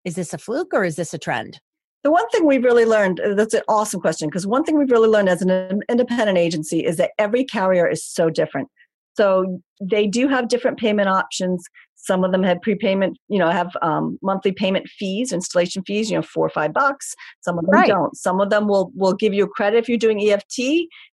is 0.04 0.16
this 0.16 0.34
a 0.34 0.38
fluke 0.38 0.74
or 0.74 0.84
is 0.84 0.98
this 0.98 1.14
a 1.14 1.18
trend? 1.18 1.60
the 2.06 2.12
one 2.12 2.30
thing 2.30 2.46
we've 2.46 2.64
really 2.64 2.86
learned 2.86 3.20
uh, 3.20 3.34
that's 3.34 3.56
an 3.56 3.64
awesome 3.68 4.00
question 4.00 4.30
because 4.30 4.46
one 4.46 4.64
thing 4.64 4.78
we've 4.78 4.92
really 4.92 5.10
learned 5.10 5.28
as 5.28 5.42
an 5.42 5.82
independent 5.90 6.38
agency 6.38 6.86
is 6.86 6.98
that 6.98 7.12
every 7.18 7.44
carrier 7.44 7.88
is 7.88 8.06
so 8.06 8.30
different 8.30 8.70
so 9.18 9.60
they 9.82 10.06
do 10.06 10.28
have 10.28 10.48
different 10.48 10.78
payment 10.78 11.10
options 11.10 11.66
some 11.96 12.24
of 12.24 12.32
them 12.32 12.44
have 12.44 12.62
prepayment 12.62 13.18
you 13.28 13.40
know 13.40 13.50
have 13.50 13.72
um, 13.82 14.20
monthly 14.22 14.52
payment 14.52 14.88
fees 14.88 15.34
installation 15.34 15.84
fees 15.84 16.12
you 16.12 16.16
know 16.16 16.22
four 16.22 16.46
or 16.46 16.50
five 16.50 16.72
bucks 16.72 17.16
some 17.42 17.58
of 17.58 17.66
them 17.66 17.74
right. 17.74 17.88
don't 17.88 18.16
some 18.16 18.40
of 18.40 18.52
them 18.52 18.68
will 18.68 18.92
will 18.96 19.14
give 19.14 19.34
you 19.34 19.44
a 19.44 19.50
credit 19.50 19.78
if 19.78 19.90
you're 19.90 19.98
doing 19.98 20.22
eft 20.30 20.60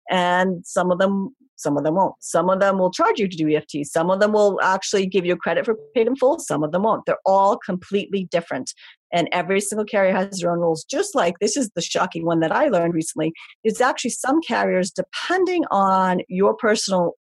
and 0.10 0.66
some 0.66 0.92
of 0.92 1.00
them 1.00 1.34
some 1.62 1.78
of 1.78 1.84
them 1.84 1.96
won't. 1.96 2.16
Some 2.20 2.50
of 2.50 2.60
them 2.60 2.80
will 2.80 2.92
charge 2.92 3.20
you 3.20 3.28
to 3.28 3.38
do 3.38 3.56
EFT. 3.56 3.86
Some 3.86 4.10
of 4.10 4.20
them 4.20 4.34
will 4.34 4.60
actually 4.62 5.06
give 5.06 5.26
you 5.26 5.36
credit 5.36 5.66
for 5.66 5.76
paid 5.96 6.08
in 6.08 6.16
full. 6.16 6.40
Some 6.40 6.64
of 6.64 6.72
them 6.72 6.84
won't. 6.84 7.06
They're 7.06 7.18
all 7.26 7.58
completely 7.58 8.26
different. 8.26 8.74
And 9.14 9.28
every 9.32 9.62
single 9.62 9.86
carrier 9.86 10.14
has 10.14 10.40
their 10.40 10.52
own 10.52 10.60
rules. 10.60 10.84
Just 10.84 11.16
like 11.16 11.36
this 11.40 11.58
is 11.58 11.70
the 11.76 11.82
shocking 11.82 12.26
one 12.26 12.40
that 12.40 12.52
I 12.52 12.68
learned 12.68 12.94
recently. 12.94 13.34
Is 13.64 13.82
actually 13.82 14.12
some 14.12 14.42
carriers, 14.42 14.92
depending 14.92 15.64
on 15.72 16.22
your 16.28 16.56
personal 16.56 17.14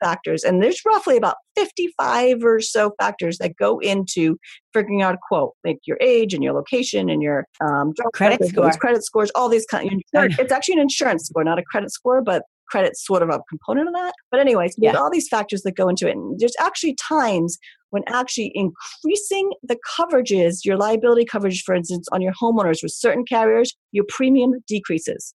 factors, 0.00 0.44
and 0.44 0.62
there's 0.62 0.80
roughly 0.86 1.16
about 1.16 1.36
55 1.56 2.44
or 2.44 2.60
so 2.60 2.92
factors 2.98 3.38
that 3.38 3.56
go 3.56 3.78
into 3.80 4.38
figuring 4.72 5.02
out 5.02 5.14
a 5.14 5.18
quote, 5.28 5.54
like 5.64 5.78
your 5.86 5.98
age 6.00 6.34
and 6.34 6.42
your 6.42 6.52
location 6.52 7.10
and 7.10 7.22
your 7.22 7.46
um, 7.60 7.92
credit 8.14 8.44
scores, 8.46 8.76
credit 8.76 9.04
scores, 9.04 9.30
all 9.34 9.48
these 9.48 9.66
kind. 9.66 10.02
Of, 10.14 10.38
it's 10.38 10.52
actually 10.52 10.74
an 10.74 10.80
insurance 10.80 11.26
score, 11.26 11.44
not 11.44 11.58
a 11.58 11.62
credit 11.62 11.90
score, 11.90 12.22
but 12.22 12.42
credit's 12.68 13.04
sort 13.04 13.22
of 13.22 13.30
a 13.30 13.40
component 13.48 13.88
of 13.88 13.94
that. 13.94 14.14
But 14.30 14.40
anyways, 14.40 14.74
yeah. 14.78 14.92
there's 14.92 15.00
all 15.00 15.10
these 15.10 15.28
factors 15.28 15.62
that 15.62 15.72
go 15.72 15.88
into 15.88 16.08
it. 16.08 16.16
And 16.16 16.38
there's 16.38 16.54
actually 16.60 16.94
times 16.94 17.58
when 17.90 18.02
actually 18.06 18.52
increasing 18.54 19.52
the 19.62 19.78
coverages, 19.98 20.64
your 20.64 20.76
liability 20.76 21.24
coverage, 21.24 21.62
for 21.62 21.74
instance, 21.74 22.06
on 22.12 22.20
your 22.20 22.32
homeowners 22.40 22.82
with 22.82 22.92
certain 22.92 23.24
carriers, 23.24 23.74
your 23.92 24.04
premium 24.08 24.52
decreases. 24.66 25.34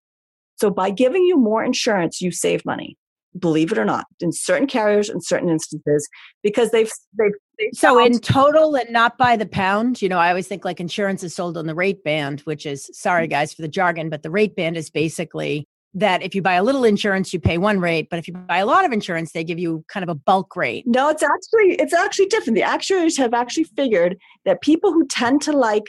So 0.58 0.70
by 0.70 0.90
giving 0.90 1.24
you 1.24 1.38
more 1.38 1.64
insurance, 1.64 2.22
you 2.22 2.32
save 2.32 2.66
money. 2.66 2.98
Believe 3.38 3.72
it 3.72 3.78
or 3.78 3.86
not, 3.86 4.06
in 4.20 4.32
certain 4.32 4.66
carriers, 4.66 5.08
in 5.08 5.22
certain 5.22 5.50
instances, 5.50 6.10
because 6.42 6.72
they've 6.72 6.92
they've, 7.18 7.32
they've 7.60 7.70
so 7.74 8.04
in 8.04 8.20
total 8.20 8.76
and 8.76 8.90
not 8.90 9.20
by 9.20 9.36
the 9.36 9.46
pound. 9.46 10.02
You 10.02 10.10
know, 10.10 10.18
I 10.18 10.30
always 10.30 10.48
think 10.48 10.66
like 10.66 10.80
insurance 10.80 11.24
is 11.24 11.36
sold 11.36 11.56
on 11.56 11.68
the 11.68 11.76
rate 11.76 12.04
band, 12.04 12.40
which 12.42 12.66
is 12.66 12.90
sorry 12.92 13.28
mm. 13.28 13.30
guys 13.30 13.54
for 13.54 13.62
the 13.62 13.68
jargon, 13.68 14.10
but 14.10 14.24
the 14.24 14.32
rate 14.32 14.56
band 14.56 14.78
is 14.78 14.90
basically 14.90 15.68
that 15.94 16.22
if 16.22 16.36
you 16.36 16.42
buy 16.42 16.54
a 16.54 16.64
little 16.64 16.84
insurance 16.84 17.34
you 17.34 17.40
pay 17.40 17.58
one 17.58 17.80
rate 17.80 18.10
but 18.10 18.20
if 18.20 18.28
you 18.28 18.34
buy 18.34 18.58
a 18.58 18.66
lot 18.66 18.86
of 18.86 18.92
insurance 18.92 19.32
they 19.32 19.44
give 19.44 19.60
you 19.60 19.84
kind 19.88 20.04
of 20.04 20.10
a 20.10 20.16
bulk 20.16 20.56
rate. 20.56 20.84
No 20.88 21.10
it's 21.10 21.24
actually 21.24 21.76
it's 21.76 21.94
actually 21.94 22.28
different. 22.28 22.56
The 22.56 22.64
actuaries 22.64 23.18
have 23.18 23.34
actually 23.34 23.66
figured 23.66 24.18
that 24.46 24.62
people 24.62 24.92
who 24.92 25.06
tend 25.08 25.42
to 25.44 25.52
like 25.52 25.88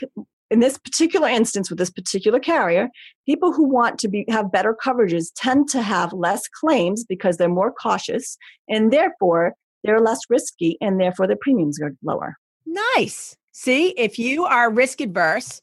in 0.49 0.59
this 0.59 0.77
particular 0.77 1.29
instance 1.29 1.69
with 1.69 1.79
this 1.79 1.89
particular 1.89 2.39
carrier 2.39 2.89
people 3.25 3.53
who 3.53 3.63
want 3.63 3.97
to 3.99 4.07
be 4.07 4.25
have 4.29 4.51
better 4.51 4.75
coverages 4.83 5.31
tend 5.35 5.69
to 5.69 5.81
have 5.81 6.11
less 6.13 6.47
claims 6.47 7.05
because 7.05 7.37
they're 7.37 7.49
more 7.49 7.71
cautious 7.71 8.37
and 8.67 8.91
therefore 8.91 9.53
they're 9.83 10.01
less 10.01 10.19
risky 10.29 10.77
and 10.81 10.99
therefore 10.99 11.27
their 11.27 11.37
premiums 11.41 11.79
are 11.81 11.93
lower. 12.03 12.35
Nice. 12.65 13.35
See 13.51 13.89
if 13.97 14.19
you 14.19 14.45
are 14.45 14.71
risk 14.71 15.01
adverse 15.01 15.61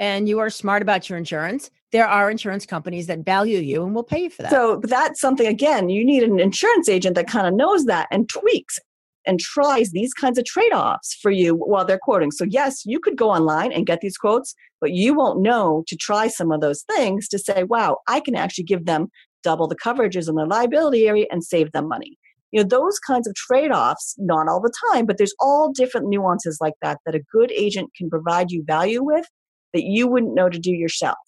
and 0.00 0.28
you 0.28 0.40
are 0.40 0.50
smart 0.50 0.82
about 0.82 1.08
your 1.08 1.16
insurance 1.18 1.70
there 1.92 2.06
are 2.06 2.30
insurance 2.30 2.66
companies 2.66 3.06
that 3.08 3.20
value 3.20 3.58
you 3.58 3.82
and 3.82 3.94
will 3.94 4.04
pay 4.04 4.24
you 4.24 4.30
for 4.30 4.42
that. 4.42 4.50
So 4.50 4.80
that's 4.84 5.20
something, 5.20 5.46
again, 5.46 5.88
you 5.88 6.04
need 6.04 6.22
an 6.22 6.38
insurance 6.38 6.88
agent 6.88 7.16
that 7.16 7.26
kind 7.26 7.46
of 7.46 7.54
knows 7.54 7.84
that 7.86 8.06
and 8.10 8.28
tweaks 8.28 8.78
and 9.26 9.38
tries 9.38 9.90
these 9.90 10.14
kinds 10.14 10.38
of 10.38 10.44
trade 10.44 10.72
offs 10.72 11.18
for 11.20 11.30
you 11.30 11.54
while 11.54 11.84
they're 11.84 11.98
quoting. 12.00 12.30
So, 12.30 12.44
yes, 12.44 12.86
you 12.86 13.00
could 13.00 13.16
go 13.16 13.30
online 13.30 13.72
and 13.72 13.86
get 13.86 14.00
these 14.00 14.16
quotes, 14.16 14.54
but 14.80 14.92
you 14.92 15.14
won't 15.14 15.42
know 15.42 15.84
to 15.88 15.96
try 15.96 16.28
some 16.28 16.52
of 16.52 16.60
those 16.60 16.82
things 16.82 17.28
to 17.28 17.38
say, 17.38 17.64
wow, 17.64 17.98
I 18.06 18.20
can 18.20 18.34
actually 18.34 18.64
give 18.64 18.86
them 18.86 19.08
double 19.42 19.66
the 19.66 19.76
coverages 19.76 20.28
in 20.28 20.36
the 20.36 20.46
liability 20.46 21.08
area 21.08 21.26
and 21.30 21.44
save 21.44 21.72
them 21.72 21.88
money. 21.88 22.16
You 22.52 22.62
know, 22.62 22.68
those 22.68 22.98
kinds 22.98 23.28
of 23.28 23.34
trade 23.34 23.70
offs, 23.70 24.14
not 24.18 24.48
all 24.48 24.60
the 24.60 24.72
time, 24.90 25.06
but 25.06 25.18
there's 25.18 25.34
all 25.38 25.70
different 25.72 26.08
nuances 26.08 26.58
like 26.60 26.74
that 26.82 26.98
that 27.04 27.14
a 27.14 27.22
good 27.32 27.52
agent 27.52 27.90
can 27.96 28.10
provide 28.10 28.50
you 28.50 28.64
value 28.66 29.02
with 29.02 29.26
that 29.72 29.84
you 29.84 30.06
wouldn't 30.06 30.34
know 30.34 30.48
to 30.48 30.58
do 30.58 30.72
yourself. 30.72 31.18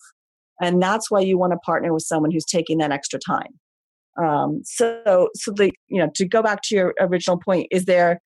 And 0.60 0.80
that's 0.82 1.10
why 1.10 1.20
you 1.20 1.38
want 1.38 1.52
to 1.52 1.58
partner 1.58 1.92
with 1.92 2.04
someone 2.04 2.30
who's 2.30 2.44
taking 2.44 2.78
that 2.78 2.92
extra 2.92 3.18
time. 3.18 3.58
Um, 4.22 4.60
so 4.64 5.28
so 5.34 5.52
the 5.52 5.72
you 5.88 6.00
know 6.00 6.10
to 6.14 6.26
go 6.26 6.42
back 6.42 6.60
to 6.64 6.74
your 6.74 6.94
original 7.00 7.38
point 7.38 7.66
is 7.70 7.86
there 7.86 8.20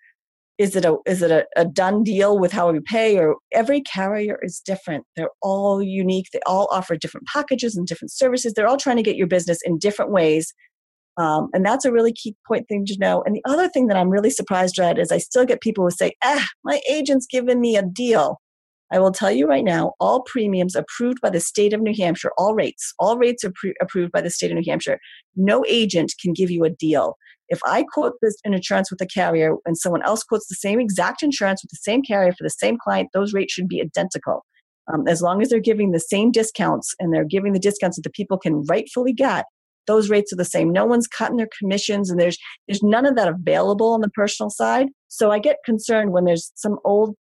is 0.59 0.75
it 0.75 0.85
a 0.85 0.97
is 1.07 1.23
it 1.23 1.31
a, 1.31 1.47
a 1.57 1.65
done 1.65 2.03
deal 2.03 2.39
with 2.39 2.51
how 2.51 2.71
we 2.73 2.81
pay 2.81 3.19
or 3.19 3.37
every 3.53 3.81
carrier 3.83 4.39
is 4.43 4.61
different. 4.61 5.05
They're 5.15 5.31
all 5.43 5.83
unique 5.83 6.27
they 6.33 6.41
all 6.45 6.69
offer 6.73 6.97
different 6.97 7.27
packages 7.29 7.77
and 7.77 7.87
different 7.87 8.13
services. 8.13 8.55
They're 8.55 8.67
all 8.67 8.77
trying 8.77 8.97
to 8.97 9.03
get 9.03 9.17
your 9.17 9.29
business 9.29 9.59
in 9.65 9.79
different 9.79 10.11
ways. 10.11 10.53
Um, 11.19 11.49
and 11.55 11.65
that's 11.65 11.85
a 11.85 11.93
really 11.93 12.13
key 12.13 12.37
point 12.47 12.69
thing 12.69 12.85
to 12.87 12.99
know. 12.99 13.23
And 13.25 13.37
the 13.37 13.43
other 13.49 13.69
thing 13.69 13.87
that 13.87 13.97
i'm 13.97 14.11
really 14.11 14.31
surprised 14.31 14.79
at 14.81 14.99
is 14.99 15.13
i 15.13 15.19
still 15.19 15.45
get 15.45 15.61
people 15.61 15.85
who 15.85 15.91
say 15.91 16.13
ah 16.25 16.47
my 16.65 16.81
agent's 16.91 17.27
given 17.27 17.61
me 17.61 17.77
a 17.77 17.83
deal 17.83 18.41
I 18.93 19.01
will 19.01 19.13
tell 19.13 19.33
you 19.33 19.49
right 19.49 19.65
now, 19.65 19.95
all 19.99 20.23
premiums 20.23 20.77
approved 20.77 21.21
by 21.21 21.31
the 21.31 21.41
state 21.41 21.73
of 21.73 21.81
New 21.81 21.95
Hampshire, 21.95 22.31
all 22.39 22.55
rates, 22.55 22.95
all 22.99 23.19
rates 23.19 23.45
are 23.45 23.53
pre- 23.53 23.75
approved 23.81 24.13
by 24.13 24.21
the 24.21 24.31
state 24.31 24.51
of 24.51 24.57
New 24.57 24.65
Hampshire. 24.67 25.01
No 25.35 25.65
agent 25.67 26.15
can 26.21 26.33
give 26.33 26.51
you 26.51 26.65
a 26.65 26.71
deal. 26.71 27.17
If 27.49 27.61
I 27.65 27.85
quote 27.85 28.15
this 28.23 28.37
in 28.45 28.55
insurance 28.55 28.91
with 28.91 29.01
a 29.01 29.07
carrier 29.07 29.55
and 29.65 29.77
someone 29.77 30.03
else 30.03 30.23
quotes 30.23 30.49
the 30.49 30.55
same 30.55 30.81
exact 30.81 31.23
insurance 31.23 31.63
with 31.63 31.71
the 31.71 31.77
same 31.77 32.03
carrier 32.03 32.33
for 32.33 32.43
the 32.43 32.51
same 32.51 32.77
client, 32.79 33.11
those 33.13 33.33
rates 33.33 33.53
should 33.53 33.69
be 33.69 33.81
identical. 33.81 34.45
Um, 34.93 35.09
as 35.09 35.21
long 35.21 35.43
as 35.43 35.49
they're 35.49 35.61
giving 35.61 35.91
the 35.91 36.01
same 36.01 36.31
discounts 36.31 36.95
and 37.01 37.13
they're 37.13 37.25
giving 37.25 37.53
the 37.53 37.59
discounts 37.59 37.97
that 37.97 38.03
the 38.03 38.11
people 38.11 38.39
can 38.39 38.63
rightfully 38.69 39.13
get, 39.13 39.47
those 39.87 40.11
rates 40.11 40.33
are 40.33 40.37
the 40.37 40.45
same. 40.45 40.73
No 40.73 40.85
one's 40.85 41.07
cutting 41.07 41.37
their 41.37 41.49
commissions 41.59 42.11
and 42.11 42.21
there's 42.21 42.39
there's 42.67 42.83
none 42.83 43.07
of 43.07 43.17
that 43.17 43.29
available 43.29 43.93
on 43.93 44.01
the 44.01 44.11
personal 44.11 44.51
side. 44.51 44.89
So 45.09 45.31
I 45.31 45.39
get 45.39 45.59
concerned 45.65 46.13
when 46.13 46.25
there's 46.25 46.53
some 46.57 46.79
old 46.85 47.17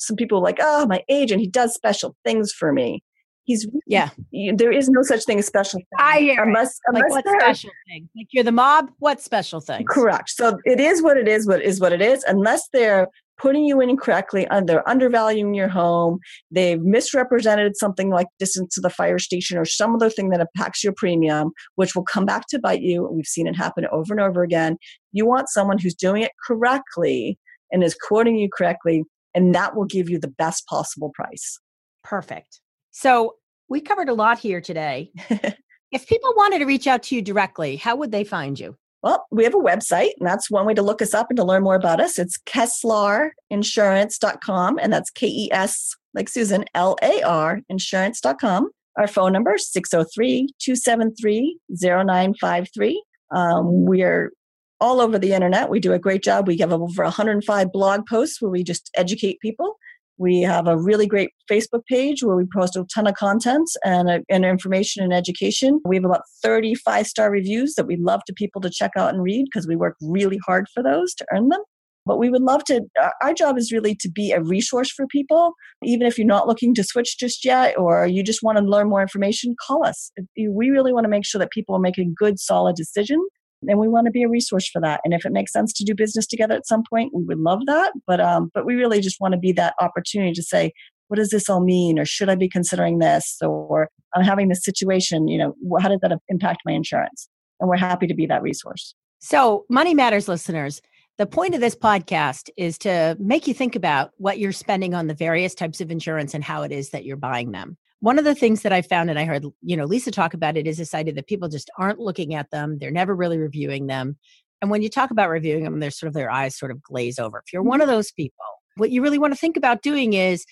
some 0.00 0.16
people 0.16 0.42
like, 0.42 0.58
oh, 0.60 0.86
my 0.86 1.02
agent, 1.08 1.40
he 1.40 1.46
does 1.46 1.74
special 1.74 2.16
things 2.24 2.52
for 2.52 2.72
me. 2.72 3.02
He's 3.44 3.66
yeah. 3.86 4.10
There 4.54 4.70
is 4.70 4.88
no 4.88 5.02
such 5.02 5.24
thing 5.24 5.38
as 5.38 5.46
special. 5.46 5.80
I 5.98 6.20
hear 6.20 6.42
unless, 6.42 6.78
unless 6.86 7.10
like 7.10 7.24
what 7.24 7.40
special 7.40 7.70
thing? 7.88 8.08
Like 8.16 8.28
you're 8.30 8.44
the 8.44 8.52
mob. 8.52 8.90
What 8.98 9.20
special 9.20 9.60
thing? 9.60 9.84
Correct. 9.88 10.30
So 10.30 10.58
it 10.64 10.78
is 10.78 11.02
what 11.02 11.16
it 11.16 11.26
is. 11.26 11.46
What 11.46 11.62
is 11.62 11.80
what 11.80 11.92
it 11.92 12.00
is. 12.02 12.22
Unless 12.28 12.68
they're 12.72 13.08
putting 13.38 13.64
you 13.64 13.80
in 13.80 13.88
incorrectly, 13.88 14.46
and 14.50 14.68
they're 14.68 14.86
undervaluing 14.88 15.54
your 15.54 15.66
home. 15.66 16.20
They've 16.50 16.80
misrepresented 16.80 17.76
something 17.76 18.10
like 18.10 18.26
distance 18.38 18.74
to 18.74 18.82
the 18.82 18.90
fire 18.90 19.18
station 19.18 19.56
or 19.56 19.64
some 19.64 19.94
other 19.94 20.10
thing 20.10 20.28
that 20.28 20.40
impacts 20.40 20.84
your 20.84 20.92
premium, 20.94 21.50
which 21.76 21.96
will 21.96 22.04
come 22.04 22.26
back 22.26 22.46
to 22.50 22.58
bite 22.58 22.82
you. 22.82 23.08
We've 23.10 23.24
seen 23.26 23.46
it 23.46 23.56
happen 23.56 23.86
over 23.90 24.12
and 24.12 24.20
over 24.20 24.42
again. 24.42 24.76
You 25.12 25.26
want 25.26 25.48
someone 25.48 25.78
who's 25.78 25.94
doing 25.94 26.22
it 26.22 26.32
correctly 26.46 27.38
and 27.72 27.82
is 27.82 27.96
quoting 28.06 28.36
you 28.36 28.48
correctly, 28.54 29.04
and 29.34 29.54
that 29.54 29.76
will 29.76 29.84
give 29.84 30.08
you 30.08 30.18
the 30.18 30.28
best 30.28 30.66
possible 30.66 31.10
price. 31.14 31.58
Perfect. 32.02 32.60
So 32.90 33.36
we 33.68 33.80
covered 33.80 34.08
a 34.08 34.14
lot 34.14 34.38
here 34.38 34.60
today. 34.60 35.10
if 35.92 36.06
people 36.06 36.32
wanted 36.36 36.58
to 36.58 36.66
reach 36.66 36.86
out 36.86 37.02
to 37.04 37.14
you 37.14 37.22
directly, 37.22 37.76
how 37.76 37.96
would 37.96 38.12
they 38.12 38.24
find 38.24 38.58
you? 38.58 38.76
Well, 39.02 39.26
we 39.30 39.44
have 39.44 39.54
a 39.54 39.58
website, 39.58 40.10
and 40.18 40.28
that's 40.28 40.50
one 40.50 40.66
way 40.66 40.74
to 40.74 40.82
look 40.82 41.00
us 41.00 41.14
up 41.14 41.28
and 41.30 41.36
to 41.38 41.44
learn 41.44 41.62
more 41.62 41.74
about 41.74 42.00
us. 42.00 42.18
It's 42.18 42.36
KeslaRinsurance.com, 42.46 44.78
and 44.78 44.92
that's 44.92 45.08
K 45.10 45.26
E 45.26 45.50
S, 45.52 45.96
like 46.12 46.28
Susan, 46.28 46.66
L 46.74 46.98
A 47.02 47.22
R, 47.22 47.60
insurance.com. 47.70 48.68
Our 48.98 49.06
phone 49.06 49.32
number 49.32 49.54
is 49.54 49.72
603 49.72 50.48
273 50.58 51.58
0953. 51.70 53.02
Um, 53.34 53.86
we're 53.86 54.32
all 54.80 55.00
over 55.00 55.18
the 55.18 55.32
internet. 55.32 55.68
We 55.68 55.80
do 55.80 55.92
a 55.92 55.98
great 55.98 56.22
job. 56.22 56.46
We 56.46 56.58
have 56.58 56.72
over 56.72 57.02
105 57.02 57.72
blog 57.72 58.06
posts 58.06 58.40
where 58.40 58.50
we 58.50 58.62
just 58.62 58.90
educate 58.96 59.40
people. 59.40 59.76
We 60.18 60.42
have 60.42 60.66
a 60.66 60.76
really 60.76 61.06
great 61.06 61.30
Facebook 61.50 61.86
page 61.86 62.22
where 62.22 62.36
we 62.36 62.44
post 62.54 62.76
a 62.76 62.84
ton 62.94 63.06
of 63.06 63.14
content 63.14 63.70
and, 63.84 64.10
uh, 64.10 64.18
and 64.28 64.44
information 64.44 65.02
and 65.02 65.14
education. 65.14 65.80
We 65.84 65.96
have 65.96 66.04
about 66.04 66.22
30 66.42 66.74
five 66.74 67.06
star 67.06 67.30
reviews 67.30 67.74
that 67.76 67.86
we 67.86 67.96
love 67.96 68.22
to 68.26 68.34
people 68.34 68.60
to 68.62 68.70
check 68.70 68.92
out 68.98 69.14
and 69.14 69.22
read 69.22 69.46
because 69.46 69.66
we 69.66 69.76
work 69.76 69.96
really 70.02 70.38
hard 70.44 70.66
for 70.74 70.82
those 70.82 71.14
to 71.14 71.26
earn 71.32 71.48
them. 71.48 71.62
But 72.04 72.18
we 72.18 72.28
would 72.28 72.42
love 72.42 72.64
to, 72.64 72.82
our 73.22 73.32
job 73.32 73.56
is 73.56 73.72
really 73.72 73.94
to 73.96 74.10
be 74.10 74.32
a 74.32 74.42
resource 74.42 74.90
for 74.90 75.06
people. 75.06 75.54
Even 75.84 76.06
if 76.06 76.18
you're 76.18 76.26
not 76.26 76.48
looking 76.48 76.74
to 76.74 76.84
switch 76.84 77.18
just 77.18 77.44
yet 77.44 77.78
or 77.78 78.06
you 78.06 78.22
just 78.22 78.42
want 78.42 78.58
to 78.58 78.64
learn 78.64 78.88
more 78.88 79.02
information, 79.02 79.54
call 79.66 79.86
us. 79.86 80.10
We 80.36 80.70
really 80.70 80.92
want 80.92 81.04
to 81.04 81.10
make 81.10 81.26
sure 81.26 81.38
that 81.38 81.50
people 81.50 81.74
are 81.74 81.80
making 81.80 82.14
good, 82.18 82.38
solid 82.38 82.76
decisions 82.76 83.22
and 83.68 83.78
we 83.78 83.88
want 83.88 84.06
to 84.06 84.10
be 84.10 84.22
a 84.22 84.28
resource 84.28 84.68
for 84.68 84.80
that. 84.80 85.00
And 85.04 85.12
if 85.12 85.24
it 85.24 85.32
makes 85.32 85.52
sense 85.52 85.72
to 85.74 85.84
do 85.84 85.94
business 85.94 86.26
together 86.26 86.54
at 86.54 86.66
some 86.66 86.82
point, 86.88 87.12
we 87.14 87.24
would 87.24 87.38
love 87.38 87.60
that. 87.66 87.92
But 88.06 88.20
um, 88.20 88.50
but 88.54 88.64
we 88.64 88.74
really 88.74 89.00
just 89.00 89.20
want 89.20 89.32
to 89.32 89.38
be 89.38 89.52
that 89.52 89.74
opportunity 89.80 90.32
to 90.32 90.42
say, 90.42 90.72
what 91.08 91.16
does 91.16 91.30
this 91.30 91.48
all 91.48 91.60
mean, 91.60 91.98
or 91.98 92.04
should 92.04 92.28
I 92.28 92.34
be 92.34 92.48
considering 92.48 92.98
this, 92.98 93.38
or 93.42 93.88
I'm 94.14 94.24
having 94.24 94.48
this 94.48 94.64
situation. 94.64 95.28
You 95.28 95.38
know, 95.38 95.80
how 95.80 95.88
did 95.88 96.00
that 96.02 96.18
impact 96.28 96.62
my 96.64 96.72
insurance? 96.72 97.28
And 97.60 97.68
we're 97.68 97.76
happy 97.76 98.06
to 98.06 98.14
be 98.14 98.26
that 98.26 98.42
resource. 98.42 98.94
So, 99.18 99.66
Money 99.68 99.94
Matters 99.94 100.28
listeners, 100.28 100.80
the 101.18 101.26
point 101.26 101.54
of 101.54 101.60
this 101.60 101.76
podcast 101.76 102.48
is 102.56 102.78
to 102.78 103.16
make 103.20 103.46
you 103.46 103.52
think 103.52 103.76
about 103.76 104.12
what 104.16 104.38
you're 104.38 104.52
spending 104.52 104.94
on 104.94 105.06
the 105.06 105.14
various 105.14 105.54
types 105.54 105.80
of 105.80 105.90
insurance 105.90 106.32
and 106.32 106.42
how 106.42 106.62
it 106.62 106.72
is 106.72 106.90
that 106.90 107.04
you're 107.04 107.18
buying 107.18 107.52
them 107.52 107.76
one 108.00 108.18
of 108.18 108.24
the 108.24 108.34
things 108.34 108.62
that 108.62 108.72
I 108.72 108.82
found, 108.82 109.10
and 109.10 109.18
I 109.18 109.24
heard, 109.24 109.44
you 109.62 109.76
know, 109.76 109.84
Lisa 109.84 110.10
talk 110.10 110.34
about 110.34 110.56
it, 110.56 110.66
is 110.66 110.78
this 110.78 110.94
idea 110.94 111.14
that 111.14 111.26
people 111.26 111.48
just 111.48 111.70
aren't 111.78 111.98
looking 111.98 112.34
at 112.34 112.50
them. 112.50 112.78
They're 112.78 112.90
never 112.90 113.14
really 113.14 113.38
reviewing 113.38 113.86
them. 113.86 114.16
And 114.62 114.70
when 114.70 114.82
you 114.82 114.88
talk 114.88 115.10
about 115.10 115.30
reviewing 115.30 115.64
them, 115.64 115.80
they're 115.80 115.90
sort 115.90 116.08
of 116.08 116.14
their 116.14 116.30
eyes 116.30 116.58
sort 116.58 116.72
of 116.72 116.82
glaze 116.82 117.18
over. 117.18 117.42
If 117.46 117.52
you're 117.52 117.62
one 117.62 117.80
of 117.80 117.86
mm-hmm. 117.88 117.96
those 117.96 118.12
people, 118.12 118.44
what 118.76 118.90
you 118.90 119.02
really 119.02 119.18
want 119.18 119.32
to 119.32 119.38
think 119.38 119.56
about 119.56 119.82
doing 119.82 120.14
is 120.14 120.44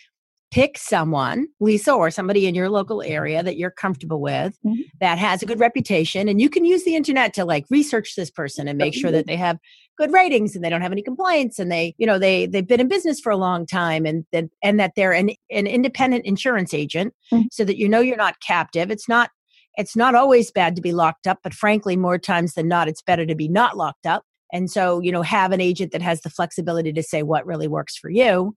pick 0.50 0.78
someone, 0.78 1.46
Lisa, 1.60 1.92
or 1.92 2.10
somebody 2.10 2.46
in 2.46 2.54
your 2.54 2.70
local 2.70 3.02
area 3.02 3.42
that 3.42 3.56
you're 3.56 3.70
comfortable 3.70 4.20
with 4.20 4.56
mm-hmm. 4.64 4.80
that 5.00 5.18
has 5.18 5.42
a 5.42 5.46
good 5.46 5.60
reputation. 5.60 6.28
And 6.28 6.40
you 6.40 6.48
can 6.48 6.64
use 6.64 6.84
the 6.84 6.96
internet 6.96 7.34
to 7.34 7.44
like 7.44 7.66
research 7.70 8.14
this 8.16 8.30
person 8.30 8.66
and 8.66 8.78
make 8.78 8.94
sure 8.94 9.10
that 9.10 9.26
they 9.26 9.36
have 9.36 9.58
good 9.98 10.12
ratings 10.12 10.54
and 10.54 10.64
they 10.64 10.70
don't 10.70 10.80
have 10.80 10.92
any 10.92 11.02
complaints 11.02 11.58
and 11.58 11.70
they, 11.70 11.94
you 11.98 12.06
know, 12.06 12.18
they 12.18 12.46
they've 12.46 12.66
been 12.66 12.80
in 12.80 12.88
business 12.88 13.20
for 13.20 13.30
a 13.30 13.36
long 13.36 13.66
time 13.66 14.06
and 14.06 14.24
that 14.32 14.44
and 14.62 14.80
that 14.80 14.92
they're 14.96 15.12
an, 15.12 15.30
an 15.50 15.66
independent 15.66 16.24
insurance 16.24 16.72
agent 16.72 17.12
mm-hmm. 17.32 17.46
so 17.50 17.64
that 17.64 17.76
you 17.76 17.88
know 17.88 18.00
you're 18.00 18.16
not 18.16 18.40
captive. 18.40 18.90
It's 18.90 19.08
not 19.08 19.30
it's 19.76 19.96
not 19.96 20.14
always 20.14 20.50
bad 20.50 20.74
to 20.76 20.82
be 20.82 20.92
locked 20.92 21.26
up, 21.26 21.38
but 21.42 21.54
frankly, 21.54 21.96
more 21.96 22.18
times 22.18 22.54
than 22.54 22.68
not, 22.68 22.88
it's 22.88 23.02
better 23.02 23.26
to 23.26 23.34
be 23.34 23.48
not 23.48 23.76
locked 23.76 24.06
up. 24.06 24.24
And 24.52 24.70
so, 24.70 25.00
you 25.00 25.12
know, 25.12 25.22
have 25.22 25.52
an 25.52 25.60
agent 25.60 25.92
that 25.92 26.02
has 26.02 26.22
the 26.22 26.30
flexibility 26.30 26.92
to 26.92 27.02
say 27.02 27.22
what 27.22 27.46
really 27.46 27.68
works 27.68 27.96
for 27.96 28.08
you 28.08 28.56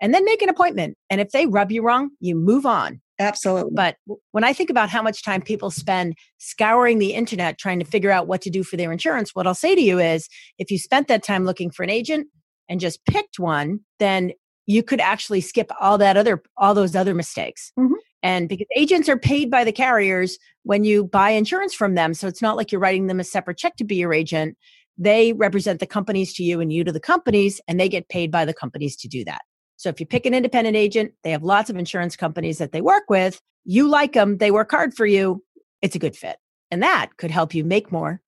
and 0.00 0.12
then 0.14 0.24
make 0.24 0.42
an 0.42 0.48
appointment. 0.48 0.96
And 1.10 1.20
if 1.20 1.30
they 1.30 1.46
rub 1.46 1.70
you 1.70 1.82
wrong, 1.82 2.10
you 2.20 2.34
move 2.34 2.66
on. 2.66 3.00
Absolutely. 3.22 3.72
But 3.74 3.96
when 4.32 4.44
I 4.44 4.52
think 4.52 4.70
about 4.70 4.90
how 4.90 5.02
much 5.02 5.22
time 5.22 5.42
people 5.42 5.70
spend 5.70 6.14
scouring 6.38 6.98
the 6.98 7.14
internet 7.14 7.58
trying 7.58 7.78
to 7.78 7.84
figure 7.84 8.10
out 8.10 8.26
what 8.26 8.42
to 8.42 8.50
do 8.50 8.62
for 8.62 8.76
their 8.76 8.92
insurance, 8.92 9.34
what 9.34 9.46
I'll 9.46 9.54
say 9.54 9.74
to 9.74 9.80
you 9.80 9.98
is 9.98 10.28
if 10.58 10.70
you 10.70 10.78
spent 10.78 11.08
that 11.08 11.22
time 11.22 11.44
looking 11.44 11.70
for 11.70 11.82
an 11.82 11.90
agent 11.90 12.26
and 12.68 12.80
just 12.80 13.04
picked 13.06 13.38
one, 13.38 13.80
then 13.98 14.32
you 14.66 14.82
could 14.82 15.00
actually 15.00 15.40
skip 15.40 15.70
all 15.80 15.98
that 15.98 16.16
other 16.16 16.42
all 16.56 16.74
those 16.74 16.96
other 16.96 17.14
mistakes. 17.14 17.72
Mm-hmm. 17.78 17.94
And 18.22 18.48
because 18.48 18.66
agents 18.76 19.08
are 19.08 19.18
paid 19.18 19.50
by 19.50 19.64
the 19.64 19.72
carriers 19.72 20.38
when 20.62 20.84
you 20.84 21.04
buy 21.04 21.30
insurance 21.30 21.74
from 21.74 21.94
them, 21.94 22.14
so 22.14 22.28
it's 22.28 22.42
not 22.42 22.56
like 22.56 22.70
you're 22.70 22.80
writing 22.80 23.08
them 23.08 23.18
a 23.18 23.24
separate 23.24 23.58
check 23.58 23.76
to 23.76 23.84
be 23.84 23.96
your 23.96 24.14
agent. 24.14 24.56
They 24.96 25.32
represent 25.32 25.80
the 25.80 25.86
companies 25.86 26.32
to 26.34 26.44
you 26.44 26.60
and 26.60 26.72
you 26.72 26.84
to 26.84 26.92
the 26.92 27.00
companies, 27.00 27.60
and 27.66 27.80
they 27.80 27.88
get 27.88 28.08
paid 28.08 28.30
by 28.30 28.44
the 28.44 28.54
companies 28.54 28.96
to 28.98 29.08
do 29.08 29.24
that. 29.24 29.40
So 29.82 29.88
if 29.88 29.98
you 29.98 30.06
pick 30.06 30.26
an 30.26 30.32
independent 30.32 30.76
agent, 30.76 31.12
they 31.24 31.32
have 31.32 31.42
lots 31.42 31.68
of 31.68 31.76
insurance 31.76 32.14
companies 32.14 32.58
that 32.58 32.70
they 32.70 32.80
work 32.80 33.10
with. 33.10 33.40
You 33.64 33.88
like 33.88 34.12
them, 34.12 34.38
they 34.38 34.52
work 34.52 34.70
hard 34.70 34.94
for 34.94 35.06
you. 35.06 35.42
It's 35.82 35.96
a 35.96 35.98
good 35.98 36.14
fit. 36.14 36.36
And 36.70 36.84
that 36.84 37.16
could 37.16 37.32
help 37.32 37.52
you 37.52 37.64
make 37.64 37.90
more 37.90 38.20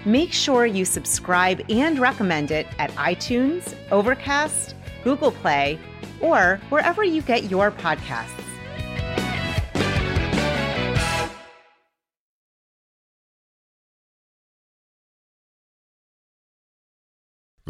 Make 0.04 0.34
sure 0.34 0.66
you 0.66 0.84
subscribe 0.84 1.62
and 1.70 2.00
recommend 2.00 2.50
it 2.50 2.66
at 2.80 2.90
iTunes, 2.94 3.76
Overcast, 3.92 4.74
Google 5.04 5.32
Play, 5.32 5.78
or 6.22 6.60
wherever 6.70 7.04
you 7.04 7.22
get 7.22 7.52
your 7.52 7.70
podcasts. 7.70 8.51